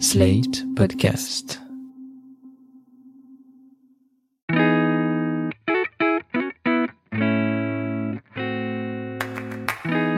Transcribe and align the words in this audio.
Slate 0.00 0.64
Podcast. 0.74 1.60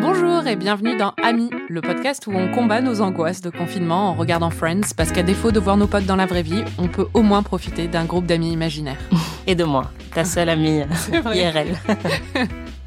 Bonjour 0.00 0.46
et 0.46 0.56
bienvenue 0.56 0.96
dans 0.96 1.12
Ami, 1.22 1.50
le 1.68 1.80
podcast 1.80 2.26
où 2.26 2.32
on 2.32 2.50
combat 2.50 2.80
nos 2.80 3.00
angoisses 3.00 3.40
de 3.40 3.50
confinement 3.50 4.10
en 4.10 4.14
regardant 4.14 4.50
Friends, 4.50 4.94
parce 4.96 5.12
qu'à 5.12 5.22
défaut 5.22 5.52
de 5.52 5.60
voir 5.60 5.76
nos 5.76 5.86
potes 5.86 6.06
dans 6.06 6.16
la 6.16 6.26
vraie 6.26 6.42
vie, 6.42 6.64
on 6.78 6.88
peut 6.88 7.06
au 7.14 7.22
moins 7.22 7.42
profiter 7.42 7.88
d'un 7.88 8.04
groupe 8.04 8.26
d'amis 8.26 8.52
imaginaires. 8.52 9.00
Et 9.46 9.54
de 9.54 9.64
moi, 9.64 9.90
ta 10.14 10.24
seule 10.24 10.48
amie. 10.48 10.82
IRL. 11.12 11.76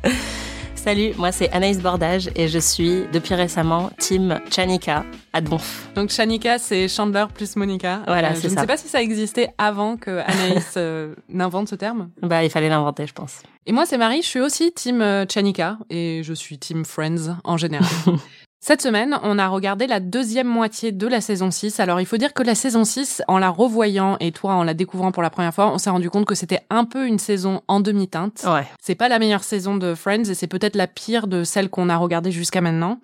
Salut, 0.83 1.11
moi 1.17 1.31
c'est 1.31 1.51
Anaïs 1.51 1.79
Bordage 1.81 2.29
et 2.35 2.47
je 2.47 2.57
suis 2.57 3.03
depuis 3.11 3.35
récemment 3.35 3.91
team 3.99 4.39
Chanika 4.49 5.05
à 5.33 5.41
Donf. 5.41 5.89
Donc 5.93 6.09
Shanika, 6.09 6.57
c'est 6.57 6.87
Chandler 6.87 7.25
plus 7.33 7.55
Monica. 7.57 8.01
Voilà, 8.07 8.29
Euh, 8.29 8.35
c'est 8.35 8.43
Je 8.43 8.47
ne 8.47 8.55
ça. 8.55 8.61
sais 8.61 8.67
pas 8.67 8.77
si 8.77 8.87
ça 8.87 9.01
existait 9.01 9.49
avant 9.57 9.97
que 9.97 10.09
Anaïs 10.25 10.73
euh, 10.77 11.13
n'invente 11.29 11.67
ce 11.69 11.75
terme. 11.75 12.09
Bah 12.21 12.43
il 12.43 12.49
fallait 12.49 12.69
l'inventer 12.69 13.05
je 13.05 13.13
pense. 13.13 13.43
Et 13.65 13.71
moi, 13.71 13.85
c'est 13.85 13.97
Marie, 13.99 14.23
je 14.23 14.27
suis 14.27 14.39
aussi 14.39 14.71
team 14.71 14.99
euh, 15.01 15.25
Chanika 15.31 15.77
et 15.91 16.21
je 16.23 16.33
suis 16.33 16.57
team 16.57 16.85
Friends 16.85 17.35
en 17.43 17.55
général. 17.57 17.87
Cette 18.61 18.81
semaine, 18.81 19.17
on 19.23 19.39
a 19.39 19.47
regardé 19.47 19.87
la 19.87 20.01
deuxième 20.01 20.47
moitié 20.47 20.91
de 20.91 21.07
la 21.07 21.21
saison 21.21 21.49
6. 21.49 21.79
Alors, 21.79 22.01
il 22.01 22.05
faut 22.05 22.17
dire 22.17 22.33
que 22.33 22.43
la 22.43 22.55
saison 22.55 22.83
6, 22.83 23.23
en 23.29 23.37
la 23.37 23.49
revoyant 23.49 24.17
et 24.19 24.33
toi 24.33 24.53
en 24.53 24.63
la 24.63 24.73
découvrant 24.73 25.13
pour 25.13 25.23
la 25.23 25.29
première 25.29 25.53
fois, 25.53 25.71
on 25.71 25.77
s'est 25.77 25.89
rendu 25.89 26.09
compte 26.09 26.25
que 26.25 26.35
c'était 26.35 26.59
un 26.69 26.83
peu 26.83 27.07
une 27.07 27.19
saison 27.19 27.61
en 27.69 27.79
demi-teinte. 27.79 28.43
Ouais. 28.45 28.67
C'est 28.81 28.95
pas 28.95 29.07
la 29.07 29.17
meilleure 29.17 29.45
saison 29.45 29.77
de 29.77 29.95
Friends 29.95 30.25
et 30.25 30.33
c'est 30.33 30.47
peut-être 30.47 30.75
la 30.75 30.87
pire 30.87 31.27
de 31.27 31.45
celle 31.45 31.69
qu'on 31.69 31.87
a 31.87 31.95
regardée 31.95 32.31
jusqu'à 32.31 32.59
maintenant. 32.59 32.99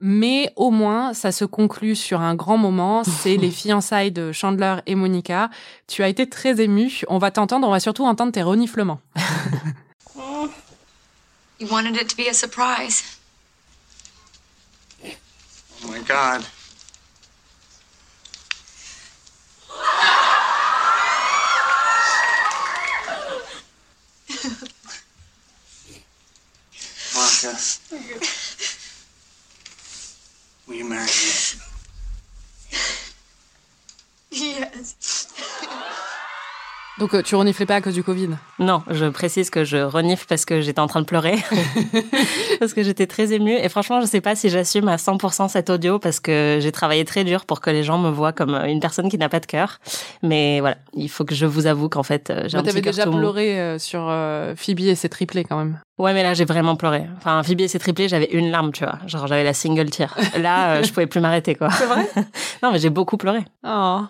Mais 0.00 0.52
au 0.54 0.70
moins, 0.70 1.14
ça 1.14 1.32
se 1.32 1.44
conclut 1.44 1.96
sur 1.96 2.20
un 2.20 2.34
grand 2.36 2.56
moment. 2.56 3.02
C'est 3.22 3.36
les 3.36 3.52
fiançailles 3.52 4.10
de 4.10 4.32
Chandler 4.32 4.76
et 4.86 4.96
Monica. 4.96 5.48
Tu 5.86 6.02
as 6.02 6.08
été 6.08 6.28
très 6.28 6.60
ému. 6.60 7.02
On 7.08 7.18
va 7.18 7.30
t'entendre. 7.30 7.68
On 7.68 7.70
va 7.70 7.78
surtout 7.78 8.04
entendre 8.04 8.32
tes 8.32 8.42
reniflements. 8.42 9.00
You 11.60 11.68
wanted 11.70 11.94
it 11.94 12.08
to 12.08 12.16
be 12.16 12.26
a 12.28 12.32
surprise. 12.34 13.21
Oh 16.12 16.14
my 16.14 16.20
god. 16.20 16.46
Monica. 27.14 27.58
Will 30.66 30.74
you 30.74 30.84
marry 30.84 31.06
me? 31.06 31.60
Yes. 34.30 35.32
Donc, 37.02 37.14
euh, 37.14 37.22
tu 37.22 37.34
reniflais 37.34 37.66
pas 37.66 37.74
à 37.74 37.80
cause 37.80 37.94
du 37.94 38.04
Covid. 38.04 38.28
Non, 38.60 38.84
je 38.88 39.06
précise 39.06 39.50
que 39.50 39.64
je 39.64 39.78
renifle 39.78 40.24
parce 40.28 40.44
que 40.44 40.60
j'étais 40.60 40.78
en 40.78 40.86
train 40.86 41.00
de 41.00 41.04
pleurer. 41.04 41.34
parce 42.60 42.74
que 42.74 42.84
j'étais 42.84 43.08
très 43.08 43.32
émue. 43.32 43.56
Et 43.56 43.68
franchement, 43.68 44.00
je 44.00 44.06
sais 44.06 44.20
pas 44.20 44.36
si 44.36 44.50
j'assume 44.50 44.86
à 44.86 44.94
100% 44.94 45.48
cet 45.48 45.68
audio 45.68 45.98
parce 45.98 46.20
que 46.20 46.60
j'ai 46.60 46.70
travaillé 46.70 47.04
très 47.04 47.24
dur 47.24 47.44
pour 47.44 47.60
que 47.60 47.70
les 47.70 47.82
gens 47.82 47.98
me 47.98 48.08
voient 48.08 48.32
comme 48.32 48.54
une 48.54 48.78
personne 48.78 49.08
qui 49.08 49.18
n'a 49.18 49.28
pas 49.28 49.40
de 49.40 49.46
cœur. 49.46 49.80
Mais 50.22 50.60
voilà, 50.60 50.76
il 50.94 51.08
faut 51.08 51.24
que 51.24 51.34
je 51.34 51.44
vous 51.44 51.66
avoue 51.66 51.88
qu'en 51.88 52.04
fait, 52.04 52.30
euh, 52.30 52.44
j'ai 52.46 52.56
un 52.56 52.62
petit 52.62 52.80
déjà 52.80 53.04
pleuré 53.04 53.58
euh, 53.58 53.80
sur 53.80 54.06
euh, 54.08 54.54
Phoebe 54.54 54.82
et 54.82 54.94
ses 54.94 55.08
triplés 55.08 55.42
quand 55.42 55.56
même. 55.56 55.80
Ouais, 55.98 56.14
mais 56.14 56.22
là, 56.22 56.32
j'ai 56.34 56.46
vraiment 56.46 56.74
pleuré. 56.74 57.04
Enfin, 57.18 57.42
Phoebe 57.42 57.60
et 57.60 57.68
ses 57.68 57.78
triplés, 57.78 58.08
j'avais 58.08 58.24
une 58.32 58.50
larme, 58.50 58.72
tu 58.72 58.82
vois. 58.82 58.98
Genre, 59.06 59.26
j'avais 59.26 59.44
la 59.44 59.52
single 59.52 59.90
tear. 59.90 60.16
Là, 60.40 60.76
euh, 60.76 60.82
je 60.84 60.88
pouvais 60.92 61.06
plus 61.06 61.20
m'arrêter, 61.20 61.54
quoi. 61.54 61.70
C'est 61.70 61.86
vrai? 61.86 62.08
Non, 62.62 62.70
mais 62.72 62.78
j'ai 62.78 62.90
beaucoup 62.90 63.16
pleuré. 63.16 63.40
Oh. 63.66 64.00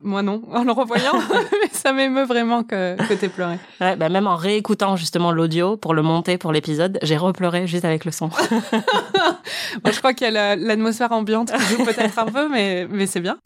Moi 0.00 0.20
non, 0.22 0.42
en 0.52 0.62
le 0.62 0.72
revoyant, 0.72 1.12
mais 1.32 1.68
ça 1.72 1.92
m'émeut 1.92 2.24
vraiment 2.24 2.62
que, 2.62 2.96
que 3.08 3.14
t'aies 3.14 3.30
pleuré. 3.30 3.58
Ouais, 3.80 3.96
bah, 3.96 4.10
même 4.10 4.26
en 4.26 4.36
réécoutant 4.36 4.96
justement 4.96 5.32
l'audio 5.32 5.76
pour 5.78 5.94
le 5.94 6.02
monter 6.02 6.36
pour 6.36 6.52
l'épisode, 6.52 6.98
j'ai 7.02 7.16
repleuré 7.16 7.66
juste 7.66 7.86
avec 7.86 8.04
le 8.04 8.10
son. 8.12 8.28
Moi, 8.28 9.92
je 9.92 9.98
crois 9.98 10.12
qu'il 10.12 10.26
y 10.26 10.28
a 10.28 10.30
la- 10.30 10.56
l'atmosphère 10.56 11.12
ambiante 11.12 11.50
qui 11.52 11.74
joue 11.76 11.84
peut-être 11.84 12.18
un 12.18 12.26
peu, 12.26 12.48
mais, 12.48 12.86
mais 12.90 13.06
c'est 13.06 13.20
bien. 13.20 13.38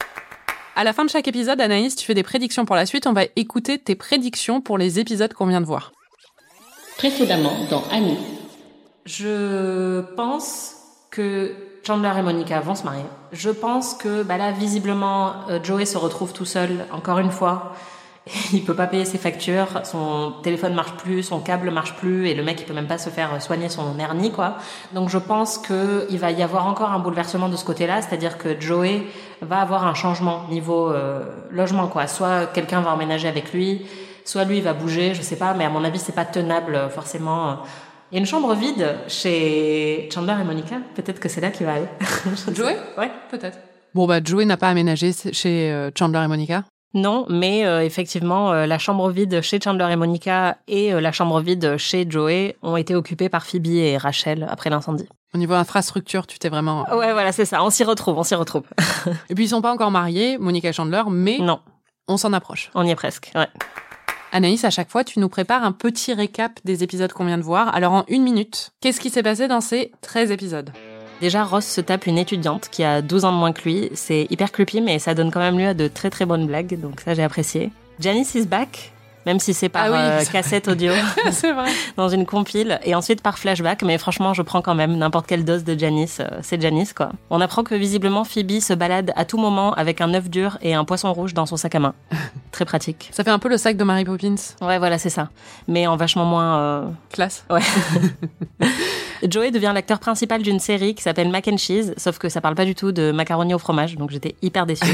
À 0.75 0.83
la 0.83 0.91
fin 0.93 1.05
de 1.05 1.09
chaque 1.09 1.27
épisode, 1.27 1.61
Anaïs, 1.61 1.95
tu 1.95 2.05
fais 2.05 2.13
des 2.15 2.23
prédictions 2.23 2.65
pour 2.65 2.75
la 2.75 2.85
suite. 2.85 3.07
On 3.07 3.13
va 3.13 3.23
écouter 3.35 3.77
tes 3.79 3.95
prédictions 3.95 4.59
pour 4.59 4.77
les 4.77 4.99
épisodes 4.99 5.33
qu'on 5.33 5.45
vient 5.47 5.61
de 5.61 5.65
voir. 5.65 5.91
Précédemment, 6.97 7.53
dans 7.69 7.83
Annie. 7.91 8.17
Je 9.05 10.01
pense 10.15 10.75
que 11.11 11.55
Chandler 11.85 12.11
et 12.17 12.21
Monica 12.21 12.59
vont 12.61 12.75
se 12.75 12.83
marier. 12.83 13.03
Je 13.33 13.49
pense 13.49 13.93
que 13.93 14.23
bah 14.23 14.37
là, 14.37 14.51
visiblement, 14.51 15.33
euh, 15.49 15.59
Joey 15.61 15.85
se 15.85 15.97
retrouve 15.97 16.31
tout 16.31 16.45
seul, 16.45 16.85
encore 16.91 17.19
une 17.19 17.31
fois. 17.31 17.73
Il 18.53 18.63
peut 18.63 18.75
pas 18.75 18.87
payer 18.87 19.03
ses 19.03 19.17
factures, 19.17 19.81
son 19.83 20.35
téléphone 20.43 20.73
marche 20.73 20.93
plus, 20.93 21.23
son 21.23 21.41
câble 21.41 21.71
marche 21.71 21.95
plus, 21.95 22.29
et 22.29 22.33
le 22.33 22.43
mec 22.43 22.61
il 22.61 22.65
peut 22.65 22.73
même 22.73 22.87
pas 22.87 22.97
se 22.97 23.09
faire 23.09 23.41
soigner 23.41 23.67
son 23.67 23.99
hernie 23.99 24.31
quoi. 24.31 24.55
Donc 24.93 25.09
je 25.09 25.17
pense 25.17 25.57
que 25.57 26.07
il 26.09 26.19
va 26.19 26.31
y 26.31 26.41
avoir 26.41 26.67
encore 26.67 26.91
un 26.91 26.99
bouleversement 26.99 27.49
de 27.49 27.57
ce 27.57 27.65
côté-là, 27.65 28.01
c'est-à-dire 28.01 28.37
que 28.37 28.57
Joey 28.59 29.03
va 29.41 29.59
avoir 29.59 29.85
un 29.85 29.93
changement 29.93 30.43
niveau 30.49 30.89
euh, 30.89 31.25
logement 31.51 31.87
quoi. 31.87 32.07
Soit 32.07 32.45
quelqu'un 32.45 32.79
va 32.79 32.93
emménager 32.93 33.27
avec 33.27 33.51
lui, 33.51 33.85
soit 34.25 34.43
lui 34.45 34.57
il 34.57 34.63
va 34.63 34.73
bouger, 34.73 35.13
je 35.13 35.21
sais 35.21 35.35
pas, 35.35 35.53
mais 35.53 35.65
à 35.65 35.69
mon 35.69 35.83
avis 35.83 35.99
c'est 35.99 36.15
pas 36.15 36.25
tenable 36.25 36.75
euh, 36.75 36.89
forcément. 36.89 37.59
Il 38.11 38.15
y 38.15 38.17
a 38.17 38.19
une 38.19 38.27
chambre 38.27 38.53
vide 38.53 38.95
chez 39.07 40.09
Chandler 40.13 40.35
et 40.39 40.43
Monica, 40.43 40.75
peut-être 40.95 41.19
que 41.19 41.29
c'est 41.29 41.41
là 41.41 41.49
qu'il 41.49 41.65
va 41.65 41.73
aller. 41.73 41.87
Joey. 42.53 42.77
Ouais. 42.97 43.11
Peut-être. 43.31 43.57
Bon, 43.95 44.07
bah, 44.07 44.19
Joey 44.23 44.45
n'a 44.45 44.57
pas 44.57 44.69
aménagé 44.69 45.11
chez 45.31 45.71
euh, 45.71 45.91
Chandler 45.95 46.21
et 46.23 46.27
Monica. 46.27 46.63
Non, 46.93 47.25
mais 47.27 47.65
euh, 47.65 47.83
effectivement, 47.83 48.51
euh, 48.51 48.67
la 48.67 48.77
chambre 48.77 49.09
vide 49.09 49.41
chez 49.41 49.59
Chandler 49.59 49.87
et 49.91 49.95
Monica 49.95 50.57
et 50.67 50.93
euh, 50.93 51.01
la 51.01 51.11
chambre 51.11 51.39
vide 51.41 51.77
chez 51.77 52.05
Joey 52.07 52.55
ont 52.61 52.77
été 52.77 52.93
occupées 52.93 53.29
par 53.29 53.47
Phoebe 53.47 53.67
et 53.67 53.97
Rachel 53.97 54.47
après 54.49 54.69
l'incendie. 54.69 55.09
Au 55.33 55.39
niveau 55.39 55.55
infrastructure, 55.55 56.27
tu 56.27 56.37
t'es 56.37 56.49
vraiment... 56.49 56.83
Ouais, 56.95 57.11
voilà, 57.13 57.31
c'est 57.31 57.45
ça. 57.45 57.63
On 57.63 57.71
s'y 57.71 57.83
retrouve, 57.83 58.19
on 58.19 58.23
s'y 58.23 58.35
retrouve. 58.35 58.63
Et 59.29 59.33
puis, 59.33 59.45
ils 59.45 59.49
sont 59.49 59.63
pas 59.63 59.73
encore 59.73 59.89
mariés, 59.89 60.37
Monica 60.37 60.69
et 60.69 60.73
Chandler, 60.73 61.01
mais 61.09 61.39
non, 61.39 61.59
on 62.07 62.17
s'en 62.17 62.31
approche. 62.31 62.69
on 62.75 62.85
y 62.85 62.91
est 62.91 62.95
presque. 62.95 63.31
Ouais. 63.33 63.47
Anaïs, 64.35 64.65
à 64.65 64.71
chaque 64.71 64.89
fois, 64.89 65.03
tu 65.03 65.19
nous 65.19 65.29
prépares 65.29 65.63
un 65.63 65.71
petit 65.71 66.11
récap 66.11 66.59
des 66.65 66.83
épisodes 66.83 67.13
qu'on 67.13 67.25
vient 67.25 67.37
de 67.37 67.43
voir. 67.43 67.73
Alors, 67.75 67.93
en 67.93 68.03
une 68.07 68.23
minute, 68.23 68.71
qu'est-ce 68.81 68.99
qui 68.99 69.11
s'est 69.11 69.21
passé 69.21 69.47
dans 69.47 69.61
ces 69.61 69.91
13 70.01 70.31
épisodes? 70.31 70.71
Déjà, 71.21 71.43
Ross 71.43 71.63
se 71.63 71.81
tape 71.81 72.07
une 72.07 72.17
étudiante 72.17 72.67
qui 72.71 72.83
a 72.83 73.03
12 73.03 73.25
ans 73.25 73.31
de 73.31 73.37
moins 73.37 73.53
que 73.53 73.61
lui. 73.61 73.91
C'est 73.93 74.25
hyper 74.31 74.51
creepy, 74.51 74.81
mais 74.81 74.97
ça 74.97 75.13
donne 75.13 75.29
quand 75.29 75.39
même 75.39 75.59
lieu 75.59 75.67
à 75.67 75.73
de 75.75 75.87
très 75.87 76.09
très 76.09 76.25
bonnes 76.25 76.47
blagues, 76.47 76.81
donc 76.81 77.01
ça 77.01 77.13
j'ai 77.13 77.21
apprécié. 77.21 77.69
Janice 77.99 78.33
is 78.33 78.47
back, 78.47 78.91
même 79.25 79.39
si 79.39 79.53
c'est 79.53 79.69
par 79.69 79.83
Ah 79.85 79.91
oui, 79.91 79.97
euh, 79.99 80.23
cassette 80.31 80.67
audio 80.67 80.91
vrai. 81.25 81.71
dans 81.97 82.09
une 82.09 82.25
compile, 82.25 82.79
et 82.83 82.95
ensuite 82.95 83.21
par 83.21 83.37
flashback, 83.39 83.83
mais 83.83 83.97
franchement 83.97 84.33
je 84.33 84.41
prends 84.41 84.61
quand 84.61 84.75
même 84.75 84.97
n'importe 84.97 85.27
quelle 85.27 85.45
dose 85.45 85.63
de 85.63 85.77
Janice, 85.77 86.19
euh, 86.19 86.39
c'est 86.41 86.61
Janice 86.61 86.93
quoi. 86.93 87.11
On 87.29 87.41
apprend 87.41 87.63
que 87.63 87.75
visiblement 87.75 88.23
Phoebe 88.23 88.59
se 88.59 88.73
balade 88.73 89.11
à 89.15 89.25
tout 89.25 89.37
moment 89.37 89.73
avec 89.73 90.01
un 90.01 90.13
œuf 90.13 90.29
dur 90.29 90.57
et 90.61 90.73
un 90.73 90.85
poisson 90.85 91.11
rouge 91.13 91.33
dans 91.33 91.45
son 91.45 91.57
sac 91.57 91.75
à 91.75 91.79
main. 91.79 91.93
très 92.51 92.65
pratique. 92.65 93.09
Ça 93.11 93.23
fait 93.23 93.31
un 93.31 93.39
peu 93.39 93.49
le 93.49 93.57
sac 93.57 93.77
de 93.77 93.83
Mary 93.83 94.05
Poppins. 94.05 94.35
Ouais 94.61 94.77
voilà 94.79 94.97
c'est 94.97 95.09
ça, 95.09 95.29
mais 95.67 95.87
en 95.87 95.95
vachement 95.95 96.25
moins... 96.25 96.57
euh, 96.59 96.85
Classe. 97.11 97.45
Ouais. 97.49 97.61
Joey 99.27 99.51
devient 99.51 99.71
l'acteur 99.73 99.99
principal 99.99 100.41
d'une 100.41 100.59
série 100.59 100.95
qui 100.95 101.01
s'appelle 101.03 101.29
Mac 101.29 101.47
and 101.47 101.57
Cheese, 101.57 101.93
sauf 101.97 102.17
que 102.17 102.27
ça 102.29 102.41
parle 102.41 102.55
pas 102.55 102.65
du 102.65 102.75
tout 102.75 102.91
de 102.91 103.11
macaroni 103.11 103.53
au 103.53 103.59
fromage, 103.59 103.95
donc 103.95 104.11
j'étais 104.11 104.35
hyper 104.41 104.65
déçue. 104.65 104.85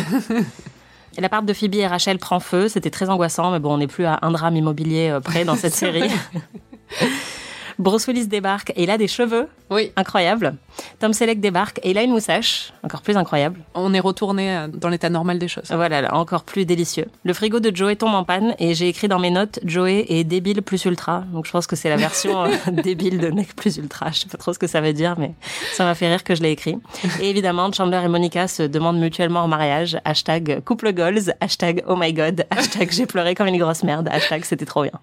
Et 1.18 1.22
L'appart 1.22 1.46
de 1.46 1.54
Phoebe 1.54 1.76
et 1.76 1.88
Rachel 1.88 2.20
prend 2.20 2.40
feu, 2.40 2.68
c'était 2.70 2.90
très 2.90 3.10
angoissant, 3.10 3.52
mais 3.52 3.60
bon, 3.60 3.74
on 3.74 3.78
n'est 3.78 3.88
plus 3.88 4.06
à 4.06 4.20
un 4.22 4.32
drame 4.32 4.56
immobilier 4.56 5.10
euh, 5.10 5.20
près 5.20 5.46
dans 5.46 5.56
cette 5.56 5.74
série. 5.76 6.10
Bruce 7.80 8.08
Willis 8.08 8.28
débarque 8.28 8.72
et 8.76 8.84
il 8.84 8.90
a 8.90 8.98
des 8.98 9.08
cheveux 9.08 9.48
Oui, 9.70 9.94
incroyables. 9.96 10.56
Tom 11.00 11.14
Selleck 11.14 11.40
débarque 11.40 11.80
et 11.82 11.92
il 11.92 11.98
a 11.98 12.04
une 12.04 12.12
moustache, 12.12 12.74
encore 12.84 13.02
plus 13.02 13.16
incroyable. 13.16 13.62
on 13.74 13.94
est 13.94 14.02
retourné 14.02 14.54
euh, 14.54 14.68
dans 14.68 14.90
l'état 14.90 15.10
normal 15.10 15.40
des 15.40 15.48
choses. 15.48 15.72
Voilà, 15.72 16.02
là, 16.02 16.14
encore 16.14 16.44
plus 16.44 16.66
délicieux. 16.66 17.06
Le 17.24 17.34
frigo 17.34 17.62
de 17.62 17.74
Joey 17.74 17.96
tombe 17.96 18.14
en 18.14 18.26
panne 18.26 18.54
et 18.60 18.74
j'ai 18.74 18.90
écrit 18.90 19.08
dans 19.08 19.18
mes 19.18 19.32
notes 19.32 19.60
Joey 19.64 20.06
est 20.10 20.26
débile 20.26 20.62
plus 20.62 20.84
ultra. 20.84 21.24
Donc 21.32 21.46
je 21.46 21.52
pense 21.52 21.68
que 21.68 21.78
c'est 21.78 21.88
la 21.88 21.96
version 21.96 22.44
euh, 22.44 22.50
débile 22.70 23.18
de 23.18 23.30
mec 23.30 23.56
plus 23.56 23.78
ultra. 23.78 24.12
Je 24.12 24.20
sais 24.20 24.28
pas 24.28 24.38
trop 24.38 24.52
ce 24.52 24.60
que 24.60 24.68
ça 24.68 24.82
veut 24.82 24.94
dire, 24.94 25.16
mais 25.18 25.32
ça 25.72 25.86
m'a 25.86 25.96
fait 25.96 26.10
rire 26.10 26.26
que 26.26 26.36
je 26.36 26.44
l'ai 26.44 26.52
écrit. 26.52 26.78
Et 27.22 27.30
évidemment, 27.30 27.72
Chandler 27.72 28.02
et 28.04 28.10
Monica 28.10 28.50
se 28.50 28.64
demandent 28.64 29.00
mutuellement 29.00 29.44
en 29.44 29.48
mariage. 29.48 29.98
Hashtag 30.04 30.62
couple 30.66 30.92
goals. 30.92 31.34
Hashtag 31.40 31.82
oh 31.88 31.96
my 31.96 32.12
god. 32.12 32.46
Hashtag 32.50 32.92
j'ai 32.92 33.06
pleuré 33.06 33.36
comme 33.36 33.48
une 33.48 33.58
grosse 33.58 33.84
merde. 33.84 34.10
Hashtag 34.12 34.44
c'était 34.44 34.66
trop 34.66 34.84
bien. 34.84 35.00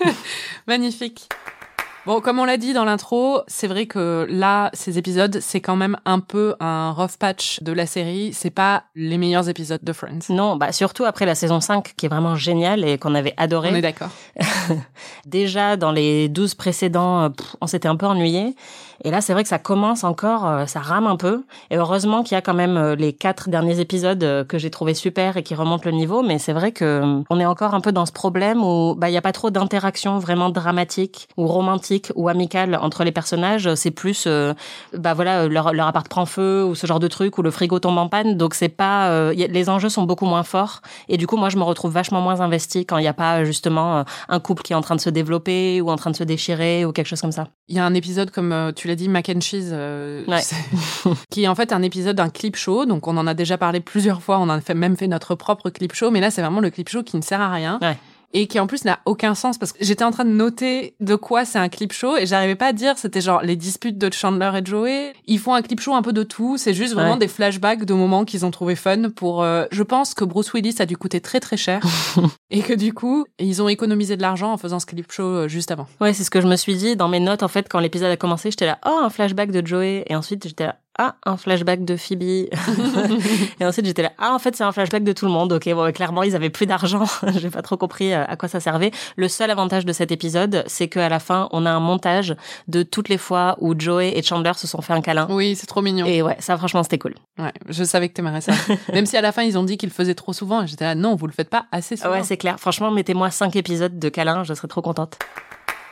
Magnifique. 0.68 1.28
Bon, 2.10 2.20
comme 2.20 2.40
on 2.40 2.44
l'a 2.44 2.56
dit 2.56 2.72
dans 2.72 2.84
l'intro, 2.84 3.42
c'est 3.46 3.68
vrai 3.68 3.86
que 3.86 4.26
là, 4.28 4.72
ces 4.74 4.98
épisodes, 4.98 5.38
c'est 5.40 5.60
quand 5.60 5.76
même 5.76 5.96
un 6.04 6.18
peu 6.18 6.56
un 6.58 6.90
rough 6.90 7.16
patch 7.16 7.62
de 7.62 7.70
la 7.70 7.86
série. 7.86 8.32
C'est 8.32 8.50
pas 8.50 8.82
les 8.96 9.16
meilleurs 9.16 9.48
épisodes 9.48 9.78
de 9.80 9.92
Friends. 9.92 10.18
Non, 10.28 10.56
bah 10.56 10.72
surtout 10.72 11.04
après 11.04 11.24
la 11.24 11.36
saison 11.36 11.60
5 11.60 11.92
qui 11.96 12.06
est 12.06 12.08
vraiment 12.08 12.34
géniale 12.34 12.84
et 12.84 12.98
qu'on 12.98 13.14
avait 13.14 13.34
adoré. 13.36 13.68
On 13.70 13.76
est 13.76 13.80
d'accord. 13.80 14.10
Déjà, 15.26 15.76
dans 15.76 15.92
les 15.92 16.28
12 16.28 16.56
précédents, 16.56 17.26
euh, 17.26 17.28
on 17.60 17.68
s'était 17.68 17.86
un 17.86 17.94
peu 17.94 18.06
ennuyé. 18.06 18.56
Et 19.02 19.10
là, 19.10 19.20
c'est 19.20 19.32
vrai 19.32 19.42
que 19.42 19.48
ça 19.48 19.58
commence 19.58 20.04
encore, 20.04 20.46
euh, 20.46 20.66
ça 20.66 20.80
rame 20.80 21.06
un 21.06 21.16
peu. 21.16 21.44
Et 21.70 21.76
heureusement 21.76 22.22
qu'il 22.22 22.34
y 22.34 22.38
a 22.38 22.42
quand 22.42 22.54
même 22.54 22.76
euh, 22.76 22.94
les 22.96 23.12
quatre 23.12 23.48
derniers 23.48 23.80
épisodes 23.80 24.22
euh, 24.22 24.44
que 24.44 24.58
j'ai 24.58 24.70
trouvé 24.70 24.92
super 24.94 25.36
et 25.36 25.42
qui 25.42 25.54
remontent 25.54 25.88
le 25.88 25.96
niveau. 25.96 26.22
Mais 26.22 26.38
c'est 26.38 26.52
vrai 26.52 26.72
que 26.72 27.22
on 27.30 27.40
est 27.40 27.46
encore 27.46 27.74
un 27.74 27.80
peu 27.80 27.92
dans 27.92 28.04
ce 28.04 28.12
problème 28.12 28.62
où 28.62 28.94
bah 28.94 29.08
il 29.08 29.12
y 29.14 29.16
a 29.16 29.22
pas 29.22 29.32
trop 29.32 29.50
d'interaction 29.50 30.18
vraiment 30.18 30.50
dramatique 30.50 31.28
ou 31.36 31.46
romantique 31.46 32.12
ou 32.14 32.28
amicale 32.28 32.74
entre 32.76 33.04
les 33.04 33.12
personnages. 33.12 33.74
C'est 33.74 33.90
plus 33.90 34.28
bah 34.96 35.14
voilà 35.14 35.48
leur, 35.48 35.72
leur 35.72 35.86
appart 35.86 36.08
prend 36.08 36.26
feu 36.26 36.64
ou 36.64 36.74
ce 36.74 36.86
genre 36.86 37.00
de 37.00 37.08
truc 37.08 37.38
ou 37.38 37.42
le 37.42 37.50
frigo 37.50 37.78
tombe 37.78 37.98
en 37.98 38.08
panne. 38.08 38.36
Donc 38.36 38.54
c'est 38.54 38.68
pas 38.68 39.32
les 39.32 39.68
enjeux 39.68 39.88
sont 39.88 40.02
beaucoup 40.02 40.26
moins 40.26 40.42
forts. 40.42 40.82
Et 41.08 41.16
du 41.16 41.26
coup, 41.26 41.36
moi, 41.36 41.48
je 41.48 41.56
me 41.56 41.62
retrouve 41.62 41.92
vachement 41.92 42.20
moins 42.20 42.40
investie 42.40 42.84
quand 42.86 42.98
il 42.98 43.02
n'y 43.02 43.08
a 43.08 43.14
pas 43.14 43.44
justement 43.44 44.04
un 44.28 44.40
couple 44.40 44.62
qui 44.62 44.72
est 44.72 44.76
en 44.76 44.80
train 44.80 44.96
de 44.96 45.00
se 45.00 45.10
développer 45.10 45.80
ou 45.80 45.90
en 45.90 45.96
train 45.96 46.10
de 46.10 46.16
se 46.16 46.24
déchirer 46.24 46.84
ou 46.84 46.92
quelque 46.92 47.06
chose 47.06 47.20
comme 47.20 47.32
ça. 47.32 47.48
Il 47.68 47.76
y 47.76 47.78
a 47.78 47.84
un 47.84 47.94
épisode 47.94 48.30
comme 48.30 48.72
tu 48.74 48.89
l'as 48.90 48.96
dit, 48.96 49.08
Mac 49.08 49.28
and 49.28 49.40
Cheese, 49.40 49.70
euh, 49.72 50.24
qui 51.30 51.44
est 51.44 51.48
en 51.48 51.54
fait 51.54 51.72
un 51.72 51.82
épisode 51.82 52.16
d'un 52.16 52.28
clip 52.28 52.56
show. 52.56 52.84
Donc 52.84 53.08
on 53.08 53.16
en 53.16 53.26
a 53.26 53.34
déjà 53.34 53.56
parlé 53.56 53.80
plusieurs 53.80 54.22
fois, 54.22 54.38
on 54.38 54.48
a 54.48 54.60
fait, 54.60 54.74
même 54.74 54.96
fait 54.96 55.08
notre 55.08 55.34
propre 55.34 55.70
clip 55.70 55.94
show, 55.94 56.10
mais 56.10 56.20
là 56.20 56.30
c'est 56.30 56.42
vraiment 56.42 56.60
le 56.60 56.70
clip 56.70 56.88
show 56.88 57.02
qui 57.02 57.16
ne 57.16 57.22
sert 57.22 57.40
à 57.40 57.50
rien. 57.50 57.78
Ouais 57.80 57.96
et 58.32 58.46
qui 58.46 58.60
en 58.60 58.66
plus 58.66 58.84
n'a 58.84 59.00
aucun 59.06 59.34
sens 59.34 59.58
parce 59.58 59.72
que 59.72 59.78
j'étais 59.84 60.04
en 60.04 60.10
train 60.10 60.24
de 60.24 60.30
noter 60.30 60.94
de 61.00 61.14
quoi 61.16 61.44
c'est 61.44 61.58
un 61.58 61.68
clip 61.68 61.92
show 61.92 62.16
et 62.16 62.26
j'arrivais 62.26 62.54
pas 62.54 62.66
à 62.68 62.72
dire 62.72 62.96
c'était 62.96 63.20
genre 63.20 63.42
les 63.42 63.56
disputes 63.56 63.98
de 63.98 64.12
Chandler 64.12 64.50
et 64.56 64.64
Joey. 64.64 65.12
Ils 65.26 65.38
font 65.38 65.54
un 65.54 65.62
clip 65.62 65.80
show 65.80 65.94
un 65.94 66.02
peu 66.02 66.12
de 66.12 66.22
tout, 66.22 66.56
c'est 66.56 66.74
juste 66.74 66.94
vraiment 66.94 67.16
des 67.16 67.28
flashbacks 67.28 67.84
de 67.84 67.94
moments 67.94 68.24
qu'ils 68.24 68.44
ont 68.44 68.50
trouvé 68.50 68.76
fun 68.76 69.10
pour 69.10 69.42
euh, 69.42 69.64
je 69.72 69.82
pense 69.82 70.14
que 70.14 70.24
Bruce 70.24 70.52
Willis 70.52 70.76
a 70.78 70.86
dû 70.86 70.96
coûter 70.96 71.20
très 71.20 71.40
très 71.40 71.56
cher 71.56 71.82
et 72.50 72.62
que 72.62 72.72
du 72.72 72.92
coup, 72.92 73.26
ils 73.38 73.62
ont 73.62 73.68
économisé 73.68 74.16
de 74.16 74.22
l'argent 74.22 74.52
en 74.52 74.56
faisant 74.56 74.78
ce 74.78 74.86
clip 74.86 75.10
show 75.10 75.24
euh, 75.24 75.48
juste 75.48 75.70
avant. 75.70 75.86
Ouais, 76.00 76.12
c'est 76.12 76.24
ce 76.24 76.30
que 76.30 76.40
je 76.40 76.46
me 76.46 76.56
suis 76.56 76.76
dit 76.76 76.96
dans 76.96 77.08
mes 77.08 77.20
notes 77.20 77.42
en 77.42 77.48
fait 77.48 77.68
quand 77.68 77.80
l'épisode 77.80 78.10
a 78.10 78.16
commencé, 78.16 78.50
j'étais 78.50 78.66
là 78.66 78.78
"Oh, 78.86 79.00
un 79.02 79.10
flashback 79.10 79.50
de 79.50 79.66
Joey" 79.66 80.04
et 80.08 80.14
ensuite 80.14 80.46
j'étais 80.46 80.66
là 80.66 80.76
ah, 81.02 81.14
un 81.24 81.38
flashback 81.38 81.86
de 81.86 81.96
Phoebe. 81.96 82.22
et 83.60 83.64
ensuite, 83.64 83.86
j'étais 83.86 84.02
là, 84.02 84.12
ah, 84.18 84.34
en 84.34 84.38
fait, 84.38 84.54
c'est 84.54 84.64
un 84.64 84.70
flashback 84.70 85.02
de 85.02 85.12
tout 85.12 85.24
le 85.24 85.30
monde. 85.30 85.50
Ok, 85.50 85.66
bon, 85.72 85.90
clairement, 85.94 86.22
ils 86.22 86.36
avaient 86.36 86.50
plus 86.50 86.66
d'argent. 86.66 87.06
J'ai 87.38 87.48
pas 87.48 87.62
trop 87.62 87.78
compris 87.78 88.12
euh, 88.12 88.22
à 88.28 88.36
quoi 88.36 88.50
ça 88.50 88.60
servait. 88.60 88.90
Le 89.16 89.26
seul 89.26 89.50
avantage 89.50 89.86
de 89.86 89.94
cet 89.94 90.12
épisode, 90.12 90.62
c'est 90.66 90.88
qu'à 90.88 91.08
la 91.08 91.18
fin, 91.18 91.48
on 91.52 91.64
a 91.64 91.70
un 91.70 91.80
montage 91.80 92.36
de 92.68 92.82
toutes 92.82 93.08
les 93.08 93.16
fois 93.16 93.56
où 93.60 93.74
Joey 93.78 94.12
et 94.14 94.22
Chandler 94.22 94.52
se 94.56 94.66
sont 94.66 94.82
fait 94.82 94.92
un 94.92 95.00
câlin. 95.00 95.26
Oui, 95.30 95.56
c'est 95.56 95.66
trop 95.66 95.80
mignon. 95.80 96.04
Et 96.04 96.20
ouais, 96.20 96.36
ça, 96.38 96.58
franchement, 96.58 96.82
c'était 96.82 96.98
cool. 96.98 97.14
Ouais, 97.38 97.54
je 97.66 97.82
savais 97.82 98.10
que 98.10 98.12
t'aimerais 98.12 98.42
ça. 98.42 98.52
Même 98.92 99.06
si 99.06 99.16
à 99.16 99.22
la 99.22 99.32
fin, 99.32 99.42
ils 99.42 99.56
ont 99.56 99.64
dit 99.64 99.78
qu'ils 99.78 99.88
le 99.88 99.94
faisaient 99.94 100.14
trop 100.14 100.34
souvent. 100.34 100.66
J'étais 100.66 100.84
là, 100.84 100.94
non, 100.94 101.14
vous 101.14 101.26
le 101.26 101.32
faites 101.32 101.48
pas 101.48 101.64
assez 101.72 101.96
souvent. 101.96 102.10
Ouais, 102.10 102.24
c'est 102.24 102.36
clair. 102.36 102.60
Franchement, 102.60 102.90
mettez-moi 102.90 103.30
cinq 103.30 103.56
épisodes 103.56 103.98
de 103.98 104.08
câlins, 104.10 104.44
je 104.44 104.52
serais 104.52 104.68
trop 104.68 104.82
contente. 104.82 105.16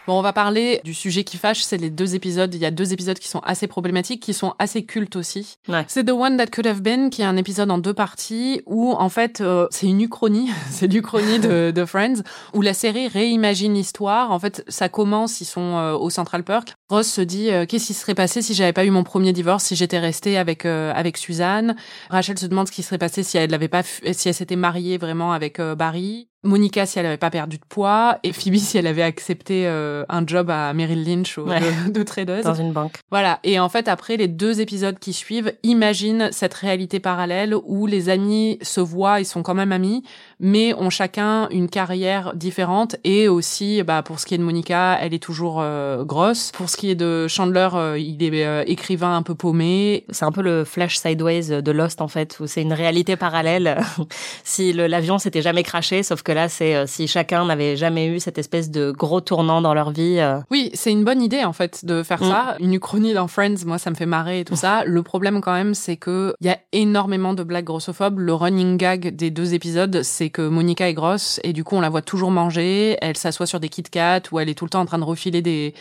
Bon, 0.08 0.18
on 0.18 0.22
va 0.22 0.32
parler 0.32 0.80
du 0.84 0.94
sujet 0.94 1.22
qui 1.22 1.36
fâche, 1.36 1.60
c'est 1.60 1.76
les 1.76 1.90
deux 1.90 2.14
épisodes. 2.14 2.54
Il 2.54 2.62
y 2.62 2.64
a 2.64 2.70
deux 2.70 2.94
épisodes 2.94 3.18
qui 3.18 3.28
sont 3.28 3.40
assez 3.40 3.66
problématiques, 3.66 4.22
qui 4.22 4.32
sont 4.32 4.54
assez 4.58 4.86
cultes 4.86 5.16
aussi. 5.16 5.58
C'est 5.86 6.04
The 6.04 6.12
One 6.12 6.38
That 6.38 6.46
Could 6.46 6.66
Have 6.66 6.80
Been, 6.80 7.10
qui 7.10 7.20
est 7.20 7.26
un 7.26 7.36
épisode 7.36 7.70
en 7.70 7.76
deux 7.76 7.92
parties, 7.92 8.62
où 8.64 8.92
en 8.92 9.10
fait, 9.10 9.42
euh, 9.42 9.66
c'est 9.70 9.86
une 9.86 10.00
uchronie, 10.00 10.48
c'est 10.70 10.86
l'uchronie 10.86 11.40
de, 11.40 11.72
de, 11.72 11.84
Friends, 11.84 12.22
où 12.54 12.62
la 12.62 12.72
série 12.72 13.06
réimagine 13.06 13.74
l'histoire. 13.74 14.30
En 14.30 14.38
fait, 14.38 14.64
ça 14.66 14.88
commence, 14.88 15.42
ils 15.42 15.44
sont 15.44 15.76
euh, 15.76 15.92
au 15.92 16.08
Central 16.08 16.42
Park. 16.42 16.72
Ross 16.88 17.06
se 17.06 17.20
dit, 17.20 17.50
euh, 17.50 17.66
qu'est-ce 17.66 17.88
qui 17.88 17.92
serait 17.92 18.14
passé 18.14 18.40
si 18.40 18.54
j'avais 18.54 18.72
pas 18.72 18.86
eu 18.86 18.90
mon 18.90 19.04
premier 19.04 19.34
divorce, 19.34 19.64
si 19.64 19.76
j'étais 19.76 19.98
restée 19.98 20.38
avec 20.38 20.64
avec 20.64 21.18
Suzanne? 21.18 21.76
Rachel 22.08 22.38
se 22.38 22.46
demande 22.46 22.68
ce 22.68 22.72
qui 22.72 22.82
serait 22.82 22.96
passé 22.96 23.22
si 23.22 23.36
elle 23.36 23.50
l'avait 23.50 23.68
pas, 23.68 23.82
si 23.82 24.28
elle 24.28 24.34
s'était 24.34 24.56
mariée 24.56 24.96
vraiment 24.96 25.32
avec 25.32 25.60
Barry. 25.60 26.28
Monica 26.44 26.86
si 26.86 26.98
elle 26.98 27.06
avait 27.06 27.16
pas 27.16 27.30
perdu 27.30 27.58
de 27.58 27.64
poids 27.68 28.18
et 28.22 28.32
Phoebe 28.32 28.56
si 28.56 28.78
elle 28.78 28.86
avait 28.86 29.02
accepté 29.02 29.66
euh, 29.66 30.04
un 30.08 30.24
job 30.26 30.50
à 30.50 30.72
Merrill 30.72 31.04
Lynch 31.04 31.36
ou 31.36 31.44
de, 31.44 31.90
de 31.90 32.02
tradeuse. 32.02 32.44
Dans 32.44 32.54
une 32.54 32.72
banque. 32.72 32.98
Voilà. 33.10 33.40
Et 33.42 33.58
en 33.58 33.68
fait 33.68 33.88
après 33.88 34.16
les 34.16 34.28
deux 34.28 34.60
épisodes 34.60 34.98
qui 34.98 35.12
suivent, 35.12 35.52
imagine 35.62 36.28
cette 36.30 36.54
réalité 36.54 37.00
parallèle 37.00 37.54
où 37.64 37.86
les 37.86 38.08
amis 38.08 38.58
se 38.62 38.80
voient, 38.80 39.20
ils 39.20 39.24
sont 39.26 39.42
quand 39.42 39.54
même 39.54 39.72
amis, 39.72 40.04
mais 40.40 40.74
ont 40.74 40.90
chacun 40.90 41.48
une 41.50 41.68
carrière 41.68 42.32
différente 42.34 42.96
et 43.04 43.28
aussi 43.28 43.82
bah 43.82 44.02
pour 44.02 44.20
ce 44.20 44.26
qui 44.26 44.34
est 44.34 44.38
de 44.38 44.42
Monica, 44.42 44.98
elle 45.00 45.14
est 45.14 45.22
toujours 45.22 45.58
euh, 45.60 46.04
grosse. 46.04 46.52
Pour 46.52 46.70
ce 46.70 46.76
qui 46.76 46.90
est 46.90 46.94
de 46.94 47.26
Chandler, 47.28 47.68
euh, 47.74 47.98
il 47.98 48.22
est 48.22 48.68
écrivain 48.70 49.16
un 49.16 49.22
peu 49.22 49.34
paumé. 49.34 50.04
C'est 50.10 50.24
un 50.24 50.32
peu 50.32 50.42
le 50.42 50.64
flash 50.64 50.96
sideways 50.96 51.62
de 51.62 51.72
Lost 51.72 52.00
en 52.00 52.08
fait 52.08 52.38
où 52.40 52.46
c'est 52.46 52.62
une 52.62 52.72
réalité 52.72 53.16
parallèle. 53.16 53.78
si 54.44 54.72
l'avion 54.72 55.18
s'était 55.18 55.42
jamais 55.42 55.62
craché 55.62 56.02
sauf 56.02 56.22
que 56.22 56.32
là, 56.32 56.48
c'est 56.48 56.74
euh, 56.74 56.86
si 56.86 57.06
chacun 57.06 57.44
n'avait 57.44 57.76
jamais 57.76 58.06
eu 58.06 58.20
cette 58.20 58.38
espèce 58.38 58.70
de 58.70 58.90
gros 58.90 59.20
tournant 59.20 59.60
dans 59.60 59.74
leur 59.74 59.90
vie. 59.90 60.18
Euh. 60.18 60.40
Oui, 60.50 60.70
c'est 60.74 60.90
une 60.90 61.04
bonne 61.04 61.22
idée 61.22 61.44
en 61.44 61.52
fait 61.52 61.84
de 61.84 62.02
faire 62.02 62.22
mm. 62.22 62.28
ça. 62.28 62.56
Une 62.60 62.74
uchronie 62.74 63.14
dans 63.14 63.28
Friends, 63.28 63.64
moi, 63.66 63.78
ça 63.78 63.90
me 63.90 63.94
fait 63.94 64.06
marrer 64.06 64.40
et 64.40 64.44
tout 64.44 64.56
ça. 64.56 64.84
Le 64.84 65.02
problème 65.02 65.40
quand 65.40 65.52
même, 65.52 65.74
c'est 65.74 65.96
que 65.96 66.34
il 66.40 66.46
y 66.46 66.50
a 66.50 66.58
énormément 66.72 67.34
de 67.34 67.42
blagues 67.42 67.66
grossophobes. 67.66 68.18
Le 68.18 68.34
running 68.34 68.76
gag 68.76 69.14
des 69.14 69.30
deux 69.30 69.54
épisodes, 69.54 70.02
c'est 70.02 70.27
que 70.30 70.42
Monica 70.42 70.88
est 70.88 70.94
grosse 70.94 71.40
et 71.44 71.52
du 71.52 71.64
coup, 71.64 71.76
on 71.76 71.80
la 71.80 71.88
voit 71.88 72.02
toujours 72.02 72.30
manger. 72.30 72.96
Elle 73.00 73.16
s'assoit 73.16 73.46
sur 73.46 73.60
des 73.60 73.68
Kit 73.68 73.82
Kat 73.82 74.22
ou 74.32 74.40
elle 74.40 74.48
est 74.48 74.54
tout 74.54 74.64
le 74.64 74.70
temps 74.70 74.80
en 74.80 74.86
train 74.86 74.98
de 74.98 75.04
refiler 75.04 75.42
des 75.42 75.74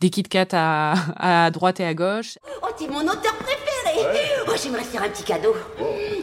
des 0.00 0.10
Kit 0.10 0.22
Kat 0.22 0.48
à, 0.52 0.94
à 1.46 1.50
droite 1.50 1.80
et 1.80 1.84
à 1.84 1.94
gauche. 1.94 2.38
Oh, 2.62 2.66
t'es 2.78 2.86
mon 2.88 3.00
auteur 3.00 3.34
préféré. 3.36 4.06
Oh, 4.46 4.52
j'aimerais 4.62 4.84
faire 4.84 5.02
un 5.02 5.08
petit 5.08 5.24
cadeau. 5.24 5.54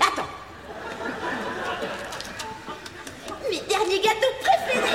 Attends. 0.01 0.27
dernier 3.67 3.99
gâteau 3.99 4.27
préféré. 4.41 4.89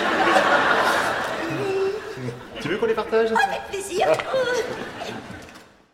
Tu 2.61 2.69
veux 2.69 2.77
qu'on 2.77 2.87
les 2.87 2.95
partage? 2.95 3.31
Avec 3.31 3.63
plaisir. 3.71 4.07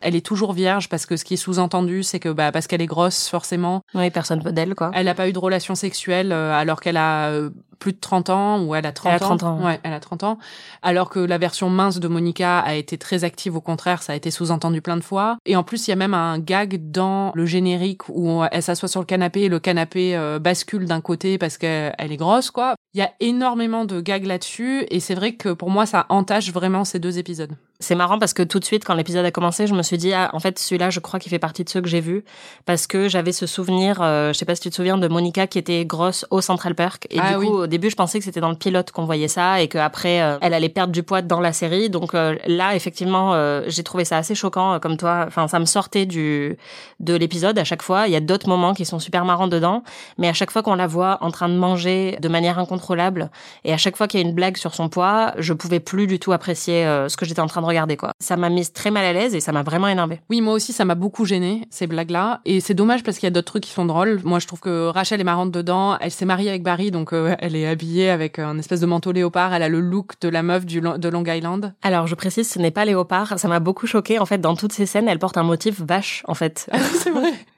Elle 0.06 0.14
est 0.14 0.24
toujours 0.24 0.52
vierge 0.52 0.88
parce 0.88 1.04
que 1.04 1.16
ce 1.16 1.24
qui 1.24 1.34
est 1.34 1.36
sous-entendu, 1.36 2.04
c'est 2.04 2.20
que 2.20 2.28
bah, 2.28 2.52
parce 2.52 2.68
qu'elle 2.68 2.80
est 2.80 2.86
grosse, 2.86 3.26
forcément. 3.26 3.82
Oui, 3.92 4.08
personne 4.10 4.40
veut 4.40 4.52
d'elle, 4.52 4.76
quoi. 4.76 4.92
Elle 4.94 5.06
n'a 5.06 5.14
pas 5.14 5.28
eu 5.28 5.32
de 5.32 5.38
relation 5.40 5.74
sexuelle 5.74 6.30
euh, 6.30 6.52
alors 6.52 6.80
qu'elle 6.80 6.96
a 6.96 7.30
euh, 7.30 7.50
plus 7.80 7.92
de 7.92 7.98
30 7.98 8.30
ans 8.30 8.62
ou 8.62 8.76
elle 8.76 8.86
a 8.86 8.92
30 8.92 9.10
elle 9.10 9.16
a 9.16 9.18
30 9.18 9.42
ans. 9.42 9.64
Ouais, 9.64 9.80
elle 9.82 9.92
a 9.92 9.98
30 9.98 10.22
ans. 10.22 10.38
Alors 10.82 11.10
que 11.10 11.18
la 11.18 11.38
version 11.38 11.70
mince 11.70 11.98
de 11.98 12.06
Monica 12.06 12.60
a 12.60 12.76
été 12.76 12.98
très 12.98 13.24
active, 13.24 13.56
au 13.56 13.60
contraire, 13.60 14.00
ça 14.00 14.12
a 14.12 14.16
été 14.16 14.30
sous-entendu 14.30 14.80
plein 14.80 14.96
de 14.96 15.02
fois. 15.02 15.38
Et 15.44 15.56
en 15.56 15.64
plus, 15.64 15.88
il 15.88 15.90
y 15.90 15.92
a 15.92 15.96
même 15.96 16.14
un 16.14 16.38
gag 16.38 16.92
dans 16.92 17.32
le 17.34 17.44
générique 17.44 18.08
où 18.08 18.44
elle 18.52 18.62
s'assoit 18.62 18.88
sur 18.88 19.00
le 19.00 19.06
canapé 19.06 19.40
et 19.40 19.48
le 19.48 19.58
canapé 19.58 20.16
euh, 20.16 20.38
bascule 20.38 20.84
d'un 20.84 21.00
côté 21.00 21.36
parce 21.36 21.58
qu'elle 21.58 21.94
est 21.98 22.16
grosse, 22.16 22.52
quoi. 22.52 22.76
Il 22.94 23.00
y 23.00 23.02
a 23.02 23.10
énormément 23.18 23.84
de 23.84 24.00
gags 24.00 24.24
là-dessus 24.24 24.86
et 24.88 25.00
c'est 25.00 25.16
vrai 25.16 25.32
que 25.32 25.48
pour 25.48 25.70
moi, 25.70 25.84
ça 25.84 26.06
entache 26.10 26.52
vraiment 26.52 26.84
ces 26.84 27.00
deux 27.00 27.18
épisodes. 27.18 27.56
C'est 27.78 27.94
marrant 27.94 28.18
parce 28.18 28.32
que 28.32 28.42
tout 28.42 28.58
de 28.58 28.64
suite, 28.64 28.84
quand 28.84 28.94
l'épisode 28.94 29.24
a 29.26 29.30
commencé, 29.30 29.66
je 29.66 29.74
me 29.74 29.82
suis 29.82 29.98
dit, 29.98 30.14
ah, 30.14 30.30
en 30.32 30.40
fait, 30.40 30.58
celui-là, 30.58 30.88
je 30.88 30.98
crois 30.98 31.20
qu'il 31.20 31.28
fait 31.28 31.38
partie 31.38 31.62
de 31.62 31.68
ceux 31.68 31.82
que 31.82 31.88
j'ai 31.88 32.00
vus 32.00 32.24
parce 32.64 32.86
que 32.86 33.08
j'avais 33.08 33.32
ce 33.32 33.46
souvenir, 33.46 34.00
euh, 34.00 34.32
je 34.32 34.38
sais 34.38 34.46
pas 34.46 34.54
si 34.54 34.62
tu 34.62 34.70
te 34.70 34.74
souviens 34.74 34.96
de 34.96 35.08
Monica 35.08 35.46
qui 35.46 35.58
était 35.58 35.84
grosse 35.84 36.24
au 36.30 36.40
Central 36.40 36.74
Park 36.74 37.06
et 37.10 37.18
ah 37.20 37.34
du 37.34 37.44
coup, 37.44 37.52
au 37.52 37.66
début, 37.66 37.90
je 37.90 37.96
pensais 37.96 38.18
que 38.18 38.24
c'était 38.24 38.40
dans 38.40 38.48
le 38.48 38.56
pilote 38.56 38.92
qu'on 38.92 39.04
voyait 39.04 39.28
ça 39.28 39.60
et 39.60 39.68
qu'après, 39.68 40.22
euh, 40.22 40.38
elle 40.40 40.54
allait 40.54 40.70
perdre 40.70 40.92
du 40.92 41.02
poids 41.02 41.20
dans 41.20 41.40
la 41.40 41.52
série. 41.52 41.90
Donc 41.90 42.14
euh, 42.14 42.36
là, 42.46 42.74
effectivement, 42.74 43.34
j'ai 43.66 43.82
trouvé 43.82 44.04
ça 44.04 44.16
assez 44.16 44.34
choquant, 44.34 44.80
comme 44.80 44.96
toi. 44.96 45.24
Enfin, 45.26 45.46
ça 45.48 45.58
me 45.58 45.66
sortait 45.66 46.06
du 46.06 46.56
de 47.00 47.14
l'épisode 47.14 47.58
à 47.58 47.64
chaque 47.64 47.82
fois. 47.82 48.06
Il 48.06 48.12
y 48.12 48.16
a 48.16 48.20
d'autres 48.20 48.48
moments 48.48 48.72
qui 48.72 48.86
sont 48.86 48.98
super 48.98 49.24
marrants 49.24 49.48
dedans, 49.48 49.82
mais 50.16 50.28
à 50.28 50.32
chaque 50.32 50.50
fois 50.50 50.62
qu'on 50.62 50.74
la 50.74 50.86
voit 50.86 51.18
en 51.20 51.30
train 51.30 51.48
de 51.48 51.56
manger 51.56 52.16
de 52.22 52.28
manière 52.28 52.58
incontrôlable 52.58 53.30
et 53.64 53.72
à 53.72 53.76
chaque 53.76 53.96
fois 53.96 54.08
qu'il 54.08 54.20
y 54.20 54.22
a 54.22 54.26
une 54.26 54.34
blague 54.34 54.56
sur 54.56 54.74
son 54.74 54.88
poids, 54.88 55.34
je 55.38 55.52
pouvais 55.52 55.80
plus 55.80 56.06
du 56.06 56.18
tout 56.18 56.32
apprécier 56.32 56.84
ce 57.08 57.16
que 57.16 57.26
j'étais 57.26 57.40
en 57.40 57.46
train 57.46 57.60
de 57.60 57.65
regarder. 57.66 57.96
Quoi. 57.96 58.12
Ça 58.20 58.36
m'a 58.36 58.48
mise 58.48 58.72
très 58.72 58.90
mal 58.90 59.04
à 59.04 59.12
l'aise 59.12 59.34
et 59.34 59.40
ça 59.40 59.52
m'a 59.52 59.62
vraiment 59.62 59.88
énervé. 59.88 60.20
Oui, 60.30 60.40
moi 60.40 60.54
aussi, 60.54 60.72
ça 60.72 60.84
m'a 60.84 60.94
beaucoup 60.94 61.24
gêné 61.24 61.66
ces 61.70 61.86
blagues-là. 61.86 62.40
Et 62.44 62.60
c'est 62.60 62.74
dommage 62.74 63.02
parce 63.02 63.18
qu'il 63.18 63.26
y 63.26 63.28
a 63.28 63.30
d'autres 63.30 63.52
trucs 63.52 63.64
qui 63.64 63.72
sont 63.72 63.84
drôles. 63.84 64.20
Moi, 64.24 64.38
je 64.38 64.46
trouve 64.46 64.60
que 64.60 64.88
Rachel 64.88 65.20
est 65.20 65.24
marrante 65.24 65.50
dedans. 65.50 65.98
Elle 66.00 66.10
s'est 66.10 66.24
mariée 66.24 66.48
avec 66.48 66.62
Barry, 66.62 66.90
donc 66.90 67.12
elle 67.12 67.56
est 67.56 67.66
habillée 67.66 68.10
avec 68.10 68.38
un 68.38 68.58
espèce 68.58 68.80
de 68.80 68.86
manteau 68.86 69.12
léopard. 69.12 69.54
Elle 69.54 69.62
a 69.62 69.68
le 69.68 69.80
look 69.80 70.12
de 70.20 70.28
la 70.28 70.42
meuf 70.42 70.64
du, 70.64 70.80
de 70.80 71.08
Long 71.08 71.24
Island. 71.26 71.74
Alors, 71.82 72.06
je 72.06 72.14
précise, 72.14 72.48
ce 72.48 72.58
n'est 72.58 72.70
pas 72.70 72.84
léopard. 72.84 73.38
Ça 73.38 73.48
m'a 73.48 73.60
beaucoup 73.60 73.86
choqué. 73.86 74.18
En 74.18 74.26
fait, 74.26 74.38
dans 74.38 74.56
toutes 74.56 74.72
ces 74.72 74.86
scènes, 74.86 75.08
elle 75.08 75.18
porte 75.18 75.36
un 75.36 75.42
motif 75.42 75.80
vache, 75.80 76.22
en 76.26 76.34
fait. 76.34 76.70
c'est 77.02 77.10
vrai. 77.10 77.32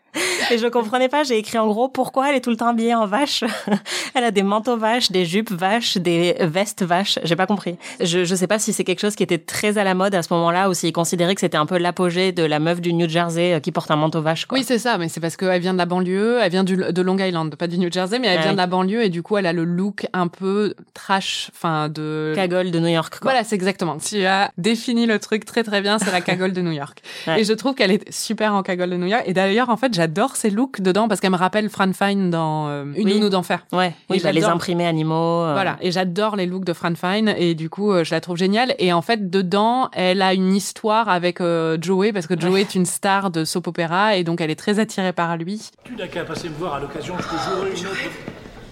Et 0.50 0.58
je 0.58 0.66
comprenais 0.66 1.08
pas, 1.08 1.22
j'ai 1.22 1.38
écrit 1.38 1.58
en 1.58 1.66
gros 1.66 1.88
pourquoi 1.88 2.30
elle 2.30 2.36
est 2.36 2.40
tout 2.40 2.50
le 2.50 2.56
temps 2.56 2.68
habillée 2.68 2.94
en 2.94 3.06
vache? 3.06 3.44
elle 4.14 4.24
a 4.24 4.30
des 4.30 4.42
manteaux 4.42 4.76
vaches, 4.76 5.10
des 5.10 5.24
jupes 5.24 5.50
vaches, 5.50 5.96
des 5.98 6.36
vestes 6.40 6.82
vaches. 6.82 7.18
J'ai 7.22 7.36
pas 7.36 7.46
compris. 7.46 7.76
Je, 8.00 8.24
je 8.24 8.34
sais 8.34 8.46
pas 8.46 8.58
si 8.58 8.72
c'est 8.72 8.84
quelque 8.84 9.00
chose 9.00 9.14
qui 9.14 9.22
était 9.22 9.38
très 9.38 9.78
à 9.78 9.84
la 9.84 9.94
mode 9.94 10.14
à 10.14 10.22
ce 10.22 10.32
moment-là 10.34 10.68
ou 10.68 10.74
s'ils 10.74 10.92
considéraient 10.92 11.34
que 11.34 11.40
c'était 11.40 11.56
un 11.56 11.66
peu 11.66 11.78
l'apogée 11.78 12.32
de 12.32 12.42
la 12.42 12.58
meuf 12.58 12.80
du 12.80 12.92
New 12.92 13.08
Jersey 13.08 13.54
euh, 13.54 13.60
qui 13.60 13.72
porte 13.72 13.90
un 13.90 13.96
manteau 13.96 14.22
vache. 14.22 14.46
Quoi. 14.46 14.58
Oui, 14.58 14.64
c'est 14.64 14.78
ça, 14.78 14.98
mais 14.98 15.08
c'est 15.08 15.20
parce 15.20 15.36
qu'elle 15.36 15.60
vient 15.60 15.72
de 15.72 15.78
la 15.78 15.86
banlieue, 15.86 16.38
elle 16.40 16.50
vient 16.50 16.64
du, 16.64 16.76
de 16.76 17.02
Long 17.02 17.18
Island, 17.18 17.54
pas 17.56 17.66
du 17.66 17.78
New 17.78 17.90
Jersey, 17.92 18.18
mais 18.18 18.28
elle 18.28 18.40
vient 18.40 18.52
de 18.52 18.56
la 18.56 18.66
banlieue 18.66 19.02
et 19.02 19.08
du 19.08 19.22
coup 19.22 19.36
elle 19.36 19.46
a 19.46 19.52
le 19.52 19.64
look 19.64 20.06
un 20.12 20.28
peu 20.28 20.74
trash, 20.94 21.50
enfin 21.54 21.88
de... 21.88 22.32
Cagole 22.34 22.70
de 22.70 22.78
New 22.78 22.88
York. 22.88 23.18
Quoi. 23.20 23.30
Voilà, 23.30 23.44
c'est 23.44 23.54
exactement. 23.54 23.98
Tu 23.98 24.24
as 24.24 24.50
défini 24.58 25.06
le 25.06 25.18
truc 25.18 25.44
très 25.44 25.62
très 25.62 25.80
bien, 25.80 25.98
c'est 25.98 26.12
la 26.12 26.20
cagole 26.20 26.52
de 26.52 26.62
New 26.62 26.72
York. 26.72 27.02
Et 27.36 27.44
je 27.44 27.52
trouve 27.52 27.74
qu'elle 27.74 27.90
est 27.90 28.10
super 28.12 28.54
en 28.54 28.62
cagole 28.62 28.90
de 28.90 28.96
New 28.96 29.06
York. 29.06 29.22
Et 29.26 29.32
d'ailleurs, 29.32 29.68
en 29.70 29.76
fait, 29.76 29.94
j'adore 29.94 30.07
j'adore 30.08 30.36
ces 30.36 30.48
looks 30.48 30.80
dedans 30.80 31.06
parce 31.06 31.20
qu'elle 31.20 31.30
me 31.32 31.36
rappelle 31.36 31.68
Fran 31.68 31.92
Fine 31.92 32.30
dans 32.30 32.68
euh, 32.68 32.84
Une 32.96 33.04
Oui. 33.06 33.14
nounou 33.14 33.28
d'enfer. 33.28 33.66
Ouais, 33.72 33.92
oui, 34.08 34.20
bah, 34.22 34.32
les 34.32 34.44
imprimés 34.44 34.86
animaux. 34.86 35.42
euh, 35.42 35.52
Voilà, 35.52 35.76
et 35.82 35.90
j'adore 35.92 36.34
les 36.34 36.46
looks 36.46 36.64
de 36.64 36.72
Fran 36.72 36.94
Fine 36.94 37.34
et 37.36 37.54
du 37.54 37.68
coup 37.68 37.92
euh, 37.92 38.04
je 38.04 38.14
la 38.14 38.20
trouve 38.22 38.36
géniale. 38.38 38.74
Et 38.78 38.92
en 38.94 39.02
fait 39.02 39.28
dedans, 39.28 39.90
elle 39.92 40.22
a 40.22 40.32
une 40.32 40.54
histoire 40.54 41.10
avec 41.10 41.42
euh, 41.42 41.76
Joey 41.80 42.12
parce 42.14 42.26
que 42.26 42.38
Joey 42.40 42.62
est 42.62 42.74
une 42.74 42.86
star 42.86 43.30
de 43.30 43.44
soap 43.44 43.66
opéra 43.66 44.16
et 44.16 44.24
donc 44.24 44.40
elle 44.40 44.50
est 44.50 44.56
très 44.58 44.78
attirée 44.78 45.12
par 45.12 45.36
lui. 45.36 45.70
Tu 45.84 45.94
n'as 45.96 46.06
qu'à 46.06 46.24
passer 46.24 46.48
me 46.48 46.54
voir 46.54 46.74
à 46.74 46.80
l'occasion, 46.80 47.14
je 47.18 47.24
te 47.24 47.28
jouerai 47.28 47.68
une 47.78 47.86
autre. 47.86 47.98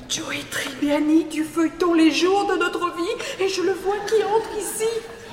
Joey 0.09 0.39
Tribbiani 0.51 1.25
du 1.25 1.43
feuilleton 1.45 1.93
Les 1.93 2.11
jours 2.13 2.47
de 2.51 2.57
notre 2.59 2.95
vie 2.97 3.45
et 3.45 3.49
je 3.49 3.61
le 3.61 3.73
vois 3.73 3.97
qui 4.09 4.23
entre 4.25 4.59
ici. 4.59 4.89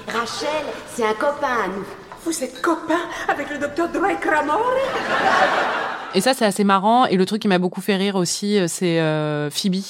Rachel, 0.08 0.50
c'est 0.94 1.06
un 1.06 1.14
copain 1.14 1.48
à 1.64 1.68
nous. 1.70 1.86
Vous 2.26 2.44
êtes 2.44 2.62
copain 2.62 3.00
avec 3.28 3.50
le 3.50 3.58
docteur 3.58 3.90
Dwight 3.90 4.24
Ramore 4.24 4.64
Et 6.16 6.22
ça, 6.22 6.34
c'est 6.36 6.46
assez 6.46 6.64
marrant. 6.64 7.06
Et 7.08 7.18
le 7.18 7.26
truc 7.26 7.42
qui 7.42 7.48
m'a 7.48 7.58
beaucoup 7.58 7.82
fait 7.82 7.96
rire 7.96 8.16
aussi, 8.16 8.60
euh, 8.60 8.68
c'est 8.68 9.00
euh, 9.00 9.50
Phoebe, 9.50 9.82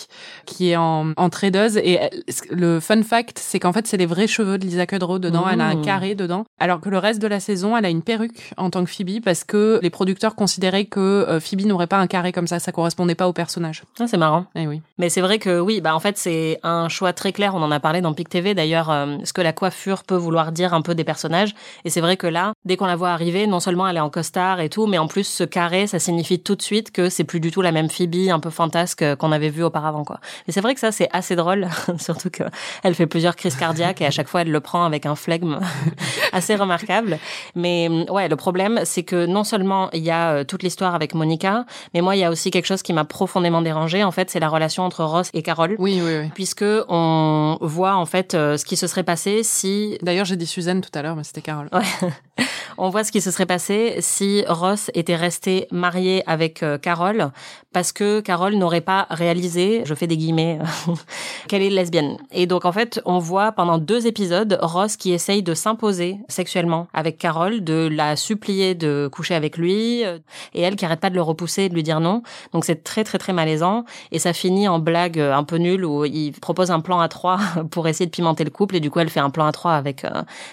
qui 0.46 0.70
est 0.72 0.78
en, 0.78 1.08
en 1.18 1.30
tradeuse. 1.30 1.76
Et 1.78 1.94
elle- 1.96 2.24
le 2.50 2.80
fun 2.80 3.04
fact, 3.04 3.38
c'est 3.40 3.60
qu'en 3.60 3.74
fait, 3.74 3.86
c'est 3.88 3.98
les 3.98 4.06
vrais 4.06 4.28
cheveux 4.28 4.58
de 4.58 4.66
Lisa 4.66 4.86
Kudrow 4.86 5.20
dedans. 5.20 5.46
Elle 5.52 5.60
a 5.60 5.66
un 5.66 5.76
Mmh. 5.76 5.82
carré 5.82 6.16
dedans. 6.16 6.46
Alors 6.62 6.80
que 6.80 6.88
le 6.90 6.98
reste 6.98 7.22
de 7.22 7.28
la 7.28 7.42
saison, 7.42 7.76
elle 7.76 7.84
a 7.86 7.90
une 7.90 8.02
perruque 8.04 8.52
en 8.56 8.70
tant 8.70 8.86
que 8.86 8.90
Phoebe 8.90 9.22
parce 9.24 9.44
que 9.44 9.80
les 9.84 9.90
producteurs 9.90 10.34
considéraient 10.36 10.86
que 10.86 11.00
euh, 11.02 11.40
Phoebe 11.42 11.66
n'aurait 11.66 11.88
pas 11.88 11.98
un 11.98 12.08
carré 12.08 12.32
comme 12.32 12.48
ça. 12.48 12.60
Ça 12.60 12.72
correspondait 12.72 13.16
pas 13.16 13.28
au 13.28 13.34
personnage. 13.34 13.84
Ah, 14.00 14.06
c'est 14.08 14.16
marrant. 14.18 14.46
Eh 14.56 14.66
oui. 14.66 14.82
Mais 14.98 15.10
c'est 15.10 15.22
vrai 15.22 15.40
que 15.40 15.60
oui, 15.60 15.82
bah 15.82 15.94
en 15.94 16.00
fait 16.00 16.18
c'est 16.18 16.58
un 16.64 16.88
choix 16.88 17.12
très 17.12 17.34
clair. 17.34 17.54
On 17.54 17.62
en 17.62 17.72
a 17.72 17.82
parlé 17.82 18.00
dans 18.00 18.14
Pic 18.14 18.30
TV 18.30 18.54
d'ailleurs, 18.54 18.90
euh, 18.90 19.18
ce 19.26 19.34
que 19.34 19.42
la 19.42 19.52
coiffure 19.52 20.04
peut 20.04 20.16
vouloir 20.16 20.54
dire 20.54 20.74
un 20.74 20.82
peu 20.82 20.96
des 20.96 21.04
personnages. 21.04 21.54
Et 21.84 21.90
c'est 21.90 22.00
vrai 22.02 22.16
que 22.16 22.23
là, 22.28 22.54
dès 22.66 22.78
qu'on 22.78 22.86
la 22.86 22.96
voit 22.96 23.10
arriver, 23.10 23.48
non 23.48 23.60
seulement 23.60 23.88
elle 23.88 23.98
est 23.98 24.02
en 24.02 24.10
costard 24.10 24.60
et 24.60 24.70
tout, 24.70 24.88
mais 24.88 24.98
en 24.98 25.08
plus 25.08 25.28
ce 25.28 25.44
carré, 25.44 25.88
ça 25.88 26.00
signifie 26.00 26.40
tout 26.40 26.56
de 26.56 26.62
suite 26.62 26.92
que 26.92 27.10
c'est 27.10 27.24
plus 27.24 27.40
du 27.40 27.52
tout 27.52 27.62
la 27.62 27.72
même 27.72 27.90
Phoebe 27.90 28.30
un 28.30 28.40
peu 28.40 28.50
fantasque 28.50 29.04
qu'on 29.16 29.32
avait 29.32 29.50
vu 29.50 29.64
auparavant 29.64 30.04
quoi. 30.04 30.20
Et 30.48 30.52
c'est 30.52 30.62
vrai 30.62 30.74
que 30.74 30.80
ça 30.80 30.92
c'est 30.92 31.10
assez 31.12 31.36
drôle, 31.36 31.68
surtout 31.98 32.30
que 32.30 32.44
elle 32.84 32.96
fait 32.96 33.08
plusieurs 33.08 33.36
crises 33.36 33.56
cardiaques 33.56 34.02
et 34.02 34.06
à 34.06 34.12
chaque 34.12 34.28
fois 34.28 34.42
elle 34.42 34.52
le 34.52 34.60
prend 34.60 34.86
avec 34.86 35.06
un 35.06 35.16
flegme 35.16 35.60
assez 36.32 36.56
remarquable. 36.56 37.18
Mais 37.56 37.90
ouais, 38.10 38.28
le 38.28 38.36
problème 38.36 38.82
c'est 38.84 39.04
que 39.04 39.26
non 39.26 39.44
seulement 39.44 39.90
il 39.92 40.04
y 40.04 40.12
a 40.12 40.32
euh, 40.32 40.44
toute 40.44 40.64
l'histoire 40.64 40.96
avec 40.96 41.14
Monica, 41.14 41.66
mais 41.94 42.02
moi 42.02 42.16
il 42.16 42.20
y 42.20 42.24
a 42.24 42.30
aussi 42.30 42.52
quelque 42.52 42.66
chose 42.66 42.84
qui 42.84 42.94
m'a 42.94 43.06
profondément 43.06 43.62
dérangé. 43.62 44.04
En 44.04 44.12
fait, 44.12 44.30
c'est 44.30 44.40
la 44.40 44.50
relation 44.50 44.84
entre 44.84 45.04
Ross 45.04 45.30
et 45.34 45.42
Carole. 45.42 45.76
Oui, 45.80 46.02
oui, 46.04 46.18
oui. 46.22 46.30
Puisque 46.34 46.66
on 46.88 47.58
voit 47.62 47.96
en 47.96 48.06
fait 48.06 48.34
euh, 48.34 48.58
ce 48.58 48.66
qui 48.66 48.76
se 48.76 48.88
serait 48.88 49.04
passé 49.04 49.44
si 49.44 49.98
D'ailleurs, 50.02 50.26
j'ai 50.26 50.36
dit 50.36 50.46
Suzanne 50.46 50.82
tout 50.82 50.90
à 50.94 51.02
l'heure, 51.02 51.16
mais 51.16 51.24
c'était 51.24 51.42
Carole. 51.42 51.70
Ouais. 51.72 52.10
On 52.78 52.90
voit 52.90 53.04
ce 53.04 53.12
qui 53.12 53.22
se 53.22 53.32
serait 53.32 53.46
passé 53.46 53.98
si 54.00 54.44
Ross 54.48 54.90
était 54.94 55.16
resté 55.16 55.68
marié 55.72 56.24
avec 56.26 56.64
euh, 56.64 56.78
Carole, 56.78 57.32
parce 57.74 57.92
que 57.92 58.20
Carole 58.22 58.54
n'aurait 58.56 58.82
pas 58.82 59.08
réalisé, 59.10 59.82
je 59.86 59.94
fais 59.94 60.08
des 60.08 60.16
guillemets, 60.18 60.60
qu'elle 61.48 61.62
est 61.62 61.70
lesbienne. 61.70 62.18
Et 62.32 62.46
donc 62.46 62.66
en 62.66 62.72
fait, 62.72 63.02
on 63.06 63.20
voit 63.20 63.52
pendant 63.52 63.78
deux 63.78 64.08
épisodes 64.08 64.58
Ross 64.62 64.96
qui 64.98 65.12
essaye 65.12 65.44
de 65.44 65.54
s'imposer 65.54 66.18
sexuellement 66.28 66.88
avec 66.94 67.18
Carole, 67.18 67.64
de 67.64 67.90
la 67.92 68.16
supplier 68.16 68.76
de 68.76 69.10
coucher 69.12 69.36
avec 69.36 69.58
lui, 69.58 70.06
euh, 70.06 70.20
et 70.54 70.62
elle 70.62 70.76
qui 70.76 70.86
arrête 70.86 71.00
pas 71.00 71.10
de 71.10 71.16
le 71.16 71.22
repousser 71.22 71.64
et 71.64 71.70
de 71.70 71.74
lui 71.74 71.84
dire 71.84 72.00
non. 72.00 72.22
Donc 72.54 72.66
c'est 72.66 72.84
très 72.84 73.04
très 73.04 73.18
très 73.18 73.34
malaisant, 73.34 73.86
et 74.12 74.20
ça 74.20 74.34
finit 74.34 74.68
en 74.68 74.80
blague 74.80 75.20
euh, 75.20 75.34
un 75.34 75.44
peu 75.44 75.58
nulle 75.58 75.86
où 75.86 76.06
il 76.06 76.32
propose 76.34 76.72
un 76.72 76.80
plan 76.80 77.00
à 77.00 77.08
trois 77.08 77.40
pour 77.72 77.88
essayer 77.88 78.06
de 78.06 78.12
pimenter 78.12 78.44
le 78.44 78.50
couple, 78.52 78.76
et 78.76 78.80
du 78.80 78.90
coup 78.92 79.00
elle 79.00 79.10
fait 79.10 79.20
un 79.20 79.30
plan 79.30 79.46
à 79.46 79.52
trois 79.52 79.74
avec 79.74 80.06
euh, 80.06 80.10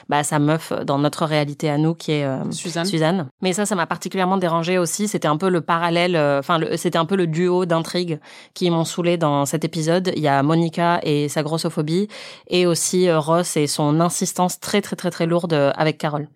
bah, 0.09 0.23
sa 0.25 0.39
meuf 0.39 0.73
dans 0.87 0.99
notre 0.99 1.25
réalité 1.27 1.69
à 1.71 1.79
nous 1.79 1.95
qui 1.95 2.13
est 2.13 2.25
euh, 2.25 2.51
Suzanne. 2.51 2.85
Suzanne. 2.87 3.27
Mais 3.43 3.53
ça, 3.53 3.67
ça 3.67 3.75
m'a 3.75 3.87
particulièrement 3.87 4.37
dérangé 4.37 4.79
aussi. 4.79 5.09
C'était 5.09 5.29
un 5.29 5.37
peu 5.37 5.49
le 5.49 5.61
parallèle, 5.61 6.17
euh, 6.17 6.39
enfin, 6.39 6.59
le- 6.59 6.77
c'était 6.77 6.99
un 6.99 7.05
peu 7.11 7.17
le 7.17 7.27
duo 7.27 7.67
d'intrigues 7.67 8.21
qui 8.55 8.71
m'ont 8.71 8.85
saoulé 8.85 9.17
dans 9.17 9.45
cet 9.45 9.65
épisode. 9.65 10.13
Il 10.15 10.23
y 10.23 10.29
a 10.29 10.45
Monica 10.45 11.01
et 11.03 11.29
sa 11.29 11.43
grossophobie, 11.43 12.07
et 12.49 12.67
aussi 12.67 13.09
euh, 13.09 13.19
Ross 13.19 13.57
et 13.57 13.67
son 13.67 14.01
insistance 14.01 14.61
très 14.61 14.81
très 14.81 14.95
très 14.95 15.11
très 15.11 15.27
lourde 15.27 15.53
euh, 15.53 15.73
avec 15.77 15.99
Carole. 15.99 16.29